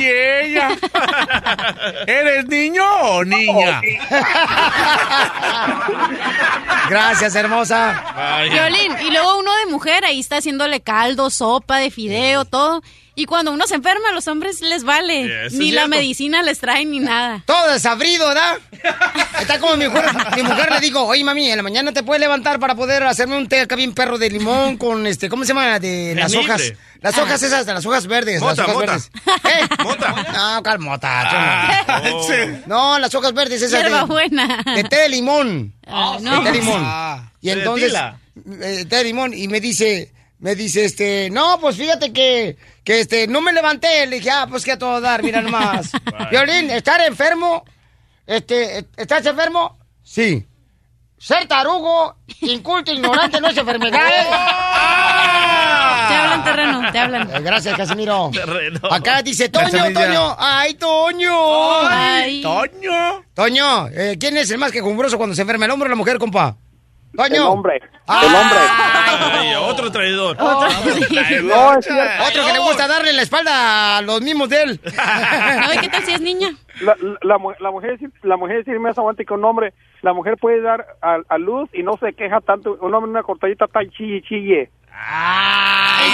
ella! 0.04 0.70
¿Eres 2.06 2.46
niño 2.46 2.84
o 2.84 3.24
niña? 3.24 3.80
Gracias, 6.88 7.34
hermosa. 7.34 8.42
Violín, 8.50 8.92
y 9.06 9.10
luego 9.10 9.38
uno 9.38 9.54
de 9.56 9.66
mujer 9.66 10.04
ahí 10.04 10.20
está 10.20 10.38
haciéndole 10.38 10.80
caldo, 10.80 11.30
sopa 11.30 11.78
de 11.78 11.90
fideo, 11.90 12.44
todo. 12.44 12.82
Y 13.20 13.26
cuando 13.26 13.52
uno 13.52 13.66
se 13.66 13.74
enferma, 13.74 14.08
a 14.08 14.12
los 14.12 14.26
hombres 14.28 14.62
les 14.62 14.82
vale. 14.82 15.44
Eso 15.46 15.58
ni 15.58 15.72
la 15.72 15.86
medicina 15.86 16.42
les 16.42 16.58
trae 16.58 16.86
ni 16.86 17.00
nada. 17.00 17.42
Todo 17.44 17.70
desabrido, 17.70 18.26
¿verdad? 18.28 18.56
Está 19.38 19.58
como 19.58 19.76
mi 19.76 19.88
mujer, 19.88 20.06
mi 20.36 20.42
mujer 20.42 20.72
le 20.72 20.80
digo, 20.80 21.04
oye 21.04 21.22
mami, 21.22 21.50
en 21.50 21.58
la 21.58 21.62
mañana 21.62 21.92
te 21.92 22.02
puedes 22.02 22.18
levantar 22.18 22.58
para 22.58 22.74
poder 22.74 23.02
hacerme 23.02 23.36
un 23.36 23.46
té 23.46 23.60
acá 23.60 23.76
bien 23.76 23.92
perro 23.92 24.16
de 24.16 24.30
limón 24.30 24.78
con 24.78 25.06
este, 25.06 25.28
¿cómo 25.28 25.44
se 25.44 25.48
llama? 25.48 25.78
De 25.78 26.14
las 26.16 26.34
hojas. 26.34 26.72
Las 27.02 27.18
hojas 27.18 27.42
esas, 27.42 27.66
de 27.66 27.74
las 27.74 27.84
hojas 27.84 28.06
verdes. 28.06 28.40
Mota, 28.40 28.62
las 28.66 28.74
hojas 28.74 28.74
mota. 28.74 28.92
verdes. 28.92 29.10
¿Eh? 29.44 29.84
Mota. 29.84 30.26
No, 30.56 30.62
calmota. 30.62 31.84
no. 32.02 32.16
Oh. 32.16 32.28
No, 32.66 32.98
las 32.98 33.14
hojas 33.14 33.34
verdes 33.34 33.60
esas 33.60 33.82
de, 33.82 34.72
de 34.76 34.84
té 34.84 34.96
de 34.96 35.08
limón. 35.10 35.74
Ah, 35.86 36.16
De 36.18 36.26
té 36.26 36.42
de 36.42 36.52
limón. 36.52 36.82
Ah, 36.82 37.30
y 37.42 37.48
té 37.48 37.54
de 37.54 37.60
entonces, 37.60 37.94
eh, 38.62 38.86
té 38.88 38.96
de 38.96 39.04
limón, 39.04 39.34
y 39.34 39.46
me 39.48 39.60
dice, 39.60 40.10
me 40.40 40.54
dice, 40.54 40.84
este, 40.86 41.28
no, 41.30 41.58
pues 41.60 41.76
fíjate 41.76 42.12
que, 42.12 42.56
que 42.82 43.00
este, 43.00 43.26
no 43.26 43.40
me 43.42 43.52
levanté. 43.52 44.06
Le 44.06 44.16
dije, 44.16 44.30
ah, 44.30 44.46
pues 44.48 44.64
que 44.64 44.72
a 44.72 44.78
todo 44.78 45.00
dar, 45.00 45.22
mira 45.22 45.42
nomás. 45.42 45.92
Violín, 46.30 46.70
estar 46.70 47.00
enfermo, 47.02 47.64
este, 48.26 48.86
¿estás 48.96 49.24
enfermo? 49.26 49.78
Sí. 50.02 50.46
Ser 51.18 51.46
tarugo, 51.46 52.16
inculto, 52.40 52.90
ignorante, 52.90 53.38
no 53.40 53.48
es 53.48 53.56
enfermedad. 53.58 54.08
¿eh? 54.08 54.26
Te 56.08 56.14
hablan 56.16 56.44
terreno, 56.44 56.90
te 56.90 56.98
hablan. 56.98 57.30
Eh, 57.30 57.40
Gracias, 57.40 57.76
Casimiro. 57.76 58.30
Terreno. 58.32 58.80
Acá 58.90 59.22
dice, 59.22 59.48
Toño. 59.50 59.92
Toño. 59.92 60.36
¡Ay, 60.38 60.74
Toño! 60.74 61.86
Ay. 61.86 62.42
¡Toño! 62.42 63.24
Toño, 63.34 63.88
eh, 63.88 64.16
¿quién 64.18 64.36
es 64.38 64.50
el 64.50 64.58
más 64.58 64.72
quejumbroso 64.72 65.18
cuando 65.18 65.36
se 65.36 65.42
enferma, 65.42 65.66
el 65.66 65.70
hombre 65.70 65.86
o 65.86 65.90
la 65.90 65.96
mujer, 65.96 66.18
compa? 66.18 66.56
Toño. 67.16 67.34
El 67.34 67.42
hombre. 67.42 67.80
Ah. 68.06 68.22
El 68.24 68.34
hombre. 68.34 68.58
Ay, 69.40 69.54
otro 69.56 69.90
traidor. 69.90 70.36
Otro- 70.40 70.68
No, 71.42 71.78
es 71.78 71.84
cierto. 71.84 72.24
Otro 72.28 72.46
que 72.46 72.52
le 72.52 72.58
gusta 72.60 72.86
darle 72.88 73.12
la 73.12 73.22
espalda 73.22 73.98
a 73.98 74.02
los 74.02 74.20
mismos 74.22 74.48
de 74.48 74.62
él. 74.62 74.80
No, 75.66 75.74
¿y 75.74 75.78
qué 75.78 75.88
tal 75.88 76.02
si 76.04 76.12
es 76.14 76.20
niña? 76.20 76.50
La, 76.80 76.96
la, 77.22 77.38
la 77.58 77.70
mujer 77.70 77.98
la 78.22 78.36
mujer 78.36 78.64
sí 78.64 78.70
más 78.72 78.96
aguanta 78.96 79.24
que 79.24 79.34
un 79.34 79.44
hombre. 79.44 79.72
La 80.02 80.12
mujer 80.12 80.36
puede 80.40 80.60
dar 80.62 80.86
a, 81.02 81.18
a 81.28 81.38
luz 81.38 81.68
y 81.74 81.82
no 81.82 81.96
se 81.98 82.12
queja 82.14 82.40
tanto. 82.40 82.78
Un 82.80 82.94
hombre 82.94 83.08
en 83.10 83.16
una 83.16 83.22
cortadita 83.22 83.66
está 83.66 83.80
chille, 83.90 84.22
chille. 84.22 84.70
Ay, 85.02 86.10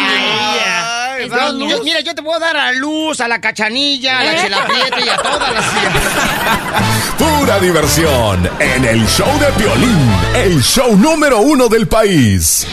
da 1.29 1.47
Yo- 1.47 1.53
luz. 1.53 1.71
yo- 1.71 1.83
mira, 1.83 2.01
yo 2.01 2.15
te 2.15 2.23
puedo 2.23 2.39
dar 2.39 2.57
a 2.57 2.73
luz, 2.73 3.21
a 3.21 3.29
la 3.29 3.41
cachanilla, 3.41 4.21
a 4.21 4.25
la 4.25 4.37
chela 4.41 4.65
Prieto 4.67 4.99
y 5.05 5.09
a 5.09 5.17
todas 5.17 5.53
las... 5.53 5.65
Pura 7.19 7.59
diversión 7.59 8.49
en 8.61 8.85
el 8.85 9.07
show 9.09 9.27
de 9.41 9.47
Piolín, 9.53 10.11
el 10.35 10.63
show 10.63 10.97
número 10.97 11.41
uno 11.41 11.69
del 11.69 11.89
país. 11.89 12.67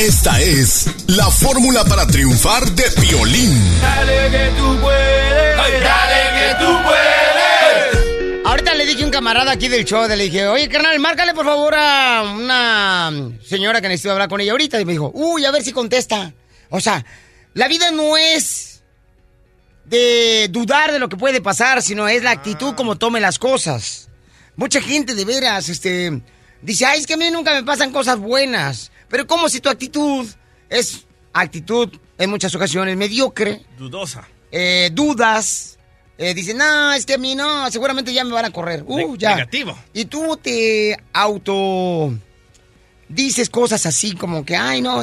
Esta 0.00 0.40
es 0.40 0.88
la 1.06 1.26
fórmula 1.30 1.84
para 1.84 2.06
triunfar 2.06 2.64
de 2.70 2.84
Piolín. 3.00 3.80
Dale 3.82 4.30
que 4.30 4.52
tú 4.56 4.78
puedes, 4.80 5.56
dale 5.56 6.30
que 6.38 6.54
tú 6.64 6.82
puedes. 6.84 7.37
Ahorita 8.68 8.84
le 8.84 8.90
dije 8.90 9.02
a 9.02 9.06
un 9.06 9.12
camarada 9.12 9.52
aquí 9.52 9.68
del 9.68 9.86
show, 9.86 10.06
le 10.06 10.14
dije, 10.14 10.46
oye, 10.46 10.68
carnal, 10.68 10.98
márcale 10.98 11.32
por 11.32 11.46
favor 11.46 11.74
a 11.74 12.34
una 12.36 13.10
señora 13.42 13.80
que 13.80 13.88
necesito 13.88 14.12
hablar 14.12 14.28
con 14.28 14.42
ella 14.42 14.52
ahorita. 14.52 14.78
Y 14.78 14.84
me 14.84 14.92
dijo, 14.92 15.10
uy, 15.14 15.46
a 15.46 15.50
ver 15.50 15.62
si 15.62 15.72
contesta. 15.72 16.34
O 16.68 16.78
sea, 16.78 17.02
la 17.54 17.66
vida 17.66 17.90
no 17.92 18.18
es 18.18 18.82
de 19.86 20.48
dudar 20.50 20.92
de 20.92 20.98
lo 20.98 21.08
que 21.08 21.16
puede 21.16 21.40
pasar, 21.40 21.80
sino 21.80 22.08
es 22.08 22.22
la 22.22 22.30
actitud 22.30 22.74
como 22.74 22.98
tome 22.98 23.20
las 23.20 23.38
cosas. 23.38 24.10
Mucha 24.54 24.82
gente 24.82 25.14
de 25.14 25.24
veras, 25.24 25.70
este, 25.70 26.20
dice, 26.60 26.84
ay, 26.84 27.00
es 27.00 27.06
que 27.06 27.14
a 27.14 27.16
mí 27.16 27.30
nunca 27.30 27.54
me 27.54 27.64
pasan 27.64 27.90
cosas 27.90 28.18
buenas. 28.18 28.92
Pero 29.08 29.26
como 29.26 29.48
si 29.48 29.60
tu 29.60 29.70
actitud 29.70 30.28
es 30.68 31.06
actitud 31.32 31.88
en 32.18 32.28
muchas 32.28 32.54
ocasiones 32.54 32.98
mediocre, 32.98 33.62
Dudosa. 33.78 34.28
eh, 34.52 34.90
dudas, 34.92 35.77
eh, 36.18 36.34
dicen, 36.34 36.58
no, 36.58 36.92
es 36.92 37.06
que 37.06 37.14
a 37.14 37.18
mí 37.18 37.34
no, 37.34 37.70
seguramente 37.70 38.12
ya 38.12 38.24
me 38.24 38.32
van 38.32 38.44
a 38.44 38.50
correr. 38.50 38.84
Uh, 38.86 39.16
ya. 39.16 39.36
negativo. 39.36 39.78
Y 39.94 40.04
tú 40.06 40.36
te 40.36 40.98
auto 41.12 42.12
dices 43.08 43.48
cosas 43.48 43.86
así 43.86 44.14
como 44.14 44.44
que, 44.44 44.56
ay, 44.56 44.80
no. 44.80 45.00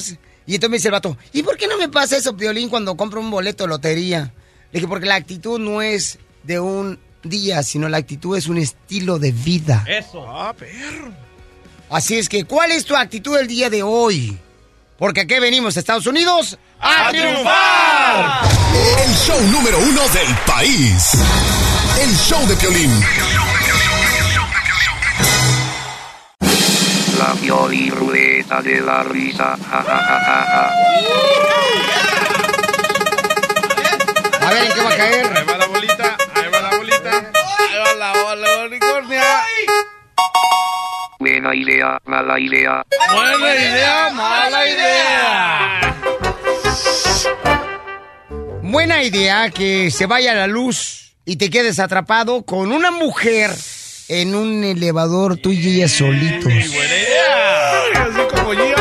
Y 0.47 0.55
entonces 0.55 0.70
me 0.70 0.78
dice 0.78 0.89
el 0.89 0.93
vato, 0.93 1.18
¿y 1.34 1.43
por 1.43 1.57
qué 1.57 1.68
no 1.68 1.78
me 1.78 1.89
pasa 1.89 2.18
eso, 2.18 2.34
Violín, 2.34 2.70
cuando 2.70 2.95
compro 2.95 3.20
un 3.20 3.32
boleto 3.32 3.63
de 3.63 3.70
lotería? 3.70 4.34
Le 4.72 4.80
dije, 4.80 4.88
porque 4.88 5.07
la 5.07 5.16
actitud 5.16 5.59
no 5.59 5.82
es 5.82 6.20
de 6.43 6.59
un 6.59 6.99
día, 7.24 7.63
sino 7.63 7.89
la 7.89 7.97
actitud 7.97 8.38
es 8.38 8.47
un 8.47 8.57
estilo 8.57 9.18
de 9.18 9.32
vida. 9.32 9.84
Eso. 9.88 10.26
Ah, 10.28 10.53
perro. 10.53 11.11
Así 11.89 12.18
es 12.18 12.30
que, 12.30 12.45
¿cuál 12.45 12.72
es 12.72 12.86
tu 12.86 12.95
actitud 12.95 13.38
el 13.38 13.47
día 13.47 13.70
de 13.70 13.84
hoy? 13.84 14.38
Porque 14.98 15.22
aquí 15.22 15.39
venimos, 15.39 15.76
Estados 15.76 16.08
Unidos, 16.08 16.58
a, 16.80 17.10
triunfar! 17.10 18.41
El 19.04 19.14
show 19.16 19.41
número 19.52 19.78
uno 19.80 20.02
del 20.10 20.36
país. 20.48 21.12
El 22.00 22.16
show 22.16 22.46
de 22.48 22.56
violín. 22.56 22.91
La 27.20 27.34
violín 27.41 27.91
ruleta 27.91 28.62
de 28.62 28.80
la 28.82 29.04
risa. 29.04 29.58
Ah, 29.70 29.84
ah, 29.86 30.22
ah, 30.28 30.72
a 34.41 34.50
ver, 34.54 34.64
¿en 34.64 34.74
qué 34.74 34.82
va 34.82 34.89
a 34.89 34.98
caer? 34.98 35.45
Buena 41.36 41.53
idea, 41.53 41.99
mala 42.05 42.39
idea. 42.39 42.86
Buena 43.11 43.55
idea, 43.55 44.09
mala 44.13 44.69
idea. 44.69 45.95
Buena 48.61 49.03
idea 49.03 49.49
que 49.49 49.91
se 49.91 50.05
vaya 50.05 50.33
la 50.33 50.47
luz 50.47 51.13
y 51.25 51.36
te 51.36 51.49
quedes 51.49 51.79
atrapado 51.79 52.43
con 52.45 52.71
una 52.71 52.89
mujer 52.89 53.51
en 54.07 54.33
un 54.33 54.63
elevador 54.63 55.36
tú 55.36 55.51
y 55.51 55.75
ella 55.75 55.89
solitos. 55.89 56.45
Buena 56.45 56.63
idea. 56.71 57.81
Así 58.05 58.21
como 58.33 58.53
yo. 58.53 58.75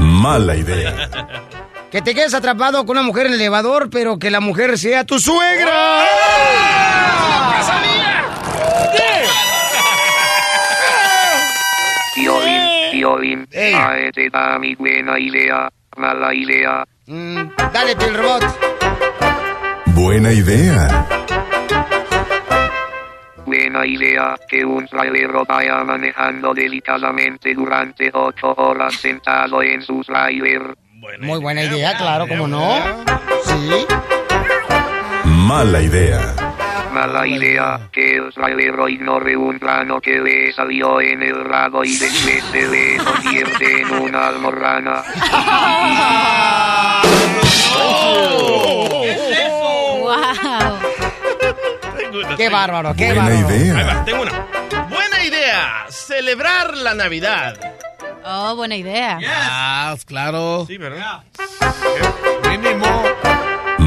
Mala 0.00 0.56
idea. 0.56 1.08
Que 1.92 2.02
te 2.02 2.16
quedes 2.16 2.34
atrapado 2.34 2.84
con 2.84 2.98
una 2.98 3.06
mujer 3.06 3.26
en 3.26 3.34
el 3.34 3.40
elevador, 3.40 3.90
pero 3.90 4.18
que 4.18 4.28
la 4.28 4.40
mujer 4.40 4.76
sea 4.76 5.04
tu 5.04 5.20
suegra. 5.20 6.04
Piolín, 12.14 12.62
Piolín. 12.92 13.48
Ahí 13.54 14.10
te 14.12 14.28
da 14.30 14.58
mi 14.58 14.74
buena 14.74 15.18
idea, 15.18 15.70
mala 15.96 16.34
idea. 16.34 16.84
Mm, 17.06 17.48
dale, 17.72 17.92
el 17.92 18.14
robot. 18.14 18.44
Buena 19.86 20.32
idea. 20.32 21.06
Buena 23.46 23.86
idea 23.86 24.34
que 24.48 24.64
un 24.64 24.86
trailero 24.86 25.44
vaya 25.44 25.84
manejando 25.84 26.54
delicadamente 26.54 27.54
durante 27.54 28.10
ocho 28.12 28.54
horas 28.56 28.94
sentado 28.94 29.62
en 29.62 29.82
su 29.82 30.00
trailer. 30.02 30.74
Muy 31.20 31.40
buena 31.40 31.62
idea, 31.64 31.96
claro, 31.96 32.28
como 32.28 32.46
no. 32.46 32.76
Sí. 33.44 33.86
Mala 35.24 35.82
idea. 35.82 36.34
Mala 36.92 37.26
idea 37.26 37.88
que 37.90 38.16
el 38.16 38.32
trailero 38.34 38.86
ignore 38.88 39.34
un 39.36 39.58
plano 39.58 40.00
que 40.00 40.18
le 40.20 40.52
salió 40.52 41.00
en 41.00 41.22
el 41.22 41.42
rabo 41.44 41.84
y 41.84 41.96
después 41.96 42.44
se 42.52 42.68
le 42.68 42.98
convierte 42.98 43.80
en 43.80 43.90
una 43.92 44.28
almorrana. 44.28 45.02
¡Wow! 50.00 50.78
Qué 52.36 52.48
bárbaro, 52.48 52.94
qué 52.94 53.06
Buena 53.06 53.22
bárbaro. 53.24 53.54
idea. 53.56 53.76
Ahí 53.78 53.84
va, 53.84 54.04
tengo 54.04 54.22
una. 54.22 54.46
Buena 54.88 55.24
idea, 55.24 55.86
celebrar 55.88 56.76
la 56.76 56.94
Navidad. 56.94 57.54
Oh, 58.24 58.54
buena 58.56 58.76
idea. 58.76 59.18
Ah, 59.26 59.96
claro. 60.06 60.64
Sí, 60.66 60.76
¿verdad? 60.78 61.22
Mínimo. 62.50 63.02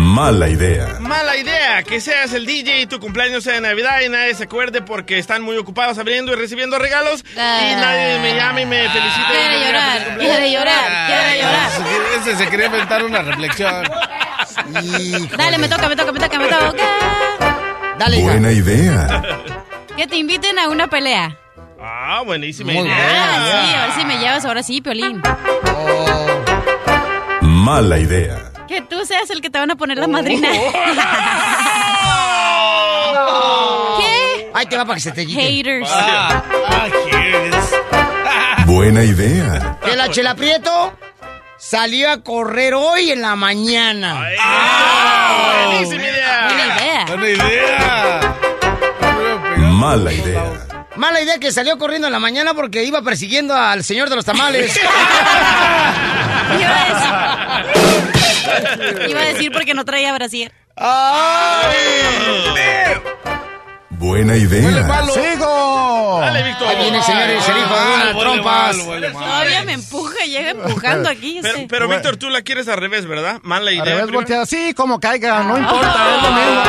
Mala 0.06 0.48
idea. 0.48 0.98
Mala 1.00 1.36
idea 1.36 1.82
que 1.82 2.00
seas 2.00 2.32
el 2.34 2.46
DJ 2.46 2.82
y 2.82 2.86
tu 2.86 3.00
cumpleaños 3.00 3.44
sea 3.44 3.56
de 3.56 3.62
Navidad 3.62 4.02
y 4.06 4.10
nadie 4.10 4.36
se 4.36 4.44
acuerde 4.44 4.84
porque 4.84 5.18
están 5.18 5.42
muy 5.42 5.58
ocupados 5.58 5.98
abriendo 5.98 6.32
y 6.32 6.36
recibiendo 6.36 6.78
regalos 6.78 7.26
y 7.34 7.36
nadie 7.36 8.20
me 8.20 8.36
llame 8.36 8.62
y 8.62 8.66
me 8.68 8.88
felicite. 8.88 9.26
Quiere 9.32 9.66
llorar, 9.66 10.18
quiere 10.20 10.52
llorar, 10.52 11.08
quiere 11.08 11.42
llorar. 11.42 11.70
Ese 12.20 12.36
se 12.36 12.48
quería 12.48 12.68
inventar 12.68 13.04
una 13.04 13.24
reflexión. 13.24 13.84
Dale, 15.36 15.58
me 15.58 15.68
toca, 15.68 15.90
me 15.90 15.96
toca, 15.96 16.12
me 16.12 16.20
toca, 16.20 16.40
me 16.40 16.48
toca. 16.48 16.84
Dale, 17.98 18.18
hija. 18.18 18.32
Buena 18.32 18.52
idea. 18.52 19.24
Que 19.98 20.06
te 20.06 20.18
inviten 20.18 20.60
a 20.60 20.70
una 20.70 20.88
pelea. 20.88 21.36
Ah, 21.82 22.22
buenísima 22.24 22.72
Muy 22.72 22.84
idea. 22.84 22.96
Ah, 22.96 23.66
sí, 23.68 23.74
a 23.76 23.86
ver 23.88 23.96
si 23.96 24.06
me 24.06 24.20
llevas 24.20 24.46
ahora 24.46 24.62
sí, 24.62 24.82
Piolín. 24.82 25.22
Mala 27.42 27.98
idea. 27.98 28.52
Que 28.68 28.82
tú 28.82 29.06
seas 29.06 29.30
el 29.30 29.42
que 29.42 29.50
te 29.50 29.60
van 29.60 29.72
a 29.72 29.76
poner 29.76 29.98
la 29.98 30.08
madrina. 30.08 30.50
¿Qué? 34.00 34.52
Ahí 34.54 34.66
te 34.66 34.78
va 34.78 34.86
para 34.86 34.96
que 34.96 35.02
se 35.02 35.12
te 35.12 35.26
quite. 35.26 35.42
Haters. 35.42 35.90
Ah, 35.92 36.44
ah. 36.68 36.88
Buena 38.66 39.04
idea. 39.04 39.78
Que 39.84 39.96
la 39.96 40.10
Chela 40.10 40.36
Prieto 40.36 40.94
salió 41.58 42.12
a 42.12 42.22
correr 42.24 42.74
hoy 42.74 43.12
en 43.12 43.22
la 43.22 43.36
mañana. 43.36 44.24
Ah, 44.42 45.66
buenísima 45.68 46.04
idea. 46.04 46.48
Buena 46.48 46.66
idea. 46.76 47.06
Buena 47.06 47.30
idea. 47.30 48.36
Mala 49.58 50.14
idea. 50.14 50.44
Mala 50.96 51.22
idea 51.22 51.38
que 51.40 51.52
salió 51.52 51.78
corriendo 51.78 52.08
en 52.08 52.14
la 52.14 52.20
mañana 52.20 52.54
porque 52.54 52.84
iba 52.84 53.02
persiguiendo 53.02 53.54
al 53.54 53.84
señor 53.84 54.10
de 54.10 54.16
los 54.16 54.24
tamales. 54.26 54.80
Iba 59.10 59.22
a 59.22 59.26
decir, 59.26 59.52
porque 59.52 59.74
no 59.74 59.86
traía 59.86 60.14
brasier. 60.14 60.52
Buena 63.92 64.36
idea. 64.36 65.04
¡Sigo! 65.14 66.18
Dale, 66.22 66.44
Víctor. 66.44 66.68
Ahí 66.68 66.78
viene, 66.78 67.02
señores, 67.02 67.48
el 67.50 67.58
hijo 67.58 67.74
de 67.76 67.86
huele 67.86 68.20
trompas. 68.20 68.78
Todavía 69.14 69.64
me 69.64 69.74
empuja, 69.74 70.26
llega 70.26 70.50
empujando 70.52 71.10
aquí. 71.10 71.40
Pero, 71.70 71.88
Víctor, 71.88 72.18
tú 72.18 72.30
la 72.30 72.42
quieres 72.42 72.68
al 72.68 72.78
revés, 72.78 73.06
¿verdad? 73.08 73.40
Mala 73.44 73.72
idea. 73.72 73.84
Al 73.84 73.90
revés 73.90 74.12
volteada. 74.12 74.46
Sí, 74.46 74.74
como 74.76 75.00
caiga, 75.00 75.44
no 75.44 75.58
importa, 75.58 76.16
es 76.18 76.24
lo 76.24 76.32
mismo. 76.32 76.62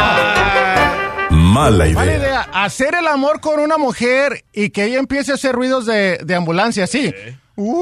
Mala 1.53 1.85
Mala 1.87 2.05
idea. 2.13 2.17
idea, 2.19 2.41
hacer 2.53 2.95
el 2.95 3.07
amor 3.09 3.41
con 3.41 3.59
una 3.61 3.77
mujer 3.79 4.45
y 4.53 4.71
que 4.71 4.85
ella 4.85 4.99
empiece 4.99 5.33
a 5.33 5.35
hacer 5.35 5.53
ruidos 5.55 5.85
de, 5.87 6.19
de 6.23 6.35
ambulancia. 6.35 6.87
Uy, 6.93 7.03
uy, 7.03 7.13
uy, 7.57 7.57
uy, 7.57 7.73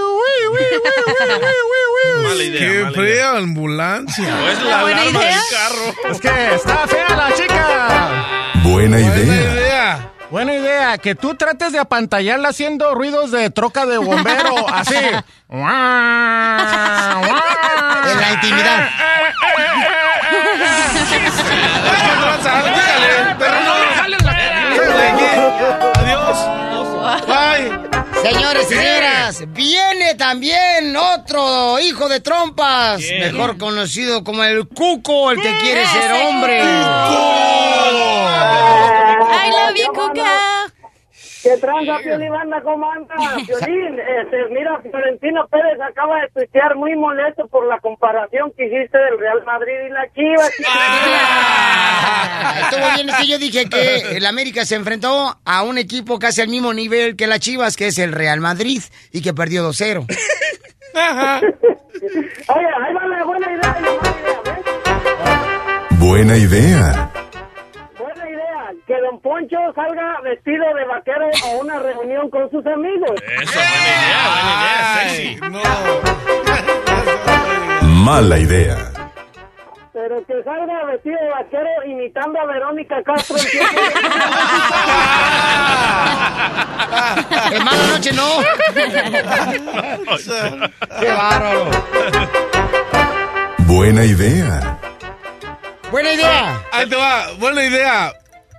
uy, 0.00 0.46
uy, 0.46 0.46
uy, 0.46 0.58
uy. 0.58 0.60
Mala 0.62 0.73
idea. 0.84 2.60
Qué 2.60 2.82
mala 2.84 2.92
idea. 2.92 2.92
fea 2.92 3.30
ambulancia. 3.38 4.34
O 4.42 4.48
es 4.48 4.58
¿Una 4.58 4.70
la 4.70 4.82
buena 4.82 5.00
alarma 5.02 5.20
idea? 5.22 5.36
del 5.36 5.44
carro. 5.50 5.86
Es 6.10 6.20
que 6.20 6.54
está 6.54 6.86
fea 6.88 7.08
la 7.16 7.32
chica. 7.34 7.66
Buena 8.62 8.96
Buena 8.96 9.00
idea. 9.00 9.52
idea. 9.52 10.10
Buena 10.30 10.54
idea, 10.54 10.98
que 10.98 11.14
tú 11.14 11.34
trates 11.36 11.70
de 11.72 11.78
apantallarla 11.78 12.48
haciendo 12.48 12.94
ruidos 12.94 13.30
de 13.30 13.50
troca 13.50 13.86
de 13.86 13.98
bombero, 13.98 14.68
así. 14.72 14.96
En 14.96 15.20
la 18.20 18.32
intimidad. 18.32 18.88
No 23.38 23.84
Adiós. 26.00 26.38
Bye. 27.26 27.53
Señores 28.24 28.66
y 28.70 28.74
señoras, 28.74 29.44
viene 29.48 30.14
también 30.14 30.96
otro 30.96 31.78
hijo 31.78 32.08
de 32.08 32.20
trompas, 32.20 32.96
¿Quién? 32.98 33.34
mejor 33.34 33.58
conocido 33.58 34.24
como 34.24 34.42
el 34.44 34.66
cuco, 34.66 35.30
el 35.30 35.42
que 35.42 35.58
quiere 35.58 35.86
ser 35.86 36.10
hombre. 36.26 36.58
I 36.58 36.62
love 39.50 39.76
you, 39.76 39.92
Cuca. 39.92 40.73
¿Qué 41.44 41.56
tranza, 41.58 41.98
Piolín, 42.02 42.30
banda? 42.30 42.60
¿Cómo 42.62 42.90
anda? 42.90 43.14
Piolín, 43.46 43.98
este, 44.00 44.48
mira, 44.50 44.80
Florentino 44.80 45.46
Pérez 45.48 45.78
acaba 45.80 46.22
de 46.22 46.28
tuitear 46.34 46.74
muy 46.74 46.96
molesto 46.96 47.46
por 47.48 47.66
la 47.68 47.78
comparación 47.80 48.50
que 48.56 48.64
hiciste 48.64 48.96
del 48.96 49.18
Real 49.18 49.44
Madrid 49.44 49.74
y 49.86 49.90
la 49.90 50.10
Chivas. 50.14 50.50
Ah, 52.46 52.60
Estuvo 52.70 52.86
bien, 52.94 53.08
es 53.08 53.16
que 53.16 53.26
yo 53.26 53.38
dije 53.38 53.68
que 53.68 54.16
el 54.16 54.26
América 54.26 54.64
se 54.64 54.74
enfrentó 54.74 55.34
a 55.44 55.62
un 55.62 55.78
equipo 55.78 56.18
casi 56.18 56.40
al 56.42 56.48
mismo 56.48 56.74
nivel 56.74 57.16
que 57.16 57.26
las 57.26 57.40
Chivas, 57.40 57.76
que 57.76 57.86
es 57.86 57.98
el 57.98 58.12
Real 58.12 58.40
Madrid, 58.40 58.82
y 59.12 59.22
que 59.22 59.32
perdió 59.32 59.66
2-0. 59.68 60.00
Oye, 60.04 60.06
ahí 62.82 62.94
va 62.94 63.06
la 63.06 63.24
buena 63.24 63.50
idea 63.52 63.76
y 63.78 63.82
la 63.82 63.92
mala 63.96 64.16
idea, 64.20 64.40
¿ves? 64.44 65.98
Buena 65.98 66.36
idea. 66.36 67.10
Que 68.94 69.00
Don 69.00 69.18
Poncho 69.18 69.56
salga 69.74 70.20
vestido 70.22 70.64
de 70.72 70.84
vaquero 70.84 71.28
a 71.44 71.48
una 71.60 71.80
reunión 71.80 72.30
con 72.30 72.48
sus 72.48 72.64
amigos. 72.64 73.10
Eso, 73.42 73.58
buena 73.58 73.74
idea, 73.82 74.30
buena 74.30 74.52
idea. 74.54 74.94
Sexy. 75.00 75.36
Mala 78.04 78.38
idea. 78.38 78.76
Pero 79.92 80.24
que 80.26 80.40
salga 80.44 80.84
vestido 80.84 81.18
de 81.20 81.28
vaquero 81.28 81.68
imitando 81.88 82.38
a 82.38 82.46
Verónica 82.46 83.02
Castro. 83.02 83.36
en 83.36 83.46
tiempo 83.46 83.80
En 87.50 87.64
mala 87.64 87.86
noche 87.88 88.12
no. 88.12 88.28
Qué 91.00 91.08
bárbaro. 91.08 91.68
Buena 93.58 94.04
idea. 94.04 94.78
Buena 95.90 96.12
idea. 96.12 96.62
Ahí 96.70 96.88
te 96.88 96.94
va. 96.94 97.32
Buena 97.40 97.64
idea. 97.64 98.12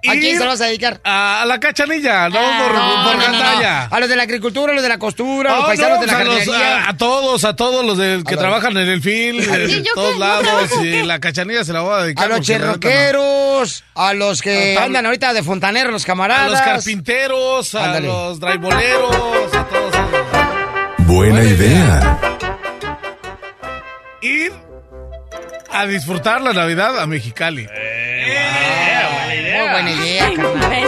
¿A 0.07 0.13
quién 0.13 0.37
se 0.37 0.43
lo 0.43 0.49
vas 0.51 0.61
a 0.61 0.65
dedicar? 0.65 0.99
A, 1.03 1.41
a 1.41 1.45
la 1.45 1.59
cachanilla, 1.59 2.29
no 2.29 2.39
Ah, 2.39 2.61
por, 2.63 2.75
no, 2.75 3.03
por 3.03 3.15
no, 3.15 3.31
no, 3.31 3.39
gandalla. 3.39 3.87
no. 3.89 3.95
A 3.95 3.99
los 3.99 4.09
de 4.09 4.15
la 4.15 4.23
agricultura, 4.23 4.71
a 4.71 4.75
los 4.75 4.83
de 4.83 4.89
la 4.89 4.97
costura, 4.99 5.51
a 5.51 5.53
los 5.55 5.61
No, 5.63 5.67
paisanos 5.67 5.95
no, 5.95 6.01
de 6.01 6.07
la 6.07 6.13
a, 6.17 6.23
los- 6.23 6.35
jardinería. 6.37 6.77
a- 6.85 6.89
a 6.89 6.97
todos, 6.97 7.43
a 7.43 7.55
todos 7.55 7.85
los 7.85 7.97
del- 7.97 8.23
que 8.23 8.37
trabajan 8.37 8.75
en 8.77 8.87
el 8.89 9.01
film, 9.01 9.39
¿Y 9.41 9.73
en 9.73 9.83
yo 9.83 9.93
todos 9.95 10.17
lados, 10.17 10.69
y 10.81 10.91
qué? 10.91 11.03
la 11.03 11.19
cachanilla 11.19 11.63
se 11.63 11.73
la 11.73 11.81
voy 11.81 11.93
a 11.99 12.03
dedicar. 12.03 12.25
A 12.25 12.27
los 12.37 12.41
cherroqueros, 12.45 13.83
a 13.95 14.13
los 14.13 14.41
que 14.41 14.77
A 14.77 14.83
andan 14.83 15.05
ahorita 15.05 15.33
de 15.33 15.43
fontaneros, 15.43 15.91
los 15.91 16.03
A 16.03 16.07
camaradas. 16.07 16.51
los 16.51 16.61
carpinteros, 16.61 17.75
a 17.75 17.85
Ándale. 17.85 18.07
los 18.07 18.39
draiboleros, 18.39 19.53
a 19.55 19.63
todos. 19.65 19.95
Buena 20.99 21.43
idea. 21.43 22.19
Ir 24.21 24.51
a 25.71 25.85
disfrutar 25.85 26.41
la 26.41 26.53
Navidad 26.53 26.99
a 26.99 27.05
Mexicali. 27.05 27.67
Buena 29.75 29.91
idea, 29.91 30.33
carnal. 30.33 30.87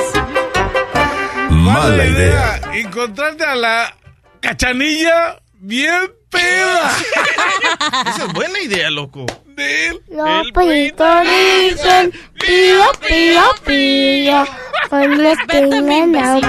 Mala 1.50 2.06
idea. 2.06 2.62
Encontrarte 2.74 3.44
a 3.44 3.56
la 3.56 3.94
cachanilla 4.40 5.42
bien 5.60 6.10
peda. 6.30 6.92
Esa 8.10 8.26
es 8.28 8.34
buena 8.34 8.60
idea, 8.62 8.90
loco. 8.90 9.26
Los 10.10 10.52
pollitos 10.54 11.22
dicen 11.24 12.14
pío, 12.40 12.92
pío, 13.06 13.44
pío. 13.66 14.48
Con 14.90 15.22
los 15.22 15.38
pimentos. 15.50 16.44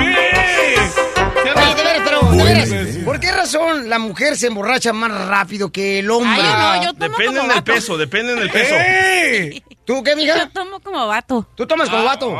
Oye, 1.36 1.74
de 1.74 1.82
veras, 1.82 2.02
pero, 2.04 2.20
de 2.20 2.26
Buena 2.26 2.44
veras, 2.44 2.68
idea. 2.70 3.04
¿por 3.04 3.20
qué 3.20 3.32
razón 3.32 3.88
la 3.88 3.98
mujer 3.98 4.36
se 4.36 4.46
emborracha 4.48 4.92
más 4.92 5.10
rápido 5.26 5.70
que 5.70 5.98
el 6.00 6.10
hombre? 6.10 6.40
Ay, 6.42 6.80
no, 6.80 6.84
yo 6.84 6.92
tomo 6.94 7.08
Depende 7.10 7.26
como 7.26 7.40
del 7.48 7.56
vato. 7.58 7.72
peso, 7.72 7.96
depende 7.98 8.34
del 8.34 8.50
peso. 8.50 8.74
¡Ey! 8.76 9.62
¿Tú 9.84 10.02
qué, 10.02 10.14
mija? 10.16 10.36
Yo 10.38 10.48
tomo 10.50 10.80
como 10.80 11.06
vato. 11.06 11.46
¿Tú 11.54 11.66
tomas 11.66 11.88
como 11.88 12.04
vato? 12.04 12.34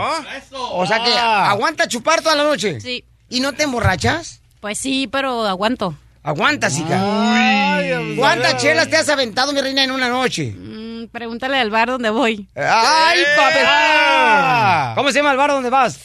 O 0.73 0.87
sea 0.87 1.03
que 1.03 1.13
aguanta 1.17 1.89
chupar 1.89 2.21
toda 2.21 2.35
la 2.37 2.45
noche. 2.45 2.81
Sí. 2.81 3.05
¿Y 3.31 3.41
no 3.41 3.53
te 3.53 3.65
emborrachas? 3.65 4.41
Pues 4.61 4.79
sí, 4.79 5.09
pero 5.11 5.47
aguanto. 5.47 5.95
Aguantas, 6.23 6.77
hija. 6.79 7.01
¿Cuántas 8.17 8.57
chelas 8.61 8.89
te 8.91 8.97
has 8.97 9.09
aventado, 9.09 9.53
mi 9.53 9.61
reina, 9.61 9.85
en 9.85 9.91
una 9.93 10.09
noche? 10.09 10.53
Mm, 10.57 11.07
pregúntale 11.09 11.59
al 11.59 11.71
bar 11.71 11.89
donde 11.89 12.11
voy. 12.11 12.47
¡Ay, 12.55 13.21
papel! 13.37 13.65
Ah. 13.67 14.93
¿Cómo 14.95 15.11
se 15.11 15.19
llama 15.19 15.31
el 15.33 15.37
bar 15.39 15.51
donde 15.51 15.71
vas? 15.71 15.99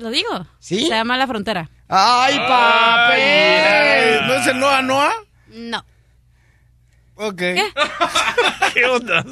¿Lo 0.00 0.08
digo? 0.10 0.46
¿Sí? 0.58 0.84
Se 0.84 0.88
llama 0.88 1.18
La 1.18 1.26
Frontera. 1.26 1.68
¡Ay, 1.86 2.38
papel! 2.38 4.26
¿No 4.26 4.34
es 4.34 4.46
el 4.46 4.58
Noa 4.58 4.80
Noa? 4.80 5.12
No. 5.48 5.84
Ok. 7.16 7.36
¿Qué 7.36 8.86
ondas? 8.90 9.26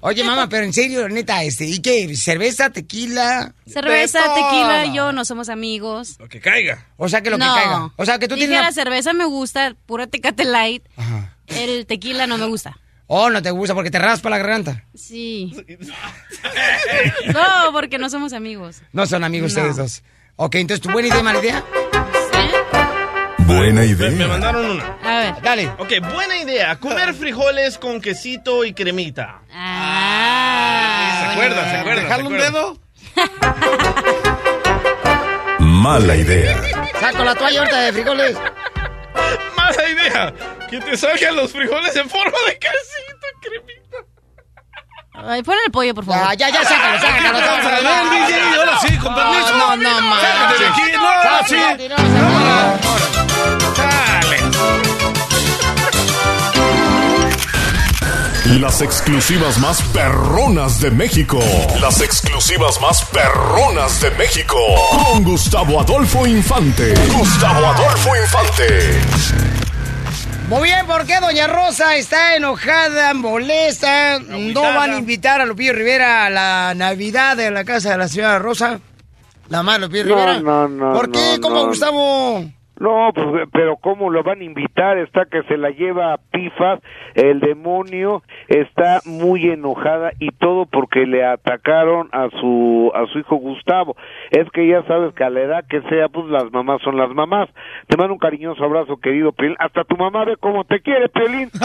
Oye, 0.00 0.24
mamá, 0.24 0.48
pero 0.48 0.64
en 0.64 0.72
serio, 0.72 1.06
neta, 1.08 1.42
este, 1.44 1.66
¿y 1.66 1.80
qué? 1.80 2.16
¿Cerveza, 2.16 2.70
tequila? 2.70 3.52
Cerveza, 3.66 4.20
tequila, 4.34 4.86
yo 4.86 5.12
no 5.12 5.24
somos 5.26 5.50
amigos. 5.50 6.16
Lo 6.18 6.28
que 6.28 6.40
caiga. 6.40 6.86
O 6.96 7.08
sea, 7.10 7.20
que 7.20 7.28
lo 7.30 7.36
no. 7.36 7.44
que 7.54 7.60
caiga. 7.60 7.90
O 7.96 8.04
sea, 8.06 8.18
que 8.18 8.26
tú 8.26 8.34
Dije, 8.36 8.46
tienes... 8.48 8.64
la 8.64 8.72
cerveza 8.72 9.12
me 9.12 9.26
gusta, 9.26 9.76
pura 9.84 10.06
Tecate 10.06 10.44
Light. 10.44 10.82
El 11.48 11.84
tequila 11.86 12.26
no 12.26 12.38
me 12.38 12.46
gusta. 12.46 12.78
Oh, 13.08 13.30
no 13.30 13.40
te 13.40 13.50
gusta 13.50 13.74
porque 13.74 13.90
te 13.90 13.98
raspa 14.00 14.28
la 14.30 14.38
garganta. 14.38 14.84
Sí. 14.94 15.54
No, 17.32 17.72
porque 17.72 17.98
no 17.98 18.08
somos 18.08 18.32
amigos. 18.32 18.82
No 18.92 19.06
son 19.06 19.24
amigos 19.24 19.52
No. 19.54 19.60
ustedes 19.62 19.76
dos. 19.76 20.02
Ok, 20.36 20.54
entonces, 20.56 20.80
¿tu 20.80 20.90
buena 20.90 21.08
idea, 21.08 21.22
mala 21.22 21.38
idea? 21.40 21.64
Buena 23.38 23.80
Me, 23.82 23.86
me 23.94 24.06
idea. 24.06 24.28
mandaron 24.28 24.70
una. 24.70 24.96
A 25.02 25.18
ver. 25.18 25.34
Dale. 25.42 25.68
Ok, 25.78 25.92
buena 26.14 26.36
idea. 26.36 26.76
Comer 26.78 27.14
frijoles 27.14 27.78
con 27.78 28.00
quesito 28.00 28.64
y 28.64 28.72
cremita. 28.72 29.40
Ah. 29.52 31.18
¿Se 31.20 31.32
acuerdan? 31.32 31.70
¿Se 31.70 31.76
acuerdan? 31.76 32.04
¿Dejarle 32.04 32.26
¿Se 32.28 32.32
un 32.32 32.38
dedo? 32.40 32.78
Mala 35.60 36.16
idea. 36.16 36.56
Saco 37.00 37.24
la 37.24 37.34
toalla 37.34 37.58
ahorita 37.60 37.80
de 37.80 37.92
frijoles. 37.92 38.36
Mala 39.56 39.88
idea. 39.88 40.32
Que 40.68 40.80
te 40.80 40.96
salgan 40.96 41.36
los 41.36 41.52
frijoles 41.52 41.94
en 41.96 42.08
forma 42.08 42.38
de 42.46 42.58
quesito 42.58 43.26
y 43.34 43.48
cremita. 43.48 43.96
Ay, 45.14 45.42
pon 45.42 45.56
el 45.64 45.72
pollo, 45.72 45.94
por 45.94 46.04
favor. 46.04 46.36
Ya, 46.36 46.48
ya, 46.48 46.50
ya, 46.50 46.64
sácalo, 46.64 47.00
sácalo. 47.00 47.38
Vamos 47.40 47.66
a 47.66 47.70
ver, 47.70 47.82
DJ, 48.28 48.58
ahora 48.58 48.78
sí, 48.80 48.98
con 48.98 49.14
permiso. 49.14 49.56
No, 49.56 49.76
no, 49.76 50.00
no, 50.00 50.20
Sácate 50.20 50.62
de 50.62 50.68
aquí, 50.68 50.82
no, 50.92 51.46
sí. 51.46 51.56
Dale. 53.76 53.95
Las 58.46 58.80
exclusivas 58.80 59.58
más 59.58 59.82
perronas 59.82 60.80
de 60.80 60.90
México. 60.92 61.40
Las 61.80 62.00
exclusivas 62.00 62.80
más 62.80 63.04
perronas 63.06 64.00
de 64.00 64.10
México. 64.12 64.56
Con 65.12 65.24
Gustavo 65.24 65.80
Adolfo 65.80 66.26
Infante. 66.26 66.94
Gustavo 67.12 67.66
Adolfo 67.66 68.10
Infante. 68.16 69.00
Muy 70.48 70.62
bien, 70.68 70.86
¿por 70.86 71.04
qué 71.06 71.18
Doña 71.20 71.48
Rosa 71.48 71.96
está 71.96 72.36
enojada, 72.36 73.14
molesta? 73.14 74.20
No 74.20 74.62
van 74.62 74.92
a 74.92 74.98
invitar 74.98 75.40
a 75.40 75.44
Lupillo 75.44 75.72
Rivera 75.72 76.24
a 76.26 76.30
la 76.30 76.72
Navidad 76.76 77.36
de 77.36 77.50
la 77.50 77.64
casa 77.64 77.90
de 77.90 77.98
la 77.98 78.06
señora 78.08 78.38
Rosa. 78.38 78.78
La 79.48 79.62
de 79.64 79.78
Lupillo 79.80 80.04
No, 80.04 80.14
Rivera. 80.14 80.38
no, 80.40 80.68
no, 80.68 80.92
¿Por 80.92 81.10
qué? 81.10 81.34
no, 81.34 81.40
¿Cómo, 81.40 81.56
no. 81.56 81.66
Gustavo? 81.66 82.44
No, 82.78 83.10
pues, 83.14 83.48
pero 83.52 83.76
¿cómo 83.76 84.10
lo 84.10 84.22
van 84.22 84.40
a 84.40 84.44
invitar? 84.44 84.98
Está 84.98 85.24
que 85.24 85.42
se 85.44 85.56
la 85.56 85.70
lleva 85.70 86.12
a 86.12 86.18
pifas, 86.18 86.80
el 87.14 87.40
demonio 87.40 88.22
está 88.48 89.00
muy 89.06 89.48
enojada 89.48 90.12
y 90.18 90.30
todo 90.32 90.66
porque 90.66 91.06
le 91.06 91.24
atacaron 91.24 92.08
a 92.12 92.28
su 92.38 92.92
a 92.94 93.06
su 93.12 93.18
hijo 93.18 93.36
Gustavo. 93.36 93.96
Es 94.30 94.50
que 94.52 94.68
ya 94.68 94.82
sabes 94.86 95.14
que 95.14 95.24
a 95.24 95.30
la 95.30 95.40
edad 95.40 95.64
que 95.68 95.80
sea, 95.88 96.08
pues 96.08 96.26
las 96.26 96.52
mamás 96.52 96.82
son 96.82 96.96
las 96.96 97.08
mamás. 97.10 97.48
Te 97.88 97.96
mando 97.96 98.12
un 98.12 98.18
cariñoso 98.18 98.62
abrazo, 98.62 98.98
querido 98.98 99.32
Piolín. 99.32 99.56
Hasta 99.58 99.84
tu 99.84 99.96
mamá 99.96 100.24
ve 100.24 100.36
cómo 100.38 100.64
te 100.64 100.80
quiere, 100.80 101.08
Piolín. 101.08 101.50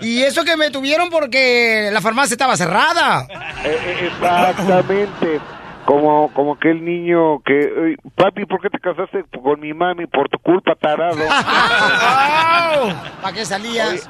Y 0.00 0.22
eso 0.22 0.44
que 0.44 0.56
me 0.56 0.70
tuvieron 0.70 1.08
porque 1.10 1.90
la 1.92 2.00
farmacia 2.00 2.34
estaba 2.34 2.56
cerrada. 2.56 3.26
Eh, 3.64 3.76
eh, 3.86 4.06
Exactamente. 4.06 5.40
Como, 5.84 6.32
como 6.32 6.52
aquel 6.54 6.84
niño 6.84 7.40
que, 7.40 7.58
"Ey, 7.58 7.96
papi, 8.14 8.46
¿por 8.46 8.60
qué 8.60 8.70
te 8.70 8.78
casaste 8.78 9.24
con 9.42 9.60
mi 9.60 9.74
mami? 9.74 10.06
Por 10.06 10.28
tu 10.28 10.38
culpa, 10.38 10.74
tarado. 10.76 11.16
¿Para 13.22 13.34
qué 13.34 13.44
salías? 13.44 14.08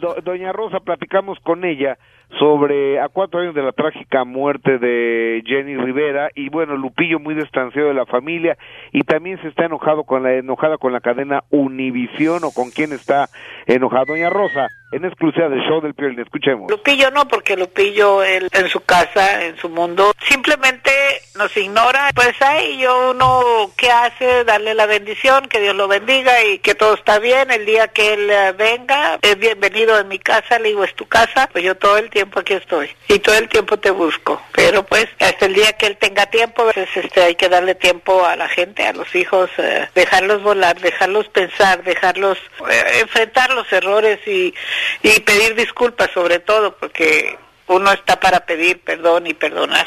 Do- 0.00 0.16
Doña 0.22 0.52
Rosa, 0.52 0.80
platicamos 0.80 1.38
con 1.40 1.64
ella 1.64 1.98
sobre 2.38 3.00
a 3.00 3.08
cuatro 3.08 3.40
años 3.40 3.54
de 3.54 3.62
la 3.62 3.72
trágica 3.72 4.24
muerte 4.24 4.78
de 4.78 5.42
Jenny 5.46 5.76
Rivera 5.76 6.30
y 6.34 6.48
bueno, 6.48 6.76
Lupillo 6.76 7.18
muy 7.18 7.34
distanciado 7.34 7.88
de 7.88 7.94
la 7.94 8.06
familia 8.06 8.56
y 8.92 9.02
también 9.02 9.40
se 9.42 9.48
está 9.48 9.66
enojado 9.66 10.04
con 10.04 10.22
la 10.22 10.34
enojada 10.34 10.78
con 10.78 10.92
la 10.92 11.00
cadena 11.00 11.44
Univisión 11.50 12.44
o 12.44 12.50
con 12.50 12.70
quién 12.70 12.92
está 12.92 13.28
enojada 13.66 14.04
Doña 14.06 14.30
Rosa 14.30 14.68
en 14.92 15.06
exclusiva 15.06 15.48
del 15.48 15.60
show 15.60 15.80
del 15.80 15.94
Piolín, 15.94 16.20
escuchemos. 16.20 16.70
Lupillo 16.70 17.10
no, 17.10 17.26
porque 17.26 17.56
Lupillo 17.56 18.22
él, 18.22 18.48
en 18.52 18.68
su 18.68 18.80
casa, 18.80 19.44
en 19.46 19.56
su 19.56 19.70
mundo, 19.70 20.12
simplemente 20.28 20.90
nos 21.34 21.56
ignora. 21.56 22.10
Pues 22.14 22.40
ahí 22.42 22.76
yo 22.78 23.12
uno, 23.12 23.70
¿qué 23.74 23.90
hace? 23.90 24.44
Darle 24.44 24.74
la 24.74 24.84
bendición, 24.84 25.48
que 25.48 25.60
Dios 25.60 25.74
lo 25.74 25.88
bendiga 25.88 26.44
y 26.44 26.58
que 26.58 26.74
todo 26.74 26.92
está 26.92 27.18
bien. 27.18 27.50
El 27.50 27.64
día 27.64 27.88
que 27.88 28.12
él 28.12 28.28
eh, 28.30 28.52
venga, 28.52 29.18
es 29.22 29.38
bienvenido 29.38 29.98
en 29.98 30.08
mi 30.08 30.18
casa, 30.18 30.58
le 30.58 30.68
digo, 30.68 30.84
es 30.84 30.94
tu 30.94 31.06
casa, 31.06 31.48
pues 31.50 31.64
yo 31.64 31.74
todo 31.74 31.96
el 31.96 32.10
tiempo 32.10 32.21
aquí 32.40 32.54
estoy. 32.54 32.90
Y 33.08 33.18
todo 33.18 33.36
el 33.36 33.48
tiempo 33.48 33.78
te 33.78 33.90
busco. 33.90 34.40
Pero 34.52 34.84
pues 34.84 35.06
hasta 35.20 35.46
el 35.46 35.54
día 35.54 35.72
que 35.72 35.86
él 35.86 35.96
tenga 35.96 36.26
tiempo, 36.26 36.64
pues 36.72 36.88
este, 36.94 37.22
hay 37.22 37.34
que 37.34 37.48
darle 37.48 37.74
tiempo 37.74 38.24
a 38.24 38.36
la 38.36 38.48
gente, 38.48 38.86
a 38.86 38.92
los 38.92 39.14
hijos, 39.14 39.50
eh, 39.58 39.88
dejarlos 39.94 40.42
volar, 40.42 40.80
dejarlos 40.80 41.28
pensar, 41.28 41.82
dejarlos 41.84 42.38
eh, 42.70 43.00
enfrentar 43.00 43.52
los 43.54 43.70
errores 43.72 44.20
y, 44.26 44.54
y 45.02 45.20
pedir 45.20 45.54
disculpas 45.54 46.10
sobre 46.12 46.38
todo, 46.38 46.76
porque 46.76 47.38
uno 47.68 47.92
está 47.92 48.18
para 48.18 48.40
pedir 48.40 48.80
perdón 48.80 49.26
y 49.26 49.34
perdonar. 49.34 49.84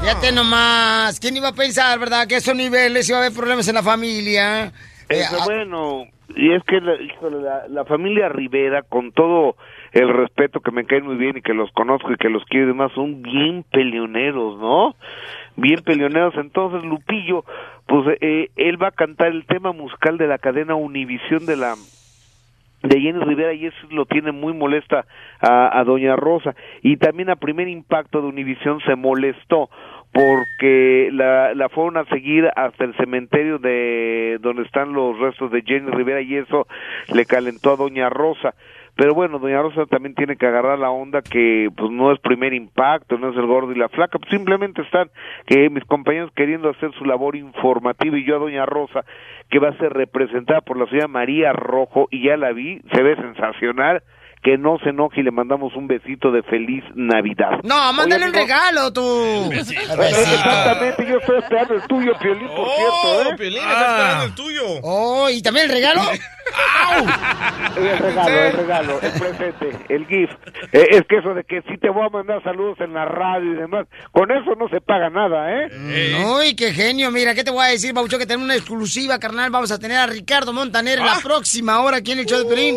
Fíjate 0.00 0.30
nomás. 0.32 1.18
¿Quién 1.18 1.36
iba 1.36 1.48
a 1.48 1.54
pensar, 1.54 1.98
verdad? 1.98 2.26
Que 2.26 2.36
a 2.36 2.38
esos 2.38 2.54
niveles 2.54 3.08
iba 3.08 3.18
a 3.18 3.22
haber 3.22 3.36
problemas 3.36 3.66
en 3.68 3.74
la 3.74 3.82
familia. 3.82 4.66
Eh, 5.08 5.20
Eso, 5.20 5.38
ah, 5.40 5.44
bueno, 5.44 6.04
y 6.34 6.52
es 6.54 6.62
que 6.64 6.80
la, 6.80 7.66
la 7.68 7.84
familia 7.84 8.28
Rivera, 8.28 8.82
con 8.82 9.12
todo 9.12 9.56
el 9.92 10.08
respeto 10.08 10.60
que 10.60 10.70
me 10.70 10.84
caen 10.84 11.06
muy 11.06 11.16
bien 11.16 11.36
y 11.36 11.42
que 11.42 11.54
los 11.54 11.70
conozco 11.72 12.12
y 12.12 12.16
que 12.16 12.28
los 12.28 12.44
quiero 12.44 12.66
y 12.66 12.68
demás, 12.68 12.92
son 12.94 13.22
bien 13.22 13.64
peleoneros, 13.70 14.58
¿no? 14.58 14.94
Bien 15.56 15.80
peleoneros. 15.84 16.34
Entonces, 16.36 16.84
Lupillo, 16.84 17.44
pues 17.86 18.18
eh, 18.20 18.50
él 18.56 18.82
va 18.82 18.88
a 18.88 18.92
cantar 18.92 19.28
el 19.28 19.46
tema 19.46 19.72
musical 19.72 20.18
de 20.18 20.26
la 20.26 20.38
cadena 20.38 20.74
Univisión 20.74 21.46
de 21.46 21.56
la 21.56 21.74
de 22.82 23.00
Jenny 23.00 23.24
Rivera 23.24 23.52
y 23.54 23.66
eso 23.66 23.76
lo 23.90 24.04
tiene 24.04 24.32
muy 24.32 24.52
molesta 24.52 25.06
a, 25.40 25.78
a 25.78 25.84
Doña 25.84 26.14
Rosa 26.14 26.54
y 26.82 26.98
también 26.98 27.30
a 27.30 27.36
primer 27.36 27.68
impacto 27.68 28.20
de 28.20 28.28
Univisión 28.28 28.80
se 28.80 28.94
molestó 28.94 29.70
porque 30.12 31.10
la, 31.12 31.54
la 31.54 31.68
fueron 31.68 31.96
a 31.96 32.04
seguir 32.06 32.48
hasta 32.54 32.84
el 32.84 32.94
cementerio 32.96 33.58
de 33.58 34.38
donde 34.40 34.62
están 34.62 34.92
los 34.92 35.18
restos 35.18 35.50
de 35.50 35.62
Jenny 35.62 35.90
Rivera 35.90 36.20
y 36.20 36.36
eso 36.36 36.66
le 37.12 37.24
calentó 37.26 37.72
a 37.72 37.76
Doña 37.76 38.08
Rosa 38.08 38.54
pero 38.96 39.14
bueno, 39.14 39.38
doña 39.38 39.60
Rosa 39.60 39.84
también 39.86 40.14
tiene 40.14 40.36
que 40.36 40.46
agarrar 40.46 40.78
la 40.78 40.90
onda 40.90 41.20
que 41.20 41.68
pues 41.76 41.90
no 41.90 42.12
es 42.12 42.18
primer 42.20 42.54
impacto, 42.54 43.18
no 43.18 43.30
es 43.30 43.36
el 43.36 43.46
gordo 43.46 43.72
y 43.72 43.78
la 43.78 43.90
flaca, 43.90 44.18
pues, 44.18 44.30
simplemente 44.30 44.82
están 44.82 45.10
que 45.46 45.68
mis 45.68 45.84
compañeros 45.84 46.32
queriendo 46.34 46.70
hacer 46.70 46.92
su 46.92 47.04
labor 47.04 47.36
informativa 47.36 48.16
y 48.16 48.24
yo 48.24 48.36
a 48.36 48.38
doña 48.40 48.64
Rosa 48.64 49.04
que 49.50 49.58
va 49.58 49.68
a 49.68 49.78
ser 49.78 49.92
representada 49.92 50.62
por 50.62 50.78
la 50.78 50.86
señora 50.86 51.08
María 51.08 51.52
Rojo 51.52 52.08
y 52.10 52.24
ya 52.24 52.36
la 52.36 52.52
vi, 52.52 52.80
se 52.92 53.02
ve 53.02 53.16
sensacional 53.16 54.02
que 54.46 54.56
no 54.56 54.78
se 54.78 54.90
enoje 54.90 55.22
y 55.22 55.24
le 55.24 55.32
mandamos 55.32 55.74
un 55.74 55.88
besito 55.88 56.30
de 56.30 56.40
feliz 56.44 56.84
Navidad. 56.94 57.58
No, 57.64 57.92
mándale 57.92 58.26
Oye, 58.26 58.30
un 58.30 58.32
regalo, 58.34 58.92
tú. 58.92 59.50
eh, 59.52 59.58
Exactamente, 59.58 61.04
yo 61.04 61.18
estoy 61.18 61.38
esperando 61.38 61.74
el 61.74 61.82
tuyo, 61.88 62.12
Piolín, 62.20 62.46
por 62.46 62.68
cierto, 62.76 63.30
¿eh? 63.32 63.36
Piolín, 63.36 63.58
está 63.58 63.90
esperando 63.90 64.24
el 64.26 64.34
tuyo. 64.36 64.62
Oh, 64.84 65.28
¿y 65.28 65.42
también 65.42 65.66
el 65.66 65.72
regalo? 65.72 66.00
El 67.76 67.98
regalo, 67.98 68.30
el 68.38 68.52
regalo, 68.52 69.00
el 69.02 69.12
presente, 69.12 69.70
el 69.88 70.06
gift. 70.06 70.32
Eh, 70.72 70.86
es 70.92 71.02
que 71.08 71.18
eso 71.18 71.34
de 71.34 71.42
que 71.42 71.60
sí 71.62 71.76
te 71.80 71.90
voy 71.90 72.06
a 72.06 72.08
mandar 72.08 72.40
saludos 72.44 72.78
en 72.80 72.94
la 72.94 73.04
radio 73.04 73.52
y 73.52 73.56
demás, 73.56 73.86
con 74.12 74.30
eso 74.30 74.54
no 74.56 74.68
se 74.68 74.80
paga 74.80 75.10
nada, 75.10 75.50
¿eh? 75.52 76.24
Uy, 76.38 76.54
qué 76.54 76.72
genio. 76.72 77.10
Mira, 77.10 77.34
¿qué 77.34 77.42
te 77.42 77.50
voy 77.50 77.64
a 77.64 77.68
decir, 77.70 77.92
Baucho? 77.92 78.16
Que 78.18 78.26
tenemos 78.26 78.44
una 78.44 78.54
exclusiva, 78.54 79.18
carnal. 79.18 79.50
Vamos 79.50 79.72
a 79.72 79.78
tener 79.78 79.98
a 79.98 80.06
Ricardo 80.06 80.52
Montaner 80.52 81.00
Ah. 81.02 81.16
la 81.16 81.20
próxima 81.20 81.80
hora 81.80 81.96
aquí 81.98 82.12
en 82.12 82.20
el 82.20 82.26
show 82.26 82.38
de 82.38 82.44
Pelín. 82.54 82.76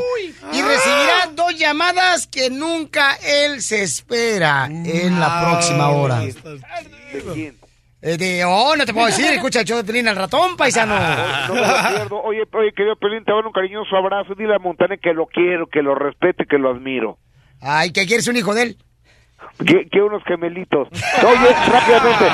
Y 0.52 0.62
recibirá 0.62 1.30
dos 1.36 1.58
llamadas 1.60 2.26
que 2.26 2.50
nunca 2.50 3.16
él 3.24 3.62
se 3.62 3.84
espera 3.84 4.66
en 4.68 5.20
la 5.20 5.42
próxima 5.42 5.90
hora. 5.90 6.24
Eh, 8.02 8.18
de, 8.18 8.46
oh, 8.46 8.76
no 8.78 8.86
te 8.86 8.94
puedo 8.94 9.08
decir. 9.08 9.26
Escucha 9.26 9.60
el 9.60 9.66
show 9.66 9.78
de 9.78 9.84
Pelín 9.84 10.08
al 10.08 10.16
ratón, 10.16 10.56
paisano. 10.56 10.96
No 11.48 11.54
me 11.54 11.62
lo 11.62 11.68
pierdo. 11.68 12.22
Oye, 12.24 12.44
oye, 12.54 12.72
querido 12.74 12.96
Pelín, 12.96 13.26
te 13.26 13.34
mando 13.34 13.50
un 13.50 13.54
cariñoso 13.54 13.96
abrazo. 13.96 14.36
Dile 14.36 14.56
a 14.56 14.60
Montaner 14.60 15.00
que 15.00 15.14
lo 15.14 15.26
quiero, 15.26 15.68
que 15.68 15.82
lo 15.82 15.96
respete, 15.96 16.46
que 16.46 16.58
lo 16.58 16.72
admiro. 16.72 17.18
Ay, 17.62 17.92
que 17.92 18.06
quieres 18.06 18.28
un 18.28 18.38
hijo 18.38 18.54
de 18.54 18.64
él. 18.64 18.78
Que, 19.66 19.90
que 19.90 20.02
unos 20.02 20.24
gemelitos. 20.24 20.88
Oye, 20.92 21.54
rápidamente. 21.72 22.26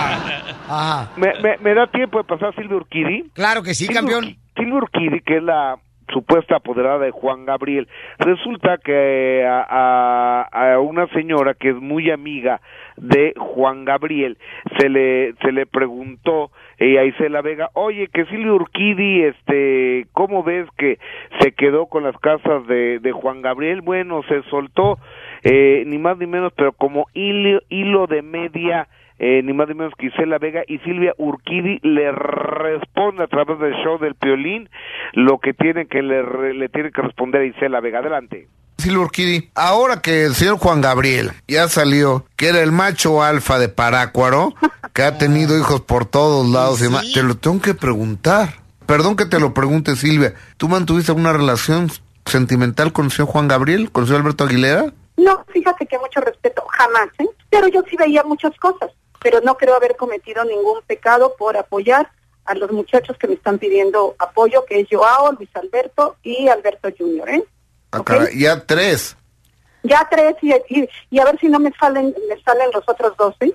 Ajá. 0.67 1.11
¿Me, 1.17 1.34
me, 1.41 1.57
me 1.57 1.73
da 1.73 1.88
tiempo 1.88 2.19
de 2.19 2.23
pasar 2.26 2.49
a 2.49 2.53
Silvia 2.53 2.78
Urquidi? 2.78 3.30
Claro 3.34 3.63
que 3.63 3.73
sí, 3.73 3.88
campeón. 3.88 4.38
Silvia 4.55 4.76
Urquidi, 4.76 5.21
que 5.21 5.38
es 5.38 5.43
la 5.43 5.78
supuesta 6.12 6.58
apoderada 6.58 6.99
de 6.99 7.12
Juan 7.12 7.45
Gabriel, 7.45 7.88
resulta 8.20 8.78
que 8.78 9.43
a, 9.47 10.47
a- 10.51 10.80
una 10.80 11.08
señora 11.08 11.53
que 11.53 11.70
es 11.70 11.76
muy 11.76 12.12
amiga 12.12 12.62
de 12.97 13.34
Juan 13.38 13.86
Gabriel 13.86 14.38
se 14.78 14.89
le 14.89 15.34
se 15.41 15.51
le 15.51 15.66
preguntó 15.66 16.51
eh, 16.78 16.99
a 16.99 17.06
Isela 17.06 17.41
Vega, 17.41 17.70
oye, 17.74 18.08
que 18.14 18.26
Silvia 18.26 18.53
Urquidi, 18.53 19.24
este, 19.24 20.06
¿cómo 20.14 20.43
ves 20.43 20.68
que 20.78 20.99
se 21.39 21.53
quedó 21.53 21.88
con 21.88 22.03
las 22.03 22.18
casas 22.20 22.68
de, 22.68 22.99
de 22.99 23.12
Juan 23.12 23.41
Gabriel? 23.41 23.82
Bueno, 23.82 24.22
se 24.28 24.41
soltó, 24.43 24.97
eh, 25.43 25.84
ni 25.88 25.97
más 25.97 26.18
ni 26.18 26.28
menos, 26.28 26.51
pero 26.56 26.74
como 26.74 27.08
hilo, 27.14 27.62
hilo 27.70 28.08
de 28.08 28.22
media 28.22 28.88
eh, 29.20 29.41
ni 29.43 29.53
más 29.53 29.68
ni 29.68 29.76
menos 29.76 29.93
que 29.97 30.07
Isela 30.07 30.38
Vega 30.38 30.63
y 30.68 30.80
Silvia 30.80 31.13
Urquidi 31.18 31.80
le 31.84 32.11
responde 32.11 33.24
a 33.24 33.28
través 33.28 33.59
del 33.59 33.74
show 33.84 33.97
del 33.97 34.16
Piolín 34.16 34.70
lo 35.13 35.39
que 35.39 35.53
tiene 35.53 35.88
que 35.88 36.01
le, 36.01 36.53
le 36.53 36.70
tiene 36.70 36.91
que 36.91 37.01
responder 37.01 37.41
a 37.41 37.45
Isela 37.45 37.80
Vega. 37.80 37.99
Adelante. 37.99 38.47
Silvia 38.78 38.99
Urquidi, 38.99 39.49
ahora 39.55 40.01
que 40.01 40.26
el 40.26 40.34
señor 40.34 40.57
Juan 40.57 40.82
Gabriel 40.82 41.32
ya 41.47 41.68
salió, 41.70 42.26
que 42.36 42.49
era 42.49 42.61
el 42.61 42.72
macho 42.72 43.24
alfa 43.24 43.57
de 43.57 43.70
Parácuaro, 43.70 44.53
que 44.93 45.03
ha 45.03 45.18
tenido 45.18 45.57
hijos 45.57 45.82
por 45.82 46.05
todos 46.05 46.47
lados 46.47 46.82
y 46.82 46.84
demás, 46.84 47.11
te 47.13 47.24
lo 47.24 47.36
tengo 47.36 47.61
que 47.61 47.74
preguntar. 47.74 48.49
Perdón 48.86 49.16
que 49.16 49.26
te 49.26 49.39
lo 49.39 49.53
pregunte, 49.53 49.95
Silvia. 49.95 50.34
¿Tú 50.57 50.68
mantuviste 50.68 51.11
una 51.11 51.34
relación 51.34 51.89
sentimental 52.26 52.93
con 52.93 53.05
el 53.05 53.11
señor 53.11 53.30
Juan 53.30 53.47
Gabriel, 53.47 53.91
con 53.91 54.03
el 54.03 54.07
señor 54.07 54.22
Alberto 54.22 54.43
Aguilera? 54.43 54.93
No, 55.18 55.43
fíjate 55.51 55.86
que 55.88 55.97
mucho 55.97 56.20
respeto, 56.20 56.61
jamás, 56.70 57.07
¿eh? 57.20 57.26
Pero 57.49 57.68
yo 57.70 57.82
sí 57.89 57.95
veía 57.97 58.24
muchas 58.24 58.55
cosas, 58.57 58.91
pero 59.26 59.41
no 59.41 59.57
creo 59.57 59.76
haber 59.76 59.95
cometido 59.95 60.45
ningún 60.45 60.84
pecado 60.86 61.34
por 61.36 61.57
apoyar 61.57 62.11
a 62.45 62.53
los 62.53 62.71
muchachos 62.71 63.17
que 63.17 63.28
me 63.28 63.34
están 63.34 63.57
pidiendo 63.57 64.15
apoyo, 64.19 64.65
que 64.65 64.82
es 64.82 64.88
Joao, 64.88 65.32
Luis 65.32 65.49
Alberto 65.55 66.15
y 66.21 66.47
Alberto 66.47 66.89
Junior, 66.95 67.28
¿eh? 67.28 67.43
Ah, 67.89 68.03
caray, 68.05 68.39
ya 68.39 68.63
tres. 68.63 69.17
Ya 69.82 70.07
tres 70.11 70.36
y, 70.43 70.53
y, 70.69 70.88
y 71.09 71.19
a 71.19 71.26
ver 71.26 71.39
si 71.39 71.47
no 71.47 71.59
me 71.59 71.71
salen, 71.71 72.13
me 72.30 72.39
salen 72.43 72.69
los 72.71 72.84
otros 72.88 73.17
dos, 73.17 73.34
¿eh? 73.39 73.51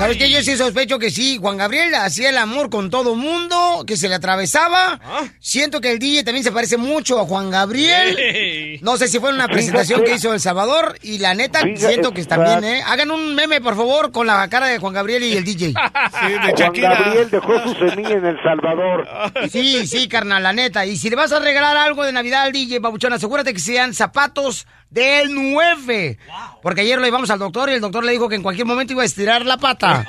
¿Sabes 0.00 0.16
qué? 0.16 0.30
Yo 0.30 0.40
sí 0.40 0.56
sospecho 0.56 0.98
que 0.98 1.10
sí. 1.10 1.36
Juan 1.38 1.58
Gabriel 1.58 1.94
hacía 1.94 2.30
el 2.30 2.38
amor 2.38 2.70
con 2.70 2.88
todo 2.88 3.14
mundo, 3.14 3.84
que 3.86 3.98
se 3.98 4.08
le 4.08 4.14
atravesaba. 4.14 4.98
Siento 5.40 5.82
que 5.82 5.92
el 5.92 5.98
DJ 5.98 6.24
también 6.24 6.42
se 6.42 6.52
parece 6.52 6.78
mucho 6.78 7.20
a 7.20 7.26
Juan 7.26 7.50
Gabriel. 7.50 8.78
No 8.80 8.96
sé 8.96 9.08
si 9.08 9.18
fue 9.18 9.28
en 9.28 9.34
una 9.34 9.46
presentación 9.46 10.02
que 10.02 10.14
hizo 10.14 10.32
El 10.32 10.40
Salvador. 10.40 10.96
Y 11.02 11.18
la 11.18 11.34
neta, 11.34 11.60
Fíjate, 11.60 11.86
siento 11.86 12.12
que 12.12 12.24
también, 12.24 12.64
¿eh? 12.64 12.82
Hagan 12.86 13.10
un 13.10 13.34
meme, 13.34 13.60
por 13.60 13.76
favor, 13.76 14.10
con 14.10 14.26
la 14.26 14.48
cara 14.48 14.68
de 14.68 14.78
Juan 14.78 14.94
Gabriel 14.94 15.22
y 15.22 15.36
el 15.36 15.44
DJ. 15.44 15.74
Juan 16.12 16.72
Gabriel 16.72 17.30
dejó 17.30 17.62
su 17.62 17.74
semilla 17.74 18.12
en 18.12 18.24
El 18.24 18.42
Salvador. 18.42 19.06
Sí, 19.50 19.86
sí, 19.86 20.08
carnal, 20.08 20.42
la 20.42 20.54
neta. 20.54 20.86
Y 20.86 20.96
si 20.96 21.10
le 21.10 21.16
vas 21.16 21.30
a 21.32 21.40
regalar 21.40 21.76
algo 21.76 22.06
de 22.06 22.12
Navidad 22.12 22.44
al 22.44 22.52
DJ, 22.52 22.78
babuchón, 22.78 23.12
asegúrate 23.12 23.52
que 23.52 23.60
sean 23.60 23.92
zapatos 23.92 24.66
del 24.90 25.34
9. 25.34 26.18
Porque 26.62 26.82
ayer 26.82 26.98
lo 26.98 27.04
llevamos 27.04 27.30
al 27.30 27.38
doctor 27.38 27.70
y 27.70 27.74
el 27.74 27.80
doctor 27.80 28.04
le 28.04 28.12
dijo 28.12 28.28
que 28.28 28.34
en 28.34 28.42
cualquier 28.42 28.66
momento 28.66 28.92
iba 28.92 29.02
a 29.02 29.06
estirar 29.06 29.46
la 29.46 29.56
pata. 29.56 30.06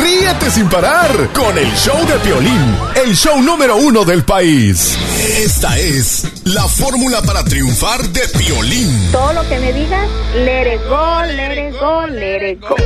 Ríete 0.00 0.50
sin 0.50 0.68
parar 0.68 1.10
con 1.32 1.56
el 1.58 1.72
show 1.74 2.06
de 2.06 2.18
Piolín, 2.18 2.76
el 2.94 3.16
show 3.16 3.40
número 3.42 3.76
uno 3.76 4.04
del 4.04 4.24
país. 4.24 4.98
Esta 5.38 5.76
es 5.78 6.44
la 6.44 6.68
fórmula 6.68 7.22
para 7.22 7.42
triunfar 7.44 8.02
de 8.02 8.28
Piolín. 8.28 9.10
Todo 9.10 9.32
lo 9.32 9.48
que 9.48 9.58
me 9.58 9.72
digas, 9.72 10.08
it 10.34 10.80
go, 10.88 11.24
it 11.24 11.80
go, 11.80 12.06
it 12.06 12.60
go. 12.60 12.76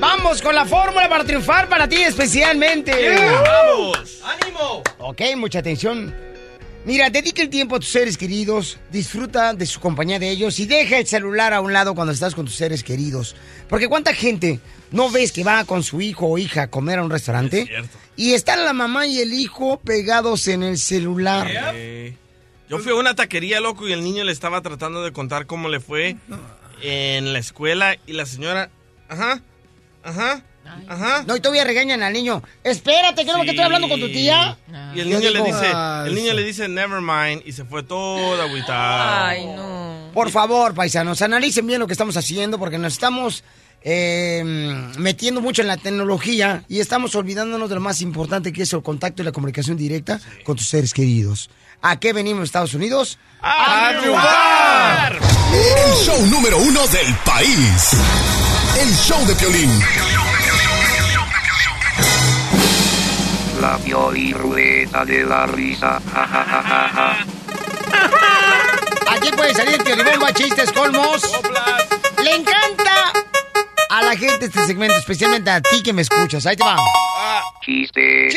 Vamos 0.00 0.42
con 0.42 0.54
la 0.54 0.66
fórmula 0.66 1.08
para 1.08 1.24
triunfar 1.24 1.68
para 1.68 1.88
ti 1.88 2.02
especialmente. 2.02 3.16
¡Vamos! 3.16 4.20
¡Ánimo! 4.24 4.82
Ok, 4.98 5.22
mucha 5.36 5.60
atención. 5.60 6.33
Mira, 6.84 7.08
dedica 7.08 7.40
el 7.40 7.48
tiempo 7.48 7.76
a 7.76 7.80
tus 7.80 7.88
seres 7.88 8.18
queridos, 8.18 8.78
disfruta 8.92 9.54
de 9.54 9.64
su 9.64 9.80
compañía 9.80 10.18
de 10.18 10.28
ellos 10.28 10.60
y 10.60 10.66
deja 10.66 10.98
el 10.98 11.06
celular 11.06 11.54
a 11.54 11.62
un 11.62 11.72
lado 11.72 11.94
cuando 11.94 12.12
estás 12.12 12.34
con 12.34 12.44
tus 12.44 12.56
seres 12.56 12.84
queridos. 12.84 13.34
Porque 13.70 13.88
cuánta 13.88 14.12
gente 14.12 14.60
no 14.90 15.10
ves 15.10 15.32
que 15.32 15.44
va 15.44 15.64
con 15.64 15.82
su 15.82 16.02
hijo 16.02 16.26
o 16.26 16.36
hija 16.36 16.64
a 16.64 16.70
comer 16.70 16.98
a 16.98 17.02
un 17.02 17.10
restaurante 17.10 17.68
y 18.16 18.34
están 18.34 18.66
la 18.66 18.74
mamá 18.74 19.06
y 19.06 19.20
el 19.20 19.32
hijo 19.32 19.80
pegados 19.80 20.46
en 20.46 20.62
el 20.62 20.78
celular. 20.78 21.74
Yo 22.68 22.78
fui 22.78 22.92
a 22.92 22.96
una 22.96 23.14
taquería, 23.14 23.60
loco, 23.60 23.88
y 23.88 23.92
el 23.92 24.04
niño 24.04 24.24
le 24.24 24.32
estaba 24.32 24.60
tratando 24.60 25.02
de 25.02 25.12
contar 25.12 25.46
cómo 25.46 25.70
le 25.70 25.80
fue 25.80 26.16
en 26.82 27.32
la 27.32 27.38
escuela 27.38 27.96
y 28.06 28.12
la 28.12 28.26
señora... 28.26 28.70
Ajá, 29.08 29.42
ajá, 30.02 30.44
ajá. 30.88 31.24
No, 31.26 31.36
y 31.36 31.40
todavía 31.40 31.64
regañan 31.64 32.02
al 32.02 32.12
niño. 32.12 32.42
Espérate, 32.62 33.24
creo 33.24 33.42
que 33.42 33.50
estoy 33.50 33.64
hablando 33.64 33.88
con 33.88 34.00
tu 34.00 34.08
tía. 34.08 34.56
Y 34.94 35.00
el 35.00 35.10
niño 35.10 35.30
le 35.30 35.42
dice, 35.42 35.70
"Ah, 35.74 36.04
el 36.06 36.14
niño 36.14 36.28
eso". 36.28 36.36
le 36.36 36.44
dice 36.44 36.68
never 36.68 37.00
mind 37.00 37.42
y 37.44 37.52
se 37.52 37.64
fue 37.64 37.82
todo 37.82 38.40
agüitado. 38.40 39.56
no. 39.56 39.94
Por 40.14 40.30
favor, 40.30 40.74
paisanos, 40.74 41.22
analicen 41.22 41.66
bien 41.66 41.80
lo 41.80 41.86
que 41.88 41.92
estamos 41.92 42.16
haciendo 42.16 42.58
porque 42.58 42.78
nos 42.78 42.92
estamos 42.92 43.42
eh, 43.82 44.42
metiendo 44.96 45.40
mucho 45.42 45.60
en 45.60 45.68
la 45.68 45.76
tecnología 45.76 46.64
y 46.68 46.80
estamos 46.80 47.14
olvidándonos 47.16 47.68
de 47.68 47.74
lo 47.74 47.80
más 47.80 48.00
importante 48.00 48.52
que 48.52 48.62
es 48.62 48.72
el 48.72 48.82
contacto 48.82 49.20
y 49.22 49.24
la 49.26 49.32
comunicación 49.32 49.76
directa 49.76 50.20
con 50.44 50.56
tus 50.56 50.68
seres 50.68 50.94
queridos. 50.94 51.50
¿A 51.82 51.98
qué 52.00 52.12
venimos, 52.14 52.44
Estados 52.44 52.72
Unidos? 52.74 53.18
¡A 53.42 53.92
triunfar! 54.00 55.18
El 55.52 55.92
show 56.06 56.26
número 56.26 56.58
uno 56.58 56.86
del 56.86 57.14
país. 57.26 57.90
El 58.80 58.94
show 58.94 59.22
de 59.26 59.34
Piolín. 63.64 63.64
La 63.64 63.78
Piolín-Rueda 63.78 65.04
de 65.04 65.24
la 65.24 65.46
risa. 65.46 66.00
Ja, 66.12 66.26
ja, 66.26 66.44
ja, 66.44 66.62
ja, 66.62 66.88
ja. 66.94 67.26
Aquí 69.14 69.30
puede 69.34 69.54
salir 69.54 69.82
Piolibomba, 69.82 70.32
chistes, 70.32 70.70
colmos. 70.72 71.22
Le 72.22 72.36
encanta 72.36 73.12
a 73.90 74.02
la 74.02 74.16
gente 74.16 74.46
este 74.46 74.66
segmento, 74.66 74.96
especialmente 74.96 75.50
a 75.50 75.60
ti 75.60 75.82
que 75.82 75.92
me 75.92 76.02
escuchas. 76.02 76.46
Ahí 76.46 76.56
te 76.56 76.64
va. 76.64 76.76
Chiste. 77.64 78.28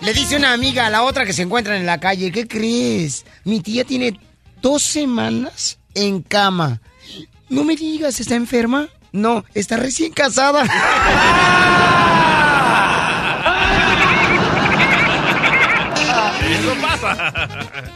Le 0.00 0.14
dice 0.14 0.36
una 0.36 0.52
amiga 0.52 0.86
a 0.86 0.90
la 0.90 1.02
otra 1.02 1.26
que 1.26 1.32
se 1.32 1.42
encuentran 1.42 1.76
en 1.76 1.86
la 1.86 2.00
calle, 2.00 2.32
¿qué 2.32 2.48
crees? 2.48 3.24
Mi 3.44 3.60
tía 3.60 3.84
tiene 3.84 4.18
dos 4.60 4.82
semanas 4.82 5.78
en 5.94 6.22
cama. 6.22 6.80
No 7.48 7.64
me 7.64 7.76
digas, 7.76 8.18
¿está 8.18 8.34
enferma? 8.34 8.88
No, 9.12 9.44
está 9.54 9.76
recién 9.76 10.12
casada. 10.12 10.64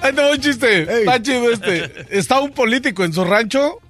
Ahí 0.03 0.13
te 0.13 0.31
un 0.31 0.39
chiste. 0.39 1.01
Está 1.01 1.23
chido 1.23 1.51
este. 1.51 2.07
Está 2.11 2.41
un 2.41 2.53
político 2.53 3.05
en 3.05 3.13
su 3.13 3.25
rancho 3.25 3.81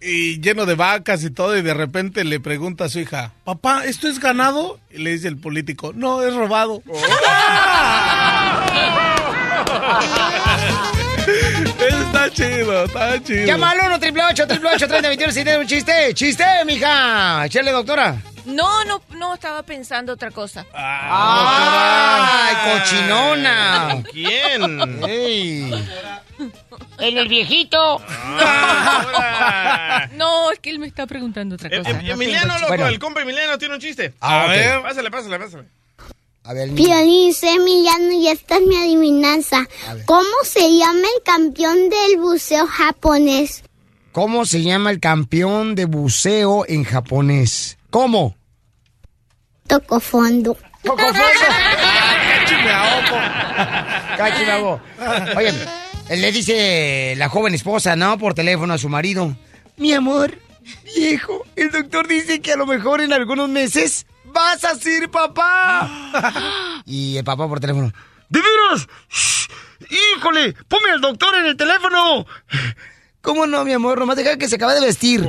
y 0.00 0.40
lleno 0.40 0.66
de 0.66 0.74
vacas 0.74 1.24
y 1.24 1.30
todo, 1.30 1.56
y 1.56 1.62
de 1.62 1.74
repente 1.74 2.24
le 2.24 2.40
pregunta 2.40 2.84
a 2.84 2.88
su 2.88 3.00
hija, 3.00 3.32
papá, 3.44 3.84
¿esto 3.84 4.08
es 4.08 4.20
ganado? 4.20 4.78
Y 4.90 4.98
le 4.98 5.10
dice 5.10 5.28
el 5.28 5.38
político, 5.38 5.92
no, 5.94 6.22
es 6.22 6.34
robado. 6.34 6.82
está 11.26 12.30
chido, 12.30 12.84
está 12.84 13.22
chido. 13.22 13.46
Llama 13.46 13.70
al 13.70 13.78
1 13.78 13.94
888 13.96 14.88
3021 14.88 15.32
si 15.32 15.42
tienes 15.44 15.60
un 15.60 15.66
chiste. 15.66 16.14
¡Chiste, 16.14 16.44
mija! 16.64 17.44
Échale, 17.46 17.70
doctora. 17.72 18.16
No, 18.44 18.84
no, 18.84 19.02
no, 19.10 19.34
estaba 19.34 19.62
pensando 19.64 20.12
otra 20.12 20.30
cosa. 20.30 20.64
¡Ay, 20.72 22.54
cochinona! 22.80 24.02
¿Quién? 24.12 25.02
¡Ey! 25.04 25.88
En 26.98 27.18
el 27.18 27.26
viejito. 27.28 28.00
No, 30.12 30.52
es 30.52 30.58
que 30.60 30.70
él 30.70 30.78
me 30.78 30.86
está 30.86 31.06
preguntando 31.06 31.56
otra 31.56 31.70
cosa. 31.70 31.90
Eh, 31.90 32.02
No 32.04 32.12
Emiliano, 32.12 32.58
loco, 32.60 32.74
el 32.74 32.98
compa 32.98 33.22
Emiliano 33.22 33.58
tiene 33.58 33.74
un 33.74 33.80
chiste. 33.80 34.14
Ah, 34.20 34.42
a 34.42 34.44
ok. 34.44 34.50
ver, 34.50 34.82
pásale, 34.82 35.10
pásale, 35.10 35.38
pásale. 35.38 35.64
A 36.46 36.52
ver, 36.52 36.70
Piolín, 36.70 37.34
Emiliano 37.42 38.12
y 38.12 38.28
esta 38.28 38.58
es 38.58 38.62
mi 38.62 38.76
adivinanza. 38.76 39.66
¿Cómo 40.04 40.22
se 40.44 40.78
llama 40.78 41.08
el 41.16 41.22
campeón 41.24 41.88
del 41.88 42.18
buceo 42.18 42.68
japonés? 42.68 43.64
¿Cómo 44.12 44.46
se 44.46 44.62
llama 44.62 44.92
el 44.92 45.00
campeón 45.00 45.74
de 45.74 45.86
buceo 45.86 46.64
en 46.68 46.84
japonés? 46.84 47.78
¿Cómo? 47.90 48.36
Toco 49.66 49.98
fondo. 49.98 50.56
¡Toco 50.84 50.98
fondo! 50.98 51.18
Cachimago. 54.16 54.80
Oye, 55.36 55.52
le 56.10 56.30
dice 56.30 57.14
la 57.16 57.28
joven 57.28 57.54
esposa, 57.54 57.96
¿no? 57.96 58.18
Por 58.18 58.34
teléfono 58.34 58.72
a 58.72 58.78
su 58.78 58.88
marido. 58.88 59.36
Mi 59.78 59.94
amor, 59.94 60.38
viejo, 60.94 61.44
el 61.56 61.72
doctor 61.72 62.06
dice 62.06 62.40
que 62.40 62.52
a 62.52 62.56
lo 62.56 62.66
mejor 62.66 63.00
en 63.00 63.12
algunos 63.12 63.48
meses 63.48 64.06
vas 64.36 64.62
a 64.64 64.74
ser 64.74 65.10
papá. 65.10 65.88
y 66.84 67.16
el 67.16 67.24
papá 67.24 67.48
por 67.48 67.58
teléfono. 67.58 67.90
¿De 68.28 68.40
veras? 68.40 68.86
¡Híjole! 69.88 70.54
¡Ponme 70.68 70.90
al 70.90 71.00
doctor 71.00 71.34
en 71.36 71.46
el 71.46 71.56
teléfono! 71.56 72.26
¿Cómo 73.22 73.46
no, 73.46 73.64
mi 73.64 73.72
amor? 73.72 73.98
Nomás 73.98 74.16
deja 74.16 74.36
que 74.36 74.48
se 74.48 74.56
acabe 74.56 74.74
de 74.74 74.80
vestir. 74.82 75.20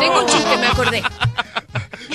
Tengo 0.00 0.20
un 0.20 0.26
chiste, 0.26 0.56
me 0.56 0.66
acordé. 0.68 1.02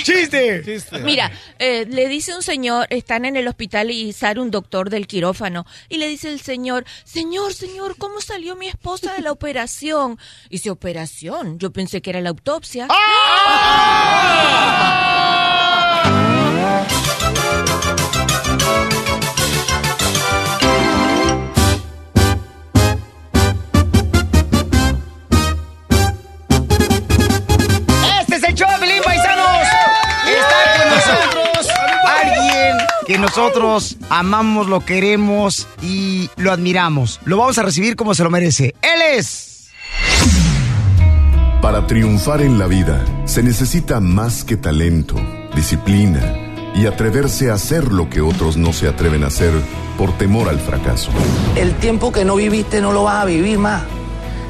¡Chiste! 0.03 0.63
Mira, 1.03 1.31
eh, 1.59 1.85
le 1.89 2.07
dice 2.07 2.35
un 2.35 2.41
señor, 2.41 2.87
están 2.89 3.25
en 3.25 3.35
el 3.35 3.47
hospital 3.47 3.91
y 3.91 4.13
sale 4.13 4.39
un 4.39 4.51
doctor 4.51 4.89
del 4.89 5.07
quirófano, 5.07 5.65
y 5.89 5.97
le 5.97 6.07
dice 6.07 6.31
el 6.31 6.41
señor, 6.41 6.85
señor, 7.03 7.53
señor, 7.53 7.95
¿cómo 7.97 8.21
salió 8.21 8.55
mi 8.55 8.67
esposa 8.67 9.13
de 9.13 9.21
la 9.21 9.31
operación? 9.31 10.17
Y 10.49 10.57
dice, 10.57 10.69
¿operación? 10.69 11.59
Yo 11.59 11.71
pensé 11.71 12.01
que 12.01 12.09
era 12.09 12.21
la 12.21 12.29
autopsia. 12.29 12.83
Este 12.85 12.91
que 33.11 33.17
nosotros 33.17 33.97
amamos, 34.09 34.67
lo 34.67 34.79
queremos 34.79 35.67
y 35.81 36.29
lo 36.37 36.49
admiramos. 36.49 37.19
Lo 37.25 37.35
vamos 37.35 37.57
a 37.57 37.63
recibir 37.63 37.97
como 37.97 38.15
se 38.15 38.23
lo 38.23 38.29
merece. 38.29 38.73
Él 38.81 39.01
es. 39.17 39.69
Para 41.61 41.87
triunfar 41.87 42.41
en 42.41 42.57
la 42.57 42.67
vida 42.67 43.03
se 43.25 43.43
necesita 43.43 43.99
más 43.99 44.45
que 44.45 44.55
talento, 44.55 45.15
disciplina 45.53 46.21
y 46.73 46.85
atreverse 46.85 47.51
a 47.51 47.55
hacer 47.55 47.91
lo 47.91 48.09
que 48.09 48.21
otros 48.21 48.55
no 48.55 48.71
se 48.71 48.87
atreven 48.87 49.25
a 49.25 49.27
hacer 49.27 49.51
por 49.97 50.17
temor 50.17 50.47
al 50.47 50.61
fracaso. 50.61 51.11
El 51.57 51.73
tiempo 51.75 52.13
que 52.13 52.23
no 52.23 52.37
viviste 52.37 52.79
no 52.79 52.93
lo 52.93 53.03
vas 53.03 53.23
a 53.23 53.25
vivir 53.25 53.59
más. 53.59 53.83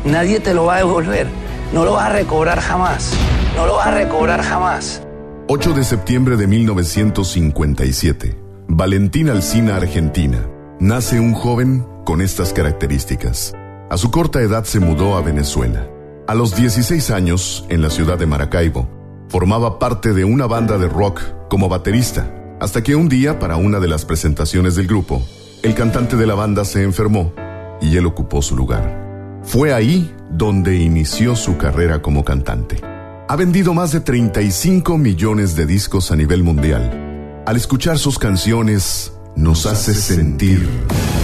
Nadie 0.06 0.40
te 0.40 0.54
lo 0.54 0.66
va 0.66 0.76
a 0.76 0.78
devolver. 0.78 1.26
No 1.74 1.84
lo 1.84 1.94
vas 1.94 2.06
a 2.06 2.10
recobrar 2.10 2.60
jamás. 2.60 3.12
No 3.56 3.66
lo 3.66 3.78
vas 3.78 3.88
a 3.88 3.92
recobrar 3.92 4.44
jamás. 4.44 5.02
8 5.48 5.74
de 5.74 5.84
septiembre 5.84 6.38
de 6.38 6.46
1957. 6.46 8.41
Valentina 8.74 9.34
Alsina, 9.34 9.76
Argentina. 9.76 10.48
Nace 10.80 11.20
un 11.20 11.34
joven 11.34 11.86
con 12.06 12.22
estas 12.22 12.54
características. 12.54 13.52
A 13.90 13.98
su 13.98 14.12
corta 14.12 14.40
edad 14.40 14.64
se 14.64 14.80
mudó 14.80 15.18
a 15.18 15.22
Venezuela. 15.22 15.86
A 16.26 16.36
los 16.36 16.56
16 16.56 17.12
años, 17.12 17.66
en 17.68 17.82
la 17.82 17.90
ciudad 17.90 18.18
de 18.18 18.28
Maracaibo, 18.28 18.88
formaba 19.28 19.78
parte 19.78 20.14
de 20.14 20.24
una 20.24 20.48
banda 20.48 20.78
de 20.78 20.88
rock 20.88 21.22
como 21.50 21.68
baterista, 21.68 22.34
hasta 22.62 22.82
que 22.82 22.96
un 22.96 23.10
día, 23.10 23.40
para 23.40 23.58
una 23.58 23.82
de 23.82 23.90
las 23.90 24.06
presentaciones 24.06 24.78
del 24.78 24.88
grupo, 24.88 25.22
el 25.64 25.76
cantante 25.76 26.16
de 26.16 26.26
la 26.26 26.36
banda 26.36 26.64
se 26.64 26.82
enfermó 26.82 27.34
y 27.82 27.98
él 27.98 28.06
ocupó 28.06 28.42
su 28.42 28.56
lugar. 28.56 29.42
Fue 29.44 29.74
ahí 29.74 30.16
donde 30.30 30.78
inició 30.78 31.36
su 31.36 31.58
carrera 31.58 32.02
como 32.02 32.24
cantante. 32.24 32.80
Ha 33.28 33.36
vendido 33.36 33.74
más 33.74 33.92
de 33.92 34.00
35 34.00 34.98
millones 34.98 35.58
de 35.58 35.66
discos 35.66 36.10
a 36.14 36.16
nivel 36.16 36.42
mundial. 36.44 37.11
Al 37.52 37.58
escuchar 37.58 38.00
sus 38.00 38.18
canciones, 38.18 39.12
nos 39.36 39.66
hace 39.66 39.94
sentir 39.94 40.70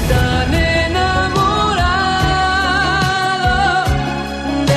Tan 0.10 0.54
enamorado 0.54 1.06
de 4.66 4.76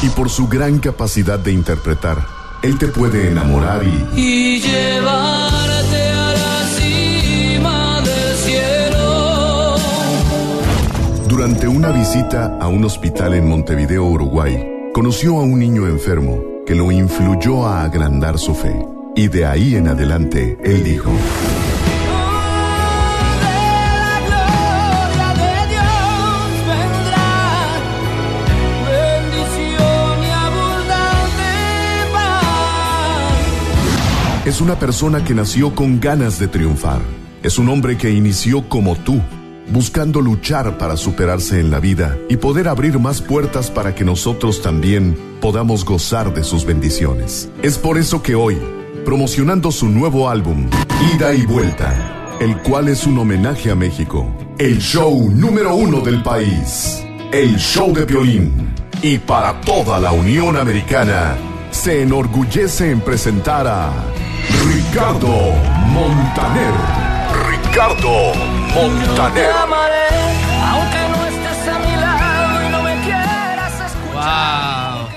ti 0.00 0.06
y 0.06 0.08
por 0.08 0.28
su 0.28 0.48
gran 0.48 0.80
capacidad 0.80 1.38
de 1.38 1.52
interpretar, 1.52 2.26
él 2.64 2.76
te 2.78 2.88
puede 2.88 3.30
enamorar 3.30 3.84
y 3.84 4.04
y 4.20 4.60
llevarte 4.60 6.10
a 6.10 6.32
la 6.32 6.66
cima 6.80 8.00
del 8.00 8.36
cielo. 8.38 9.76
Durante 11.28 11.68
una 11.68 11.92
visita 11.92 12.58
a 12.60 12.66
un 12.66 12.84
hospital 12.84 13.34
en 13.34 13.48
Montevideo, 13.48 14.04
Uruguay, 14.04 14.68
conoció 14.92 15.38
a 15.38 15.44
un 15.44 15.60
niño 15.60 15.86
enfermo 15.86 16.42
que 16.66 16.74
lo 16.74 16.90
influyó 16.90 17.64
a 17.68 17.84
agrandar 17.84 18.36
su 18.36 18.52
fe. 18.52 18.95
Y 19.16 19.28
de 19.28 19.46
ahí 19.46 19.74
en 19.76 19.88
adelante, 19.88 20.58
él 20.62 20.84
dijo, 20.84 21.10
es 34.44 34.60
una 34.60 34.78
persona 34.78 35.24
que 35.24 35.34
nació 35.34 35.74
con 35.74 35.98
ganas 35.98 36.38
de 36.38 36.48
triunfar. 36.48 37.00
Es 37.42 37.58
un 37.58 37.70
hombre 37.70 37.96
que 37.96 38.10
inició 38.10 38.68
como 38.68 38.96
tú, 38.96 39.20
buscando 39.70 40.20
luchar 40.20 40.76
para 40.76 40.98
superarse 40.98 41.58
en 41.58 41.70
la 41.70 41.80
vida 41.80 42.18
y 42.28 42.36
poder 42.36 42.68
abrir 42.68 42.98
más 42.98 43.22
puertas 43.22 43.70
para 43.70 43.94
que 43.94 44.04
nosotros 44.04 44.60
también 44.60 45.16
podamos 45.40 45.86
gozar 45.86 46.34
de 46.34 46.44
sus 46.44 46.66
bendiciones. 46.66 47.50
Es 47.62 47.78
por 47.78 47.98
eso 47.98 48.22
que 48.22 48.34
hoy, 48.34 48.58
promocionando 49.06 49.70
su 49.70 49.88
nuevo 49.88 50.28
álbum, 50.28 50.68
Ida 51.14 51.32
y 51.32 51.46
Vuelta, 51.46 52.36
el 52.40 52.60
cual 52.62 52.88
es 52.88 53.06
un 53.06 53.16
homenaje 53.16 53.70
a 53.70 53.76
México, 53.76 54.26
el 54.58 54.80
show 54.80 55.30
número 55.30 55.76
uno 55.76 56.00
del 56.00 56.24
país, 56.24 57.04
el 57.30 57.56
show 57.56 57.94
de 57.94 58.04
violín, 58.04 58.68
y 59.02 59.18
para 59.18 59.60
toda 59.60 60.00
la 60.00 60.10
Unión 60.10 60.56
Americana, 60.56 61.36
se 61.70 62.02
enorgullece 62.02 62.90
en 62.90 63.00
presentar 63.00 63.68
a 63.68 63.92
Ricardo 64.66 65.52
Montaner. 65.92 66.74
Ricardo 67.48 68.32
Montaner. 68.74 69.50
amaré, 69.52 70.08
aunque 70.64 71.08
no 71.12 71.26
estés 71.26 71.68
a 71.68 71.78
mi 71.78 71.96
lado 72.00 72.66
y 72.66 72.72
no 72.72 72.82
me 72.82 73.04
quieras 73.04 73.72
escuchar. 73.86 74.98
Wow. 74.98 75.08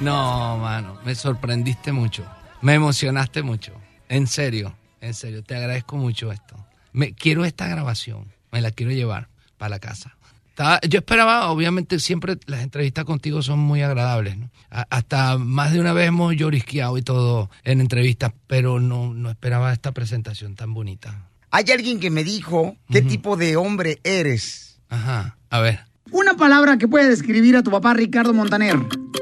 No, 0.00 0.56
mano, 0.56 0.96
me 1.04 1.14
sorprendiste 1.14 1.92
mucho. 1.92 2.24
Me 2.62 2.74
emocionaste 2.74 3.42
mucho. 3.42 3.72
En 4.08 4.26
serio, 4.26 4.74
en 5.00 5.14
serio, 5.14 5.42
te 5.42 5.56
agradezco 5.56 5.96
mucho 5.96 6.32
esto. 6.32 6.56
Me 6.92 7.12
quiero 7.12 7.44
esta 7.44 7.66
grabación, 7.68 8.32
me 8.52 8.60
la 8.60 8.70
quiero 8.70 8.92
llevar 8.92 9.28
para 9.58 9.70
la 9.70 9.78
casa. 9.78 10.16
Estaba- 10.50 10.80
yo 10.88 10.98
esperaba, 11.00 11.50
obviamente, 11.50 12.00
siempre 12.00 12.38
las 12.46 12.62
entrevistas 12.62 13.04
contigo 13.04 13.42
son 13.42 13.58
muy 13.58 13.82
agradables. 13.82 14.38
¿no? 14.38 14.50
A- 14.70 14.86
hasta 14.88 15.36
más 15.36 15.72
de 15.72 15.80
una 15.80 15.92
vez 15.92 16.08
hemos 16.08 16.34
llorisqueado 16.34 16.96
y 16.96 17.02
todo 17.02 17.50
en 17.64 17.80
entrevistas, 17.82 18.32
pero 18.46 18.80
no, 18.80 19.12
no 19.12 19.28
esperaba 19.30 19.72
esta 19.72 19.92
presentación 19.92 20.54
tan 20.54 20.72
bonita. 20.72 21.28
Hay 21.50 21.64
alguien 21.70 22.00
que 22.00 22.10
me 22.10 22.24
dijo 22.24 22.76
qué 22.90 23.02
tipo 23.02 23.36
de 23.36 23.56
hombre 23.56 23.98
eres. 24.02 24.80
Ajá, 24.88 25.36
a 25.50 25.60
ver. 25.60 25.80
Una 26.12 26.34
palabra 26.34 26.78
que 26.78 26.88
puede 26.88 27.08
describir 27.08 27.56
a 27.56 27.62
tu 27.62 27.70
papá 27.70 27.94
Ricardo 27.94 28.32
Montaner. 28.32 28.76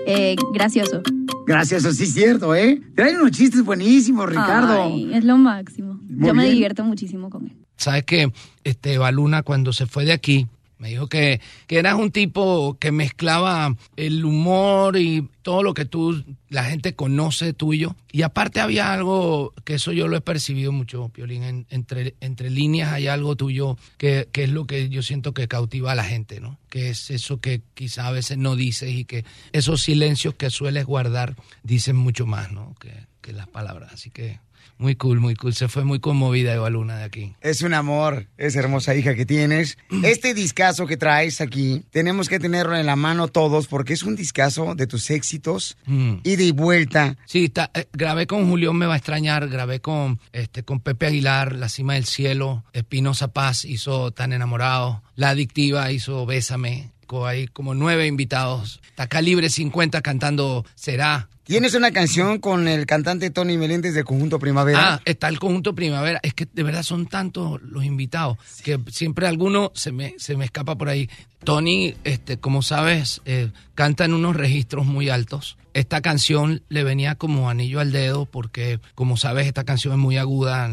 Eh, 0.07 0.37
gracioso. 0.53 1.03
Gracias, 1.47 1.85
eso 1.85 1.93
sí 1.93 2.05
es 2.05 2.14
cierto, 2.14 2.55
¿eh? 2.55 2.80
Traen 2.95 3.16
unos 3.16 3.32
chistes 3.32 3.62
buenísimos, 3.62 4.28
Ricardo. 4.28 4.85
Ay, 4.85 5.12
es 5.12 5.24
lo 5.24 5.37
máximo. 5.37 6.01
Muy 6.09 6.28
Yo 6.28 6.35
me 6.35 6.49
divierto 6.49 6.85
muchísimo 6.85 7.28
con 7.30 7.47
él. 7.47 7.57
Sabes 7.76 8.05
que 8.05 8.32
este 8.62 8.95
Eva 8.95 9.11
Luna 9.11 9.43
cuando 9.43 9.72
se 9.72 9.87
fue 9.87 10.05
de 10.05 10.12
aquí 10.12 10.47
Me 10.78 10.88
dijo 10.88 11.08
que, 11.08 11.40
que 11.66 11.78
eras 11.78 11.94
un 11.94 12.10
tipo 12.10 12.76
que 12.78 12.90
mezclaba 12.92 13.76
el 13.96 14.24
humor 14.24 14.96
y 14.96 15.28
todo 15.42 15.62
lo 15.62 15.72
que 15.72 15.84
tú, 15.84 16.24
la 16.48 16.64
gente 16.64 16.94
conoce 16.94 17.52
tuyo. 17.52 17.94
Y 18.10 18.22
aparte 18.22 18.60
había 18.60 18.92
algo, 18.92 19.52
que 19.64 19.74
eso 19.74 19.92
yo 19.92 20.08
lo 20.08 20.16
he 20.16 20.20
percibido 20.20 20.72
mucho, 20.72 21.08
Piolín, 21.10 21.42
en- 21.44 21.66
entre, 21.70 22.14
entre 22.20 22.50
líneas 22.50 22.92
hay 22.92 23.06
algo 23.06 23.36
tuyo 23.36 23.76
que, 23.98 24.28
que 24.32 24.44
es 24.44 24.50
lo 24.50 24.66
que 24.66 24.88
yo 24.88 25.02
siento 25.02 25.32
que 25.32 25.48
cautiva 25.48 25.92
a 25.92 25.94
la 25.94 26.04
gente, 26.04 26.40
¿no? 26.40 26.58
Que 26.68 26.90
es 26.90 27.10
eso 27.10 27.40
que 27.40 27.62
quizá 27.74 28.08
a 28.08 28.12
veces 28.12 28.36
no 28.38 28.56
dices 28.56 28.90
y 28.90 29.04
que 29.04 29.24
esos 29.52 29.80
silencios 29.82 30.34
que 30.34 30.50
sueles 30.50 30.86
guardar 30.86 31.36
dicen 31.62 31.96
mucho 31.96 32.26
más, 32.26 32.50
¿no? 32.52 32.74
Que, 32.80 32.92
que 33.20 33.32
las 33.32 33.46
palabras. 33.48 33.92
Así 33.92 34.10
que 34.10 34.40
muy 34.78 34.96
cool, 34.96 35.20
muy 35.20 35.34
cool. 35.36 35.54
Se 35.54 35.68
fue 35.68 35.84
muy 35.84 36.00
conmovida 36.00 36.52
Eva 36.54 36.68
Luna 36.70 36.96
de 36.98 37.04
aquí. 37.04 37.34
Es 37.40 37.62
un 37.62 37.74
amor, 37.74 38.26
esa 38.36 38.58
hermosa 38.58 38.94
hija 38.94 39.14
que 39.14 39.24
tienes. 39.26 39.78
Este 40.02 40.34
discazo 40.34 40.86
que 40.86 40.96
traes 40.96 41.40
aquí, 41.40 41.84
tenemos 41.90 42.28
que 42.28 42.38
tenerlo 42.38 42.76
en 42.76 42.86
la 42.86 42.96
mano 42.96 43.28
todos 43.28 43.66
porque 43.66 43.92
es 43.92 44.02
un 44.02 44.16
discazo 44.16 44.74
de 44.74 44.86
tus 44.86 45.10
éxitos 45.10 45.76
Mm. 45.86 46.14
y 46.24 46.36
de 46.36 46.52
vuelta. 46.52 47.16
Sí, 47.26 47.44
está- 47.46 47.70
eh, 47.74 47.86
grabé 47.92 48.26
con 48.26 48.48
Julián 48.50 48.76
Me 48.76 48.86
Va 48.86 48.94
a 48.94 48.96
Extrañar, 48.96 49.48
grabé 49.48 49.80
con, 49.80 50.18
este, 50.32 50.62
con 50.62 50.80
Pepe 50.80 51.06
Aguilar, 51.06 51.54
La 51.54 51.68
Cima 51.68 51.94
del 51.94 52.04
Cielo, 52.06 52.64
Espinosa 52.72 53.28
Paz 53.28 53.64
hizo 53.64 54.10
Tan 54.12 54.32
Enamorado, 54.32 55.02
La 55.14 55.30
Adictiva 55.30 55.90
hizo 55.92 56.24
Bésame, 56.26 56.90
hay 57.26 57.46
como 57.46 57.74
nueve 57.74 58.06
invitados. 58.08 58.80
Está 58.88 59.06
Calibre 59.06 59.48
50 59.48 60.00
cantando 60.02 60.64
Será. 60.74 61.28
Tienes 61.45 61.74
una 61.74 61.90
canción 61.90 62.38
con 62.38 62.68
el 62.68 62.86
cantante 62.86 63.28
Tony 63.28 63.59
Meléndez 63.59 63.92
del 63.92 64.05
conjunto 64.05 64.38
Primavera. 64.38 64.95
Ah, 64.95 65.01
está 65.05 65.28
el 65.28 65.38
conjunto 65.38 65.74
Primavera. 65.74 66.18
Es 66.22 66.32
que 66.32 66.49
de 66.51 66.62
verdad 66.62 66.82
son 66.82 67.07
tantos 67.07 67.61
los 67.61 67.84
invitados 67.84 68.38
que 68.62 68.80
siempre 68.90 69.26
alguno 69.26 69.70
se 69.74 69.92
me, 69.92 70.14
se 70.16 70.38
me 70.38 70.47
escapa 70.47 70.78
por 70.78 70.88
ahí. 70.88 71.11
Tony, 71.45 71.97
este, 72.05 72.38
como 72.38 72.62
sabes, 72.62 73.20
eh, 73.26 73.51
canta 73.74 74.07
en 74.07 74.14
unos 74.14 74.36
registros 74.36 74.86
muy 74.86 75.11
altos. 75.11 75.59
Esta 75.74 76.00
canción 76.00 76.62
le 76.68 76.84
venía 76.84 77.16
como 77.16 77.50
anillo 77.50 77.80
al 77.80 77.90
dedo 77.90 78.26
porque, 78.26 78.78
como 78.94 79.16
sabes, 79.16 79.46
esta 79.46 79.64
canción 79.64 79.94
es 79.94 79.98
muy 79.98 80.16
aguda. 80.16 80.70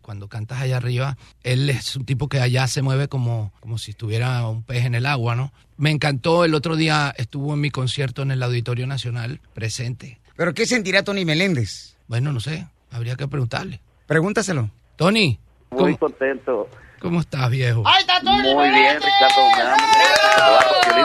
Cuando 0.00 0.28
cantas 0.28 0.62
allá 0.62 0.78
arriba, 0.78 1.18
él 1.42 1.68
es 1.68 1.94
un 1.94 2.06
tipo 2.06 2.28
que 2.28 2.40
allá 2.40 2.66
se 2.66 2.80
mueve 2.80 3.06
como, 3.06 3.52
como 3.60 3.76
si 3.76 3.90
estuviera 3.90 4.46
un 4.48 4.62
pez 4.62 4.86
en 4.86 4.94
el 4.94 5.04
agua, 5.04 5.36
¿no? 5.36 5.52
Me 5.76 5.90
encantó. 5.90 6.46
El 6.46 6.54
otro 6.54 6.76
día 6.76 7.14
estuvo 7.18 7.52
en 7.52 7.60
mi 7.60 7.70
concierto 7.70 8.22
en 8.22 8.30
el 8.30 8.42
Auditorio 8.42 8.86
Nacional 8.86 9.40
presente. 9.52 10.20
¿Pero 10.36 10.54
qué 10.54 10.64
sentirá 10.64 11.02
Tony 11.02 11.26
Meléndez? 11.26 11.98
Bueno, 12.08 12.32
no 12.32 12.40
sé. 12.40 12.66
Habría 12.90 13.16
que 13.16 13.28
preguntarle. 13.28 13.82
Pregúntaselo. 14.06 14.70
Tony, 14.96 15.38
Muy 15.70 15.96
contento. 15.98 16.66
¿Cómo 17.00 17.20
estás, 17.20 17.50
viejo? 17.50 17.82
¡Ahí 17.86 18.00
está 18.00 18.20
Muy 18.22 18.68
bien, 18.70 18.96
Ricardo. 18.96 19.50
Me 19.56 19.64
da 19.64 19.76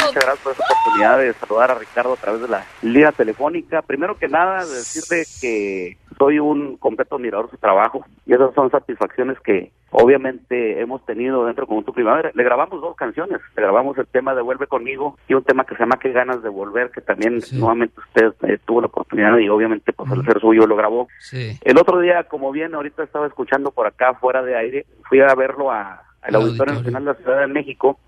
Muchas 0.06 0.14
gracias 0.14 0.40
por 0.40 0.52
esta 0.52 0.66
oportunidad 0.66 1.18
de 1.18 1.34
saludar 1.34 1.72
a 1.72 1.76
Ricardo 1.76 2.14
a 2.14 2.18
través 2.18 2.42
de 2.42 2.48
la 2.48 2.66
línea 2.82 3.12
telefónica. 3.12 3.82
Primero 3.82 4.18
que 4.18 4.28
nada, 4.28 4.66
decirle 4.66 5.26
que 5.42 5.98
soy 6.18 6.40
un 6.40 6.78
completo 6.78 7.16
admirador 7.16 7.46
de 7.46 7.52
su 7.52 7.58
trabajo 7.58 8.06
y 8.26 8.34
esas 8.34 8.54
son 8.54 8.70
satisfacciones 8.72 9.40
que 9.42 9.72
obviamente 9.92 10.82
hemos 10.82 11.06
tenido 11.06 11.46
dentro 11.46 11.64
de 11.64 11.68
Conjunto 11.68 11.94
Primavera. 11.94 12.32
Le 12.34 12.44
grabamos 12.44 12.82
dos 12.82 12.96
canciones. 12.96 13.40
Le 13.56 13.62
grabamos 13.62 13.98
el 13.98 14.08
tema 14.08 14.36
de 14.36 14.42
Vuelve 14.42 14.68
conmigo 14.68 15.18
y 15.28 15.34
un 15.34 15.44
tema 15.44 15.64
que 15.66 15.76
se 15.76 15.82
llama 15.82 16.00
Qué 16.00 16.12
ganas 16.12 16.44
de 16.44 16.50
volver, 16.50 16.92
que 16.92 17.02
también 17.02 17.40
nuevamente 17.54 18.00
usted 18.00 18.34
eh, 18.48 18.60
tuvo 18.66 18.82
la 18.82 18.88
oportunidad 18.88 19.38
y 19.38 19.50
obviamente 19.50 19.94
pues 19.94 20.12
al 20.12 20.26
ser 20.26 20.40
suyo 20.40 20.68
lo 20.68 20.76
grabó. 20.76 21.08
Sí. 21.20 21.58
El 21.62 21.78
otro 21.78 22.00
día, 22.00 22.24
como 22.24 22.52
bien 22.52 22.76
ahorita 22.76 23.04
estaba 23.04 23.28
escuchando 23.28 23.72
por 23.72 23.88
acá 23.88 24.16
fuera 24.16 24.42
de 24.42 24.56
aire, 24.56 24.86
fui 25.08 25.20
a 25.22 25.34
verlo 25.36 25.72
a, 25.72 26.02
Al 26.28 26.36
Auditorio 26.36 26.74
auditorio. 26.74 26.74
Nacional 26.76 27.04
de 27.06 27.12
la 27.12 27.18
Ciudad 27.18 27.40
de 27.42 27.54
México 27.54 28.00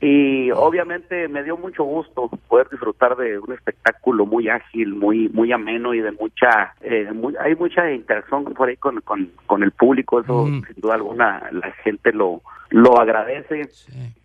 y 0.00 0.50
obviamente 0.52 1.28
me 1.28 1.42
dio 1.42 1.56
mucho 1.56 1.84
gusto 1.84 2.30
poder 2.48 2.68
disfrutar 2.70 3.16
de 3.16 3.38
un 3.38 3.52
espectáculo 3.52 4.24
muy 4.26 4.48
ágil, 4.48 4.94
muy 4.94 5.28
muy 5.30 5.50
ameno 5.52 5.92
y 5.94 6.00
de 6.00 6.12
mucha, 6.12 6.74
eh, 6.80 7.10
muy- 7.12 7.34
hay 7.40 7.54
mucha 7.56 7.90
interacción 7.90 8.44
por 8.44 8.68
ahí 8.68 8.76
con, 8.76 9.00
con, 9.00 9.30
con 9.46 9.62
el 9.62 9.72
público, 9.72 10.20
eso 10.20 10.46
sin 10.46 10.80
duda 10.80 10.94
alguna 10.94 11.42
la 11.52 11.70
gente 11.84 12.12
lo 12.12 12.40
lo 12.70 12.98
agradece, 12.98 13.68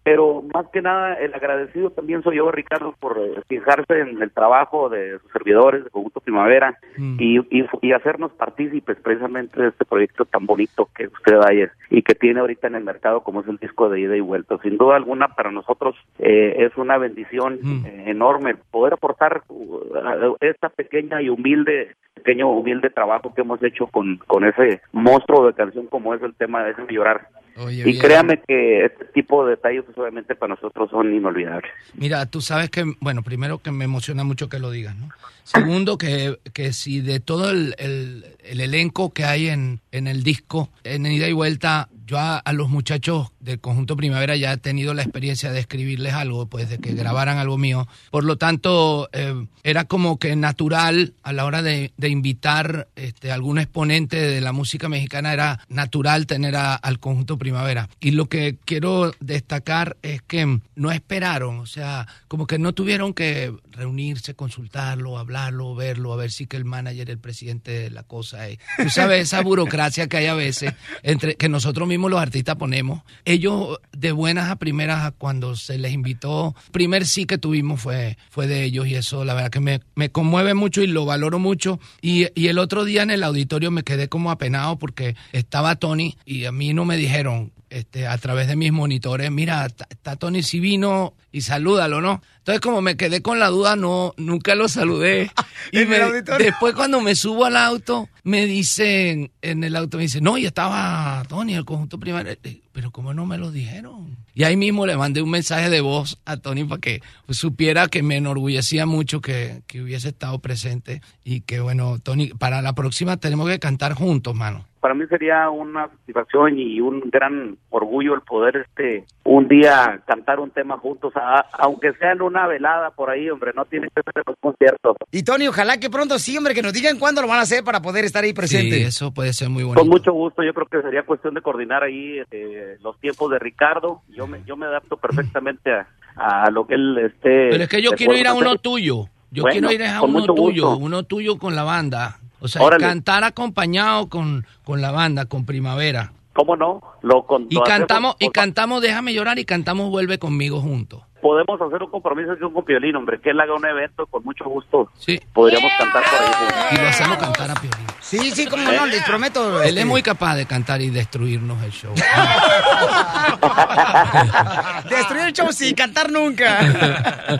pero 0.03 0.43
más 0.53 0.67
que 0.69 0.81
nada 0.81 1.13
el 1.13 1.33
agradecido 1.33 1.91
también 1.91 2.23
soy 2.23 2.37
yo, 2.37 2.51
Ricardo, 2.51 2.95
por 2.99 3.19
eh, 3.19 3.41
fijarse 3.47 3.99
en 3.99 4.21
el 4.21 4.31
trabajo 4.31 4.89
de 4.89 5.19
sus 5.19 5.31
servidores 5.31 5.83
de 5.83 5.89
Conjunto 5.89 6.21
Primavera 6.21 6.77
y, 6.97 7.39
y, 7.39 7.65
y 7.81 7.91
hacernos 7.93 8.31
partícipes 8.31 8.97
precisamente 9.01 9.61
de 9.61 9.69
este 9.69 9.85
proyecto 9.85 10.25
tan 10.25 10.45
bonito 10.45 10.89
que 10.95 11.07
usted 11.07 11.39
hay 11.47 11.67
y 11.89 12.01
que 12.01 12.15
tiene 12.15 12.39
ahorita 12.39 12.67
en 12.67 12.75
el 12.75 12.83
mercado 12.83 13.21
como 13.21 13.41
es 13.41 13.47
el 13.47 13.57
disco 13.57 13.89
de 13.89 13.99
ida 13.99 14.15
y 14.15 14.21
vuelta. 14.21 14.57
Sin 14.63 14.77
duda 14.77 14.95
alguna 14.95 15.29
para 15.29 15.51
nosotros 15.51 15.95
eh, 16.19 16.55
es 16.57 16.75
una 16.77 16.97
bendición 16.97 17.59
eh, 17.85 18.05
enorme 18.07 18.55
poder 18.71 18.93
aportar 18.93 19.43
uh, 19.49 20.35
esta 20.39 20.69
pequeña 20.69 21.21
y 21.21 21.29
humilde 21.29 21.95
pequeño 22.15 22.49
humilde 22.49 22.89
trabajo 22.89 23.33
que 23.33 23.41
hemos 23.41 23.61
hecho 23.63 23.87
con, 23.87 24.17
con 24.27 24.43
ese 24.43 24.81
monstruo 24.91 25.47
de 25.47 25.53
canción 25.53 25.87
como 25.87 26.13
es 26.13 26.21
el 26.21 26.35
tema 26.35 26.63
de 26.63 26.71
Déjame 26.71 26.93
llorar. 26.93 27.27
Oye, 27.57 27.81
y 27.81 27.83
bien. 27.83 27.99
créame 27.99 28.41
que 28.47 28.85
este 28.85 29.05
tipo 29.13 29.43
de 29.45 29.51
detalles 29.51 29.83
pues, 29.85 29.97
obviamente 29.97 30.35
para 30.35 30.55
nosotros 30.55 30.89
son 30.89 31.13
inolvidables. 31.13 31.71
Mira, 31.93 32.25
tú 32.25 32.41
sabes 32.41 32.69
que, 32.69 32.85
bueno, 33.01 33.23
primero 33.23 33.59
que 33.59 33.71
me 33.71 33.85
emociona 33.85 34.23
mucho 34.23 34.47
que 34.49 34.59
lo 34.59 34.71
digas, 34.71 34.95
¿no? 34.95 35.09
Segundo, 35.43 35.97
que, 35.97 36.39
que 36.53 36.71
si 36.71 37.01
de 37.01 37.19
todo 37.19 37.49
el, 37.51 37.75
el- 37.77 38.25
el 38.43 38.61
elenco 38.61 39.11
que 39.13 39.25
hay 39.25 39.47
en, 39.49 39.79
en 39.91 40.07
el 40.07 40.23
disco, 40.23 40.69
en 40.83 41.05
ida 41.05 41.27
y 41.27 41.33
vuelta, 41.33 41.89
yo 42.12 42.20
a, 42.20 42.38
a 42.39 42.51
los 42.51 42.68
muchachos 42.70 43.30
del 43.39 43.62
conjunto 43.62 43.95
Primavera 43.95 44.36
ya 44.36 44.51
he 44.51 44.57
tenido 44.57 44.93
la 44.93 45.01
experiencia 45.01 45.51
de 45.53 45.62
escribirles 45.62 46.14
algo, 46.14 46.45
pues 46.47 46.70
de 46.70 46.78
que 46.78 46.93
grabaran 46.93 47.38
algo 47.38 47.57
mío. 47.57 47.88
Por 48.12 48.26
lo 48.26 48.38
tanto, 48.38 49.09
eh, 49.14 49.47
era 49.64 49.86
como 49.86 50.20
que 50.20 50.36
natural 50.36 51.14
a 51.24 51.32
la 51.32 51.45
hora 51.45 51.62
de, 51.62 51.93
de 51.95 52.09
invitar 52.09 52.89
este, 52.97 53.32
algún 53.32 53.59
exponente 53.59 54.18
de 54.18 54.41
la 54.41 54.51
música 54.51 54.89
mexicana, 54.89 55.32
era 55.32 55.62
natural 55.70 56.28
tener 56.28 56.57
a- 56.57 56.76
al 56.76 56.99
conjunto 56.99 57.38
Primavera. 57.38 57.88
Y 58.01 58.12
lo 58.12 58.26
que 58.26 58.57
quiero 58.66 59.14
destacar 59.22 59.95
es 60.01 60.22
que 60.22 60.59
no 60.76 60.91
esperaron, 60.91 61.59
o 61.59 61.66
sea, 61.66 62.07
como 62.28 62.45
que 62.45 62.59
no 62.59 62.74
tuvieron 62.74 63.14
que 63.14 63.53
reunirse, 63.72 64.36
consultarlo, 64.36 65.17
hablarlo, 65.17 65.76
verlo, 65.76 66.13
a 66.13 66.17
ver 66.17 66.32
si 66.32 66.47
que 66.47 66.57
el 66.57 66.65
manager, 66.65 67.09
el 67.09 67.19
presidente 67.19 67.72
de 67.72 67.89
la 67.89 68.03
cosa 68.03 68.47
es. 68.47 68.59
Tú 68.78 68.89
sabes 68.89 69.22
esa 69.22 69.41
burocracia 69.43 70.07
que 70.07 70.17
hay 70.17 70.28
a 70.28 70.34
veces 70.34 70.74
entre 71.03 71.36
que 71.36 71.49
nosotros 71.49 71.88
mismos 71.88 72.11
los 72.11 72.22
artistas 72.22 72.55
ponemos. 72.55 73.01
Ellos 73.26 73.80
de 73.91 74.11
buenas 74.11 74.49
a 74.49 74.57
primeras 74.57 75.13
cuando 75.17 75.55
se 75.55 75.78
les 75.78 75.93
invitó, 75.93 76.55
primer 76.72 77.05
sí 77.05 77.26
que 77.26 77.38
tuvimos 77.38 77.82
fue 77.82 78.17
fue 78.30 78.47
de 78.47 78.63
ellos 78.63 78.88
y 78.88 78.95
eso 78.95 79.26
la 79.26 79.34
verdad 79.34 79.49
que 79.49 79.59
me, 79.59 79.82
me 79.95 80.11
conmueve 80.11 80.53
mucho 80.53 80.82
y 80.82 80.88
lo 80.88 81.05
valoro 81.05 81.39
mucho. 81.39 81.80
Y, 82.01 82.28
y 82.39 82.47
el 82.47 82.59
otro 82.59 82.86
día 82.86 83.03
en 83.03 83.11
el 83.11 83.24
auditorio 83.24 83.72
me 83.72 83.84
quedé 83.84 84.09
como 84.09 84.32
apenado 84.32 84.78
porque 84.78 85.15
estaba 85.32 85.76
Tony 85.76 86.17
y 86.26 86.45
a 86.45 86.51
mí 86.51 86.74
no 86.74 86.86
me 86.86 86.97
dijeron 86.97 87.51
este, 87.72 88.05
a 88.05 88.17
través 88.17 88.49
de 88.49 88.57
mis 88.57 88.74
monitores, 88.74 89.32
mira, 89.32 89.65
está 89.89 90.17
Tony 90.17 90.43
si 90.43 90.59
vino 90.59 91.13
y 91.32 91.41
salúdalo, 91.41 92.01
¿no? 92.01 92.22
Entonces 92.39 92.59
como 92.59 92.82
me 92.82 92.97
quedé 92.97 93.22
con 93.22 93.39
la 93.39 93.47
duda, 93.47 93.78
no, 93.78 94.13
nunca 94.17 94.55
lo 94.55 94.67
saludé. 94.67 95.32
y 95.72 95.80
¿En 95.80 95.93
el 95.93 96.01
auditorio? 96.01 96.45
después 96.45 96.76
cuando 96.76 96.99
me 96.99 97.15
subo 97.15 97.45
al 97.45 97.55
auto, 97.55 98.09
me 98.24 98.45
dicen, 98.45 99.32
en 99.41 99.63
el 99.63 99.78
auto 99.78 99.95
me 99.95 100.03
dicen, 100.03 100.24
no, 100.24 100.38
y 100.38 100.45
estaba 100.45 101.24
Tony, 101.30 101.55
el 101.55 101.63
conjunto 101.63 101.97
primario. 101.97 102.36
Pero 102.74 102.91
¿cómo 102.91 103.13
no 103.13 103.26
me 103.26 103.38
lo 103.38 103.51
dijeron? 103.51 104.17
Y 104.34 104.43
ahí 104.43 104.57
mismo 104.57 104.86
le 104.86 104.97
mandé 104.97 105.22
un 105.22 105.30
mensaje 105.30 105.69
de 105.69 105.80
voz 105.80 106.19
a 106.26 106.38
Tony 106.38 106.65
para 106.65 106.82
que 106.82 107.01
pues, 107.26 107.38
supiera 107.38 107.88
que 107.88 108.03
me 108.03 108.17
enorgullecía 108.17 108.86
mucho 108.86 109.22
que, 109.22 109.61
que 109.67 109.82
hubiese 109.82 110.09
estado 110.09 110.39
presente 110.39 111.01
y 111.24 111.41
que 111.41 111.61
bueno, 111.61 111.99
Tony, 111.99 112.28
para 112.28 112.61
la 112.61 112.74
próxima 112.74 113.15
tenemos 113.15 113.49
que 113.49 113.59
cantar 113.59 113.93
juntos, 113.93 114.36
mano. 114.36 114.65
Para 114.82 114.93
mí 114.95 115.05
sería 115.07 115.49
una 115.49 115.88
satisfacción 115.88 116.57
y 116.57 116.82
un 116.82 117.01
gran 117.11 117.55
orgullo 117.69 118.15
el 118.15 118.21
poder 118.21 118.65
este 118.67 119.05
un 119.23 119.47
día 119.47 120.01
cantar 120.07 120.39
un 120.39 120.49
tema 120.49 120.77
juntos, 120.77 121.13
a- 121.15 121.45
aunque 121.59 121.93
sea 121.93 122.13
en 122.13 122.21
una 122.23 122.47
velada 122.47 122.89
por 122.89 123.09
ahí, 123.11 123.29
hombre, 123.29 123.51
no 123.55 123.63
tiene 123.65 123.88
que 123.95 124.01
ser 124.01 124.23
un 124.27 124.36
concierto. 124.41 124.95
Y 125.11 125.21
Tony, 125.23 125.47
ojalá 125.47 125.77
que 125.79 125.89
pronto 125.89 126.17
sí, 126.17 126.36
hombre, 126.36 126.53
que 126.55 126.63
nos 126.63 126.73
digan 126.73 126.97
cuándo 126.97 127.21
lo 127.21 127.27
van 127.27 127.38
a 127.38 127.43
hacer 127.43 127.63
para 127.63 127.82
poder 127.82 128.05
estar 128.05 128.23
ahí 128.23 128.34
presente. 128.34 128.75
Sí, 128.77 128.82
eso 128.84 129.13
puede 129.13 129.32
ser 129.34 129.49
muy 129.49 129.63
bonito. 129.63 129.79
Con 129.82 129.89
mucho 129.89 130.11
gusto, 130.13 130.41
yo 130.43 130.53
creo 130.53 130.65
que 130.67 130.82
sería 130.82 131.03
cuestión 131.03 131.36
de 131.36 131.41
coordinar 131.41 131.84
ahí 131.84 132.17
eh, 132.32 132.77
los 132.82 132.99
tiempos 132.99 133.29
de 133.32 133.38
Ricardo. 133.39 134.01
Yo 134.09 134.25
me, 134.25 134.43
yo 134.45 134.57
me 134.57 134.65
adapto 134.65 134.97
perfectamente 134.97 135.71
a, 135.71 135.86
a 136.15 136.49
lo 136.49 136.65
que 136.65 136.73
él 136.73 136.97
esté. 136.97 137.49
Pero 137.51 137.63
es 137.63 137.69
que 137.69 137.82
yo 137.84 137.91
quiero 137.91 138.15
ir 138.15 138.25
a 138.27 138.34
uno 138.34 138.47
hacer. 138.47 138.59
tuyo. 138.61 139.05
Yo 139.34 139.43
Bueno, 139.43 139.69
quiero 139.69 139.71
ir 139.84 139.89
a 139.89 140.01
uno 140.01 140.25
tuyo, 140.25 140.75
uno 140.75 141.03
tuyo 141.03 141.38
con 141.38 141.55
la 141.55 141.63
banda. 141.63 142.17
O 142.41 142.47
sea, 142.47 142.61
Órale. 142.61 142.83
cantar 142.85 143.23
acompañado 143.23 144.09
con, 144.09 144.45
con 144.65 144.81
la 144.81 144.91
banda, 144.91 145.25
con 145.25 145.45
Primavera. 145.45 146.11
¿Cómo 146.33 146.55
no? 146.55 146.81
Lo, 147.01 147.23
con, 147.25 147.47
Y 147.49 147.55
lo 147.55 147.61
cantamos, 147.63 148.15
hacemos- 148.15 148.29
y 148.29 148.29
cantamos 148.31 148.81
Déjame 148.81 149.13
llorar 149.13 149.37
y 149.39 149.45
cantamos 149.45 149.89
Vuelve 149.89 150.17
conmigo 150.17 150.59
juntos. 150.61 151.01
podemos 151.21 151.61
hacer 151.61 151.83
un 151.83 151.91
compromiso 151.91 152.31
aquí 152.31 152.41
con 152.41 152.63
Piolín, 152.65 152.95
hombre, 152.95 153.19
que 153.21 153.29
él 153.31 153.39
haga 153.39 153.53
un 153.53 153.65
evento 153.65 154.07
con 154.07 154.23
mucho 154.23 154.45
gusto. 154.45 154.89
Podríamos 155.33 155.71
cantar 155.77 156.03
por 156.03 156.13
ahí. 156.19 156.33
juntos. 156.39 156.57
Y 156.71 156.75
lo 156.81 156.87
hacemos 156.87 157.17
cantar 157.17 157.51
a 157.51 157.53
Piolín. 157.55 157.87
Sí, 158.12 158.30
sí, 158.32 158.45
cómo 158.45 158.70
no, 158.70 158.86
les 158.88 159.03
prometo. 159.03 159.62
Él 159.62 159.70
este, 159.70 159.80
es 159.80 159.86
muy 159.86 160.03
capaz 160.03 160.36
de 160.36 160.45
cantar 160.45 160.82
y 160.82 160.89
destruirnos 160.89 161.64
el 161.64 161.72
show. 161.72 161.93
Destruir 164.89 165.28
el 165.28 165.32
show 165.32 165.49
sin 165.53 165.74
cantar 165.74 166.12
nunca. 166.12 167.39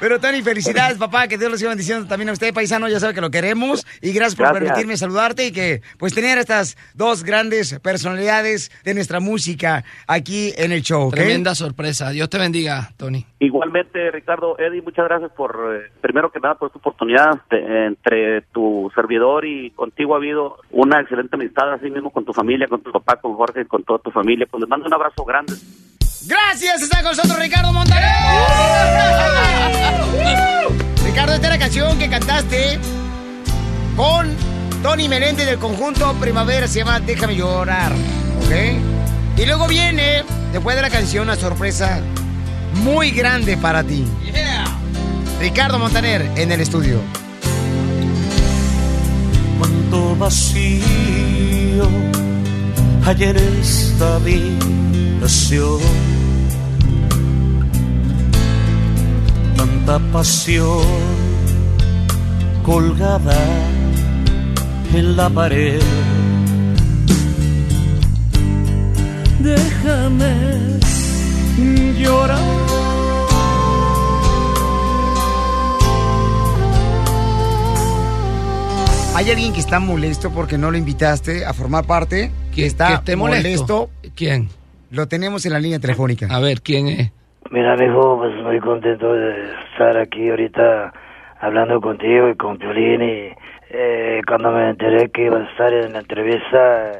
Pero 0.00 0.18
Tony, 0.18 0.40
felicidades, 0.40 0.96
papá, 0.96 1.28
que 1.28 1.36
Dios 1.36 1.50
los 1.50 1.60
siga 1.60 1.68
bendiciendo 1.68 2.08
también 2.08 2.30
a 2.30 2.32
usted, 2.32 2.54
paisano, 2.54 2.88
ya 2.88 2.98
sabe 2.98 3.12
que 3.12 3.20
lo 3.20 3.30
queremos. 3.30 3.86
Y 4.00 4.14
gracias 4.14 4.36
por 4.36 4.46
Gracias. 4.46 4.62
permitirme 4.62 4.96
saludarte 4.96 5.48
y 5.48 5.52
que 5.52 5.82
pues 5.98 6.14
tener 6.14 6.38
estas 6.38 6.78
dos 6.94 7.22
grandes 7.22 7.78
personalidades 7.80 8.70
de 8.84 8.94
nuestra 8.94 9.20
música 9.20 9.84
aquí 10.06 10.54
en 10.56 10.72
el 10.72 10.80
show. 10.80 11.10
Tremenda 11.10 11.54
sorpresa. 11.54 12.08
Dios 12.08 12.30
te 12.30 12.38
bendiga, 12.38 12.88
Tony. 12.96 13.26
Igualmente, 13.38 14.10
Ricardo, 14.12 14.58
Eddie, 14.58 14.80
muchas 14.80 15.04
gracias 15.04 15.30
por, 15.32 15.74
eh, 15.74 15.90
primero 16.00 16.32
que 16.32 16.40
nada, 16.40 16.54
por 16.54 16.68
esta 16.68 16.78
oportunidad. 16.78 17.42
Entre 17.50 18.40
tu 18.52 18.90
servidor 18.94 19.44
y 19.44 19.72
contigo 19.72 20.05
ha 20.14 20.18
habido 20.18 20.58
una 20.70 21.00
excelente 21.00 21.36
amistad, 21.36 21.72
así 21.72 21.90
mismo 21.90 22.10
con 22.10 22.24
tu 22.24 22.32
familia, 22.32 22.68
con 22.68 22.82
tu 22.82 22.92
papá, 22.92 23.16
con 23.16 23.34
Jorge, 23.34 23.66
con 23.66 23.82
toda 23.84 23.98
tu 23.98 24.10
familia. 24.10 24.46
Pues 24.50 24.60
les 24.60 24.68
mando 24.68 24.86
un 24.86 24.94
abrazo 24.94 25.24
grande. 25.24 25.54
Gracias, 26.26 26.82
está 26.82 27.02
con 27.02 27.10
nosotros 27.16 27.38
Ricardo 27.38 27.72
Montaner. 27.72 28.04
Ricardo, 31.04 31.34
esta 31.34 31.46
es 31.46 31.52
la 31.52 31.58
canción 31.58 31.98
que 31.98 32.10
cantaste 32.10 32.78
con 33.96 34.28
Tony 34.82 35.08
Meléndez 35.08 35.46
del 35.46 35.58
conjunto 35.58 36.14
Primavera, 36.20 36.66
se 36.68 36.80
llama 36.80 37.00
Déjame 37.00 37.36
llorar, 37.36 37.92
¿ok? 37.92 39.38
Y 39.38 39.46
luego 39.46 39.66
viene, 39.68 40.24
después 40.52 40.76
de 40.76 40.82
la 40.82 40.90
canción, 40.90 41.24
una 41.24 41.36
sorpresa 41.36 42.00
muy 42.82 43.10
grande 43.10 43.56
para 43.56 43.82
ti. 43.82 44.04
Ricardo 45.40 45.78
Montaner 45.78 46.22
en 46.36 46.52
el 46.52 46.60
estudio. 46.60 47.00
Cuánto 49.58 50.16
vacío 50.16 50.84
hay 53.04 53.22
en 53.22 53.36
esta 53.36 54.16
habitación. 54.16 55.80
Tanta 59.56 59.98
pasión 60.12 60.84
colgada 62.64 63.38
en 64.92 65.16
la 65.16 65.28
pared. 65.30 65.80
Déjame 69.40 70.34
llorar. 72.00 72.95
Hay 79.16 79.30
alguien 79.30 79.54
que 79.54 79.60
está 79.60 79.80
molesto 79.80 80.30
porque 80.30 80.58
no 80.58 80.70
lo 80.70 80.76
invitaste 80.76 81.46
a 81.46 81.54
formar 81.54 81.86
parte. 81.86 82.30
Que 82.54 82.66
está 82.66 82.88
que 82.88 82.94
esté 82.94 83.16
molesto? 83.16 83.88
¿Quién? 84.14 84.50
Lo 84.90 85.08
tenemos 85.08 85.46
en 85.46 85.54
la 85.54 85.58
línea 85.58 85.78
telefónica. 85.78 86.26
A 86.30 86.38
ver, 86.38 86.60
¿quién 86.60 86.88
es? 86.88 87.10
Mira, 87.50 87.76
mijo, 87.76 88.18
pues 88.18 88.34
muy 88.42 88.60
contento 88.60 89.14
de 89.14 89.32
estar 89.72 89.96
aquí 89.96 90.28
ahorita 90.28 90.92
hablando 91.40 91.80
contigo 91.80 92.28
y 92.28 92.36
con 92.36 92.58
Piolín 92.58 93.00
y 93.02 93.30
eh, 93.70 94.20
cuando 94.28 94.50
me 94.50 94.68
enteré 94.68 95.10
que 95.10 95.24
ibas 95.24 95.48
a 95.48 95.50
estar 95.50 95.72
en 95.72 95.92
la 95.94 96.00
entrevista 96.00 96.92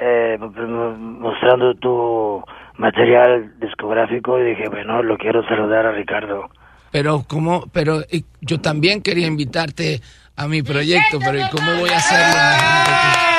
eh, 0.00 0.38
mo- 0.38 0.96
mostrando 0.96 1.74
tu 1.74 2.40
material 2.76 3.52
discográfico 3.60 4.38
y 4.38 4.50
dije, 4.50 4.68
bueno, 4.68 5.02
lo 5.02 5.16
quiero 5.18 5.42
saludar 5.48 5.86
a 5.86 5.92
Ricardo. 5.92 6.48
Pero 6.92 7.24
cómo, 7.26 7.64
pero 7.72 8.00
yo 8.40 8.60
también 8.60 9.02
quería 9.02 9.26
invitarte 9.26 10.00
a 10.38 10.46
mi 10.46 10.62
proyecto, 10.62 11.18
pero 11.18 11.38
¿y 11.38 11.48
cómo 11.50 11.80
voy 11.80 11.90
a 11.90 11.96
hacerlo? 11.96 12.38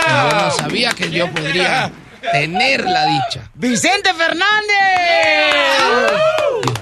Yo 0.09 0.45
no 0.45 0.51
sabía 0.51 0.91
que 0.91 1.09
yo 1.09 1.27
podría 1.31 1.89
tener 2.31 2.83
la 2.83 3.05
dicha. 3.05 3.49
¡Vicente 3.55 4.09
Fernández! 4.13 4.43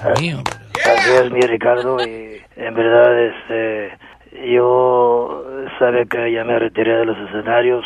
Dios 0.02 0.20
mío. 0.20 0.42
Así 0.84 1.10
es, 1.10 1.30
mi 1.30 1.40
Ricardo, 1.42 1.98
y 2.04 2.42
en 2.56 2.74
verdad, 2.74 3.26
este, 3.26 3.96
yo 4.50 5.44
sabe 5.78 6.06
que 6.08 6.32
ya 6.32 6.42
me 6.42 6.58
retiré 6.58 6.98
de 6.98 7.04
los 7.04 7.16
escenarios 7.28 7.84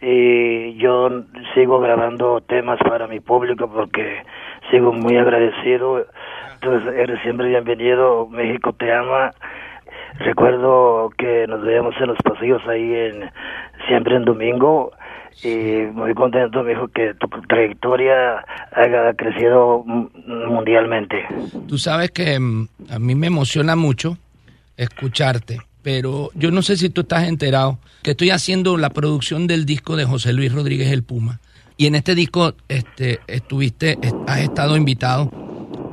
y 0.00 0.76
yo 0.78 1.10
sigo 1.54 1.80
grabando 1.80 2.40
temas 2.42 2.78
para 2.78 3.08
mi 3.08 3.18
público 3.18 3.68
porque 3.72 4.22
sigo 4.70 4.92
muy 4.92 5.16
agradecido. 5.16 6.06
Entonces, 6.54 6.94
eres 6.94 7.20
siempre 7.22 7.48
bienvenido, 7.48 8.28
México 8.28 8.72
te 8.72 8.92
ama. 8.92 9.32
Recuerdo 10.18 11.10
que 11.18 11.46
nos 11.48 11.62
veíamos 11.62 11.94
en 12.00 12.08
los 12.08 12.18
pasillos 12.24 12.60
ahí 12.68 12.92
en 12.94 13.30
siempre 13.88 14.16
en 14.16 14.24
domingo 14.24 14.92
y 15.42 15.86
muy 15.92 16.14
contento, 16.14 16.62
me 16.62 16.70
dijo 16.70 16.88
que 16.88 17.14
tu 17.14 17.26
trayectoria 17.48 18.44
haya 18.72 19.12
crecido 19.14 19.82
mundialmente. 19.86 21.24
Tú 21.66 21.78
sabes 21.78 22.10
que 22.10 22.38
mm, 22.38 22.68
a 22.90 22.98
mí 22.98 23.14
me 23.14 23.26
emociona 23.28 23.74
mucho 23.76 24.18
escucharte, 24.76 25.58
pero 25.82 26.30
yo 26.34 26.50
no 26.50 26.62
sé 26.62 26.76
si 26.76 26.90
tú 26.90 27.02
estás 27.02 27.26
enterado 27.28 27.78
que 28.02 28.12
estoy 28.12 28.30
haciendo 28.30 28.76
la 28.76 28.90
producción 28.90 29.46
del 29.46 29.64
disco 29.66 29.96
de 29.96 30.04
José 30.04 30.32
Luis 30.32 30.52
Rodríguez 30.52 30.92
el 30.92 31.02
Puma. 31.02 31.40
Y 31.76 31.86
en 31.86 31.94
este 31.94 32.14
disco 32.14 32.52
este, 32.68 33.20
estuviste, 33.26 33.98
est- 34.02 34.14
has 34.26 34.40
estado 34.40 34.76
invitado 34.76 35.30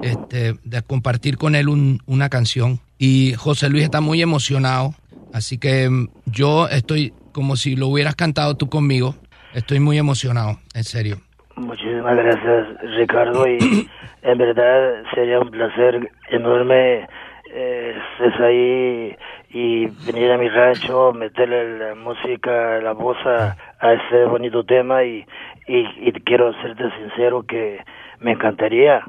este, 0.01 0.55
de 0.63 0.81
compartir 0.83 1.37
con 1.37 1.55
él 1.55 1.69
un- 1.69 2.01
una 2.05 2.29
canción. 2.29 2.79
Y 2.99 3.33
José 3.33 3.69
Luis 3.69 3.85
está 3.85 4.01
muy 4.01 4.21
emocionado, 4.21 4.93
así 5.33 5.57
que 5.57 5.89
mm, 5.89 6.09
yo 6.25 6.67
estoy 6.67 7.13
como 7.31 7.55
si 7.55 7.77
lo 7.77 7.87
hubieras 7.87 8.15
cantado 8.15 8.55
tú 8.55 8.69
conmigo. 8.69 9.15
Estoy 9.53 9.79
muy 9.79 9.97
emocionado, 9.97 10.59
en 10.75 10.83
serio. 10.83 11.17
Muchísimas 11.55 12.15
gracias, 12.15 12.67
Ricardo, 12.97 13.47
y 13.47 13.89
en 14.21 14.37
verdad 14.37 15.03
sería 15.15 15.39
un 15.39 15.49
placer 15.49 16.11
enorme 16.29 17.07
eh, 17.51 17.95
estés 18.19 18.39
ahí 18.41 19.15
y 19.51 19.87
venir 20.05 20.31
a 20.31 20.37
mi 20.37 20.49
rancho, 20.49 21.13
meterle 21.13 21.79
la 21.79 21.95
música, 21.95 22.79
la 22.79 22.91
voz 22.91 23.17
a, 23.25 23.57
a 23.79 23.93
este 23.93 24.25
bonito 24.25 24.63
tema 24.63 25.03
y, 25.03 25.25
y, 25.67 25.87
y 26.01 26.11
quiero 26.25 26.53
serte 26.61 26.83
sincero 26.99 27.43
que 27.43 27.79
me 28.19 28.33
encantaría, 28.33 29.03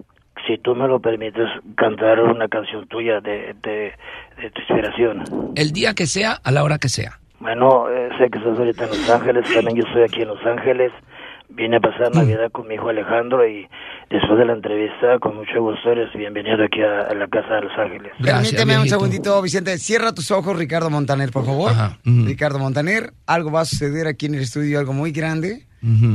si 0.47 0.59
tú 0.59 0.75
me 0.75 0.87
lo 0.89 1.01
permites, 1.01 1.49
cantar 1.77 2.21
una 2.21 2.49
canción 2.49 2.87
tuya 2.89 3.21
de, 3.21 3.55
de, 3.63 3.93
de 4.41 4.51
tu 4.53 4.61
inspiración. 4.61 5.25
El 5.55 5.73
día 5.73 5.95
que 5.95 6.07
sea, 6.07 6.33
a 6.33 6.51
la 6.51 6.65
hora 6.65 6.79
que 6.79 6.89
sea. 6.89 7.19
Bueno, 7.41 7.89
eh, 7.89 8.11
sé 8.19 8.29
que 8.31 8.39
estás 8.39 8.59
ahorita 8.59 8.85
en 8.85 8.91
Los 8.91 9.11
Ángeles, 9.11 9.45
también 9.55 9.77
yo 9.77 9.85
estoy 9.87 10.03
aquí 10.03 10.23
en 10.23 10.29
Los 10.29 10.45
Ángeles. 10.45 10.93
Vine 11.53 11.79
a 11.79 11.81
pasar 11.81 12.15
Navidad 12.15 12.49
con 12.53 12.69
mi 12.69 12.75
hijo 12.75 12.91
Alejandro 12.91 13.45
y 13.45 13.67
después 14.09 14.39
de 14.39 14.45
la 14.45 14.53
entrevista, 14.53 15.19
con 15.19 15.35
mucho 15.35 15.61
gusto, 15.61 15.91
eres 15.91 16.13
bienvenido 16.15 16.63
aquí 16.65 16.81
a, 16.81 17.01
a 17.01 17.15
la 17.15 17.27
casa 17.27 17.55
de 17.55 17.63
Los 17.63 17.77
Ángeles. 17.77 18.13
Permíteme 18.23 18.79
un 18.79 18.89
segundito, 18.89 19.43
Vicente. 19.43 19.77
Cierra 19.79 20.13
tus 20.13 20.31
ojos, 20.31 20.57
Ricardo 20.57 20.91
Montaner, 20.91 21.31
por 21.33 21.45
favor. 21.45 21.73
Ricardo 22.05 22.61
Montaner, 22.61 23.15
algo 23.27 23.51
va 23.51 23.63
a 23.63 23.65
suceder 23.65 24.07
aquí 24.07 24.27
en 24.27 24.37
el 24.37 24.43
estudio, 24.43 24.79
algo 24.79 24.93
muy 24.93 25.11
grande, 25.11 25.67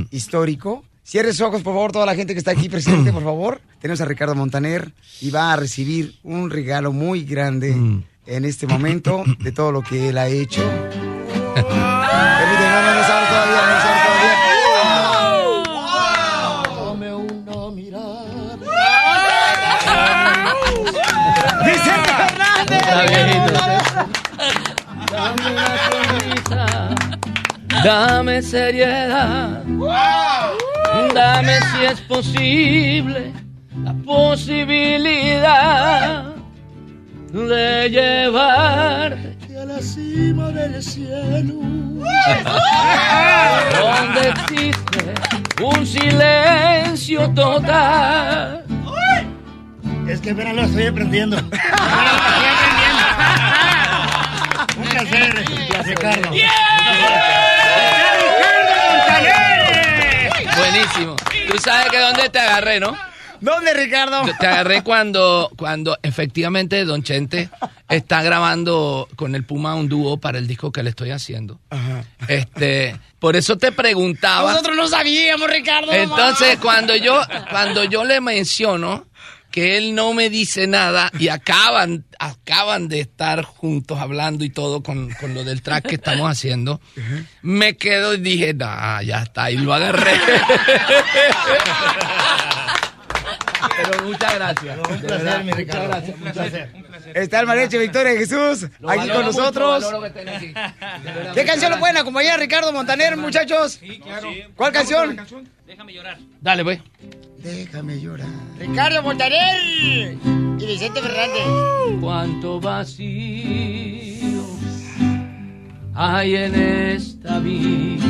histórico. 0.10 0.86
Cierre 1.06 1.34
sus 1.34 1.42
ojos, 1.42 1.62
por 1.62 1.76
favor, 1.76 1.92
toda 1.92 2.08
la 2.08 2.16
gente 2.16 2.34
que 2.34 2.40
está 2.40 2.50
aquí 2.50 2.68
presente, 2.68 3.14
por 3.14 3.24
favor. 3.24 3.62
Tenemos 3.80 4.02
a 4.02 4.06
Ricardo 4.06 4.34
Montaner 4.34 4.92
y 5.22 5.30
va 5.30 5.54
a 5.54 5.56
recibir 5.56 6.16
un 6.24 6.50
regalo 6.50 6.92
muy 6.92 7.24
grande 7.24 7.76
en 8.26 8.46
este 8.46 8.66
momento 8.66 9.24
de 9.38 9.52
todo 9.52 9.72
lo 9.72 9.84
que 9.84 10.10
él 10.10 10.18
ha 10.18 10.28
hecho. 10.28 10.64
Permíteme, 11.54 11.70
no, 11.70 12.82
no, 12.82 12.96
no 12.96 13.04
se 13.06 13.12
abre 13.12 13.28
todavía, 13.28 13.62
no 13.70 13.82
se 13.82 13.88
abre 13.88 14.02
todavía. 14.02 14.36
¡Vicente 21.66 22.12
Dame 25.14 25.52
una 25.52 25.78
sonrisa, 25.78 26.98
dame 31.14 31.60
si 31.62 31.86
es 31.86 32.02
posible 32.02 33.32
la 33.84 33.94
posibilidad 34.06 35.46
de 37.32 37.90
llevarte 37.90 39.58
a 39.60 39.66
la 39.66 39.82
cima 39.82 40.50
del 40.52 40.82
cielo. 40.82 41.54
donde 43.80 44.30
existe 44.30 45.14
un 45.64 45.86
silencio 45.86 47.30
total. 47.32 48.64
Es 50.08 50.22
que 50.22 50.32
apenas 50.32 50.56
lo 50.56 50.62
estoy 50.66 50.86
aprendiendo. 50.86 51.38
Un 54.78 54.84
placer, 54.90 55.46
Ricardo. 55.86 56.32
Buenísimo. 60.76 61.16
Tú 61.50 61.58
sabes 61.60 61.90
que 61.90 62.00
dónde 62.00 62.30
te 62.30 62.40
agarré, 62.40 62.80
¿no? 62.80 62.98
¿Dónde, 63.40 63.74
Ricardo? 63.74 64.24
Te 64.40 64.48
agarré 64.48 64.82
cuando, 64.82 65.52
cuando 65.56 65.98
efectivamente 66.02 66.84
Don 66.84 67.04
Chente 67.04 67.50
está 67.90 68.24
grabando 68.24 69.08
con 69.16 69.36
el 69.36 69.46
Puma 69.46 69.76
un 69.76 69.88
dúo 69.88 70.18
para 70.18 70.38
el 70.38 70.48
disco 70.48 70.72
que 70.72 70.84
le 70.84 70.90
estoy 70.90 71.12
haciendo. 71.12 71.60
Este, 72.28 73.00
por 73.20 73.36
eso 73.36 73.58
te 73.58 73.72
preguntaba. 73.72 74.52
Nosotros 74.52 74.76
no 74.76 74.88
sabíamos, 74.88 75.50
Ricardo. 75.50 75.92
Entonces, 75.92 76.58
cuando 76.60 76.96
yo, 76.96 77.22
cuando 77.50 77.84
yo 77.84 78.04
le 78.04 78.20
menciono 78.20 79.06
que 79.56 79.78
él 79.78 79.96
no 79.96 80.14
me 80.14 80.30
dice 80.30 80.68
nada 80.68 81.10
y 81.18 81.30
acaban, 81.30 82.04
acaban 82.20 82.90
de 82.90 83.00
estar 83.00 83.46
juntos 83.46 83.98
hablando 83.98 84.44
y 84.44 84.50
todo 84.50 84.84
con, 84.84 85.14
con 85.14 85.34
lo 85.34 85.46
del 85.46 85.62
track 85.62 85.88
que 85.88 85.96
estamos 85.96 86.30
haciendo, 86.30 86.82
me 87.42 87.78
quedo 87.78 88.16
y 88.16 88.18
dije, 88.18 88.54
nah, 88.54 89.02
ya 89.02 89.24
está, 89.24 89.50
y 89.52 89.56
lo 89.56 89.74
agarré. 89.74 90.12
Pero 93.78 94.04
muchas 94.06 94.36
gracias. 94.36 94.78
un 94.78 94.84
placer, 94.84 95.08
verdad, 95.10 95.44
mi 95.44 95.52
Ricardo. 95.52 95.84
Muchas 95.88 95.98
gracias, 96.06 96.16
Un 96.18 96.24
placer. 96.24 96.72
gracias. 96.90 97.16
Está 97.16 97.40
el 97.40 97.48
mariachi 97.48 97.78
Victoria 97.78 98.14
Jesús 98.14 98.68
Lo 98.80 98.90
aquí 98.90 99.10
con 99.10 99.26
nosotros. 99.26 99.86
que 100.02 100.08
estén 100.08 100.30
aquí. 100.30 100.54
¿Qué 101.34 101.46
canción 101.46 101.72
lo 101.72 101.80
pueden 101.80 101.98
acompañar, 101.98 102.40
Ricardo 102.40 102.72
Montaner, 102.74 103.18
muchachos? 103.18 103.80
¿Cuál 104.56 104.72
canción? 104.72 105.18
Déjame 105.66 105.94
llorar. 105.94 106.18
Dale, 106.42 106.64
pues. 106.64 106.80
Déjame 107.38 108.00
llorar. 108.00 108.28
Ricardo 108.58 109.02
Montaner 109.04 109.58
y 109.64 110.66
Vicente 110.66 111.02
Fernández. 111.02 111.44
Cuánto 112.02 112.60
vacío 112.60 114.44
hay 115.94 116.36
en 116.36 116.56
esta 116.56 117.36
habitación. 117.36 118.06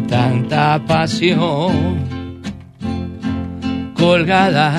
Tanta 0.00 0.78
pasión 0.86 1.98
colgada 3.94 4.74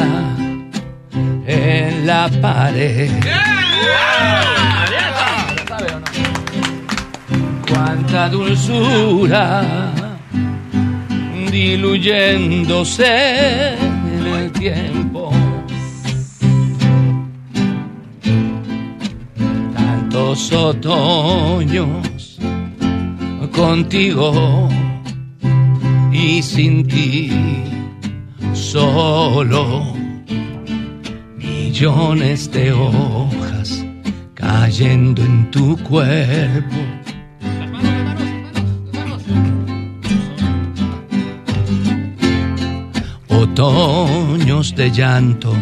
en 1.46 2.06
la 2.06 2.30
pared. 2.42 3.10
Cuánta 7.68 8.30
dulzura 8.30 9.92
diluyéndose 11.52 13.06
en 13.76 14.28
el 14.28 14.52
tiempo. 14.52 15.32
Tantos 19.76 20.52
otoños 20.52 22.40
contigo 23.52 24.70
y 26.24 26.42
sin 26.42 26.88
ti 26.88 27.30
solo 28.54 29.94
millones 31.38 32.50
de 32.50 32.72
hojas 32.72 33.86
cayendo 34.34 35.22
en 35.22 35.52
tu 35.52 35.78
cuerpo. 35.84 36.78
Otoños 43.28 44.74
de 44.76 44.92
llanto 44.92 45.54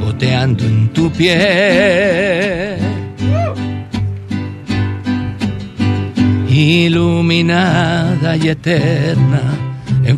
goteando 0.00 0.64
en 0.64 0.88
tu 0.92 1.10
piel. 1.10 2.78
Iluminada 6.48 8.36
y 8.36 8.48
eterna, 8.48 9.42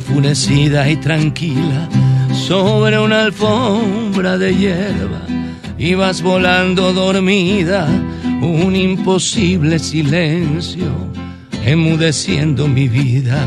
enfurecida 0.07 0.89
y 0.91 0.97
tranquila, 0.97 1.89
sobre 2.35 2.99
una 2.99 3.23
alfombra 3.23 4.37
de 4.37 4.55
hierba, 4.55 5.23
ibas 5.79 6.21
volando 6.21 6.93
dormida, 6.93 7.89
un 8.43 8.77
imposible 8.77 9.79
silencio, 9.79 10.93
enmudeciendo 11.65 12.69
mi 12.69 12.87
vida 12.87 13.47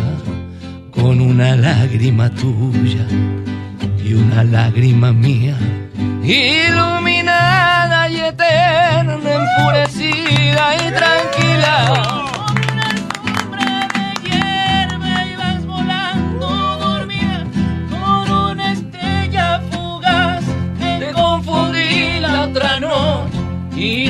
con 0.89 1.21
una 1.21 1.55
lágrima 1.55 2.31
tuya 2.31 3.05
y 4.03 4.13
una 4.15 4.43
lágrima 4.43 5.13
mía. 5.13 5.55
Iluminada 6.23 8.09
y 8.09 8.19
eterna, 8.19 9.13
enfurecida 9.13 10.75
y 10.75 10.91
tranquila. 10.91 12.26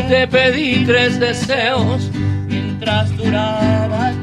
Te 0.08 0.28
pedí 0.28 0.86
tres 0.86 1.20
deseos. 1.20 2.10
Mientras 2.48 3.16
duraba 3.18 4.14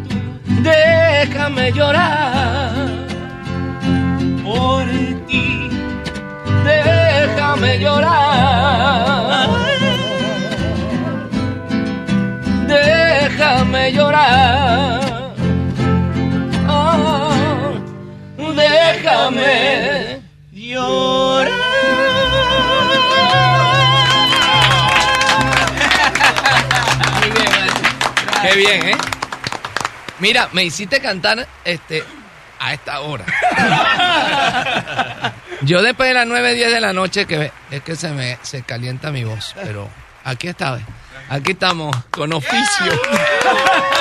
Déjame 0.63 1.73
llorar 1.73 2.73
por 4.43 4.85
ti. 5.27 5.69
Déjame 6.65 7.79
llorar. 7.79 9.49
Déjame 12.67 13.93
llorar. 13.93 15.35
Ah, 16.67 17.73
déjame 18.39 20.23
Muy 20.53 21.24
Qué 28.55 28.61
bien, 28.61 28.89
¿eh? 28.89 28.97
Mira, 30.21 30.49
me 30.53 30.63
hiciste 30.63 31.01
cantar 31.01 31.45
este 31.65 32.05
a 32.61 32.73
esta 32.73 33.01
hora. 33.01 33.25
Yo 35.63 35.83
después 35.83 36.09
de 36.09 36.15
las 36.15 36.25
9, 36.25 36.55
10 36.55 36.71
de 36.71 36.81
la 36.81 36.93
noche 36.93 37.27
que 37.27 37.51
es 37.73 37.83
que 37.83 37.97
se 37.97 38.11
me 38.11 38.39
se 38.43 38.63
calienta 38.63 39.11
mi 39.11 39.25
voz, 39.25 39.57
pero 39.61 39.89
aquí 40.23 40.47
está, 40.47 40.77
¿ves? 40.77 40.85
Aquí 41.29 41.53
estamos 41.53 41.95
con 42.11 42.33
oficio. 42.33 42.93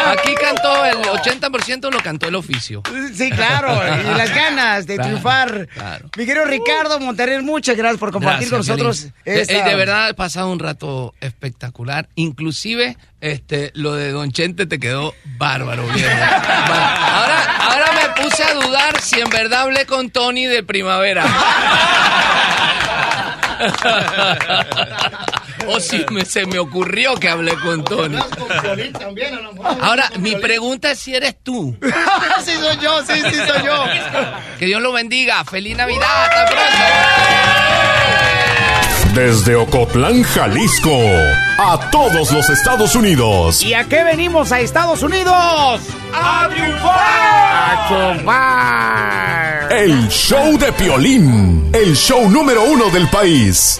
Aquí 0.08 0.34
cantó 0.36 0.86
el 0.86 0.98
80% 0.98 1.92
lo 1.92 2.00
cantó 2.00 2.28
el 2.28 2.36
oficio. 2.36 2.82
Sí, 3.14 3.30
claro, 3.32 3.82
y 4.02 4.18
las 4.18 4.30
ganas 4.36 4.86
de 4.88 4.96
Claro, 4.96 5.10
triunfar. 5.10 5.68
claro. 5.74 6.10
Mi 6.18 6.26
querido 6.26 6.46
Ricardo 6.46 7.00
Montaner, 7.00 7.42
muchas 7.42 7.76
gracias 7.78 8.00
por 8.00 8.12
compartir 8.12 8.50
Gracias, 8.50 8.68
con 8.68 8.78
nosotros. 8.86 9.14
Esta- 9.26 9.54
Eh, 9.54 9.60
eh, 9.60 9.64
de 9.64 9.76
verdad 9.76 10.10
he 10.10 10.14
pasado 10.14 10.52
un 10.52 10.60
rato 10.60 11.14
espectacular. 11.22 12.10
Inclusive 12.16 12.98
este 13.22 13.72
lo 13.76 13.94
de 13.96 14.12
Don 14.12 14.32
Chente 14.32 14.66
te 14.66 14.80
quedó 14.80 15.14
bárbaro. 15.38 15.86
Va- 15.88 15.94
Ahora, 17.22 17.58
ahora 17.60 17.86
me 17.94 18.24
puse 18.24 18.44
a 18.44 18.54
dudar 18.54 19.00
si 19.02 19.20
en 19.22 19.30
verdad 19.30 19.62
hablé 19.62 19.86
con 19.86 20.10
Tony 20.10 20.46
de 20.46 20.64
primavera. 20.64 21.24
o 25.68 25.80
si 25.80 26.06
me- 26.12 26.26
se 26.26 26.46
me 26.46 26.60
ocurrió 26.60 27.16
que 27.16 27.30
hablé 27.30 27.54
con 27.56 27.84
Tony. 27.84 28.18
Ahora, 29.82 30.10
mi 30.20 30.36
pregunta 30.36 30.92
es 30.92 31.00
si 31.00 31.16
eres 31.16 31.36
tú. 31.44 31.76
sí, 32.44 32.52
soy 32.60 32.78
yo, 32.82 33.00
sí, 33.06 33.14
sí, 33.30 33.36
soy 33.48 33.66
yo. 33.66 33.84
Que 34.60 34.66
Dios 34.66 34.82
lo 34.82 34.92
bendiga. 34.92 35.44
Feliz 35.46 35.76
Navidad. 35.78 36.08
Hasta 36.26 36.46
pronto. 36.46 36.64
Desde 39.14 39.56
Ocotlán, 39.56 40.24
Jalisco, 40.24 40.90
a 41.60 41.90
todos 41.92 42.32
los 42.32 42.50
Estados 42.50 42.96
Unidos. 42.96 43.62
¿Y 43.62 43.76
a 43.76 43.84
qué 43.84 44.04
venimos 44.04 44.52
a 44.52 44.60
Estados 44.60 45.04
Unidos? 45.04 45.80
¡A 46.12 46.50
triunfar! 46.50 46.98
¡A 46.98 47.88
triunfar! 47.88 49.68
El 49.72 50.08
show 50.10 50.58
de 50.58 50.72
Piolín, 50.74 51.70
el 51.74 51.96
show 51.96 52.28
número 52.30 52.64
uno 52.64 52.90
del 52.90 53.08
país. 53.10 53.80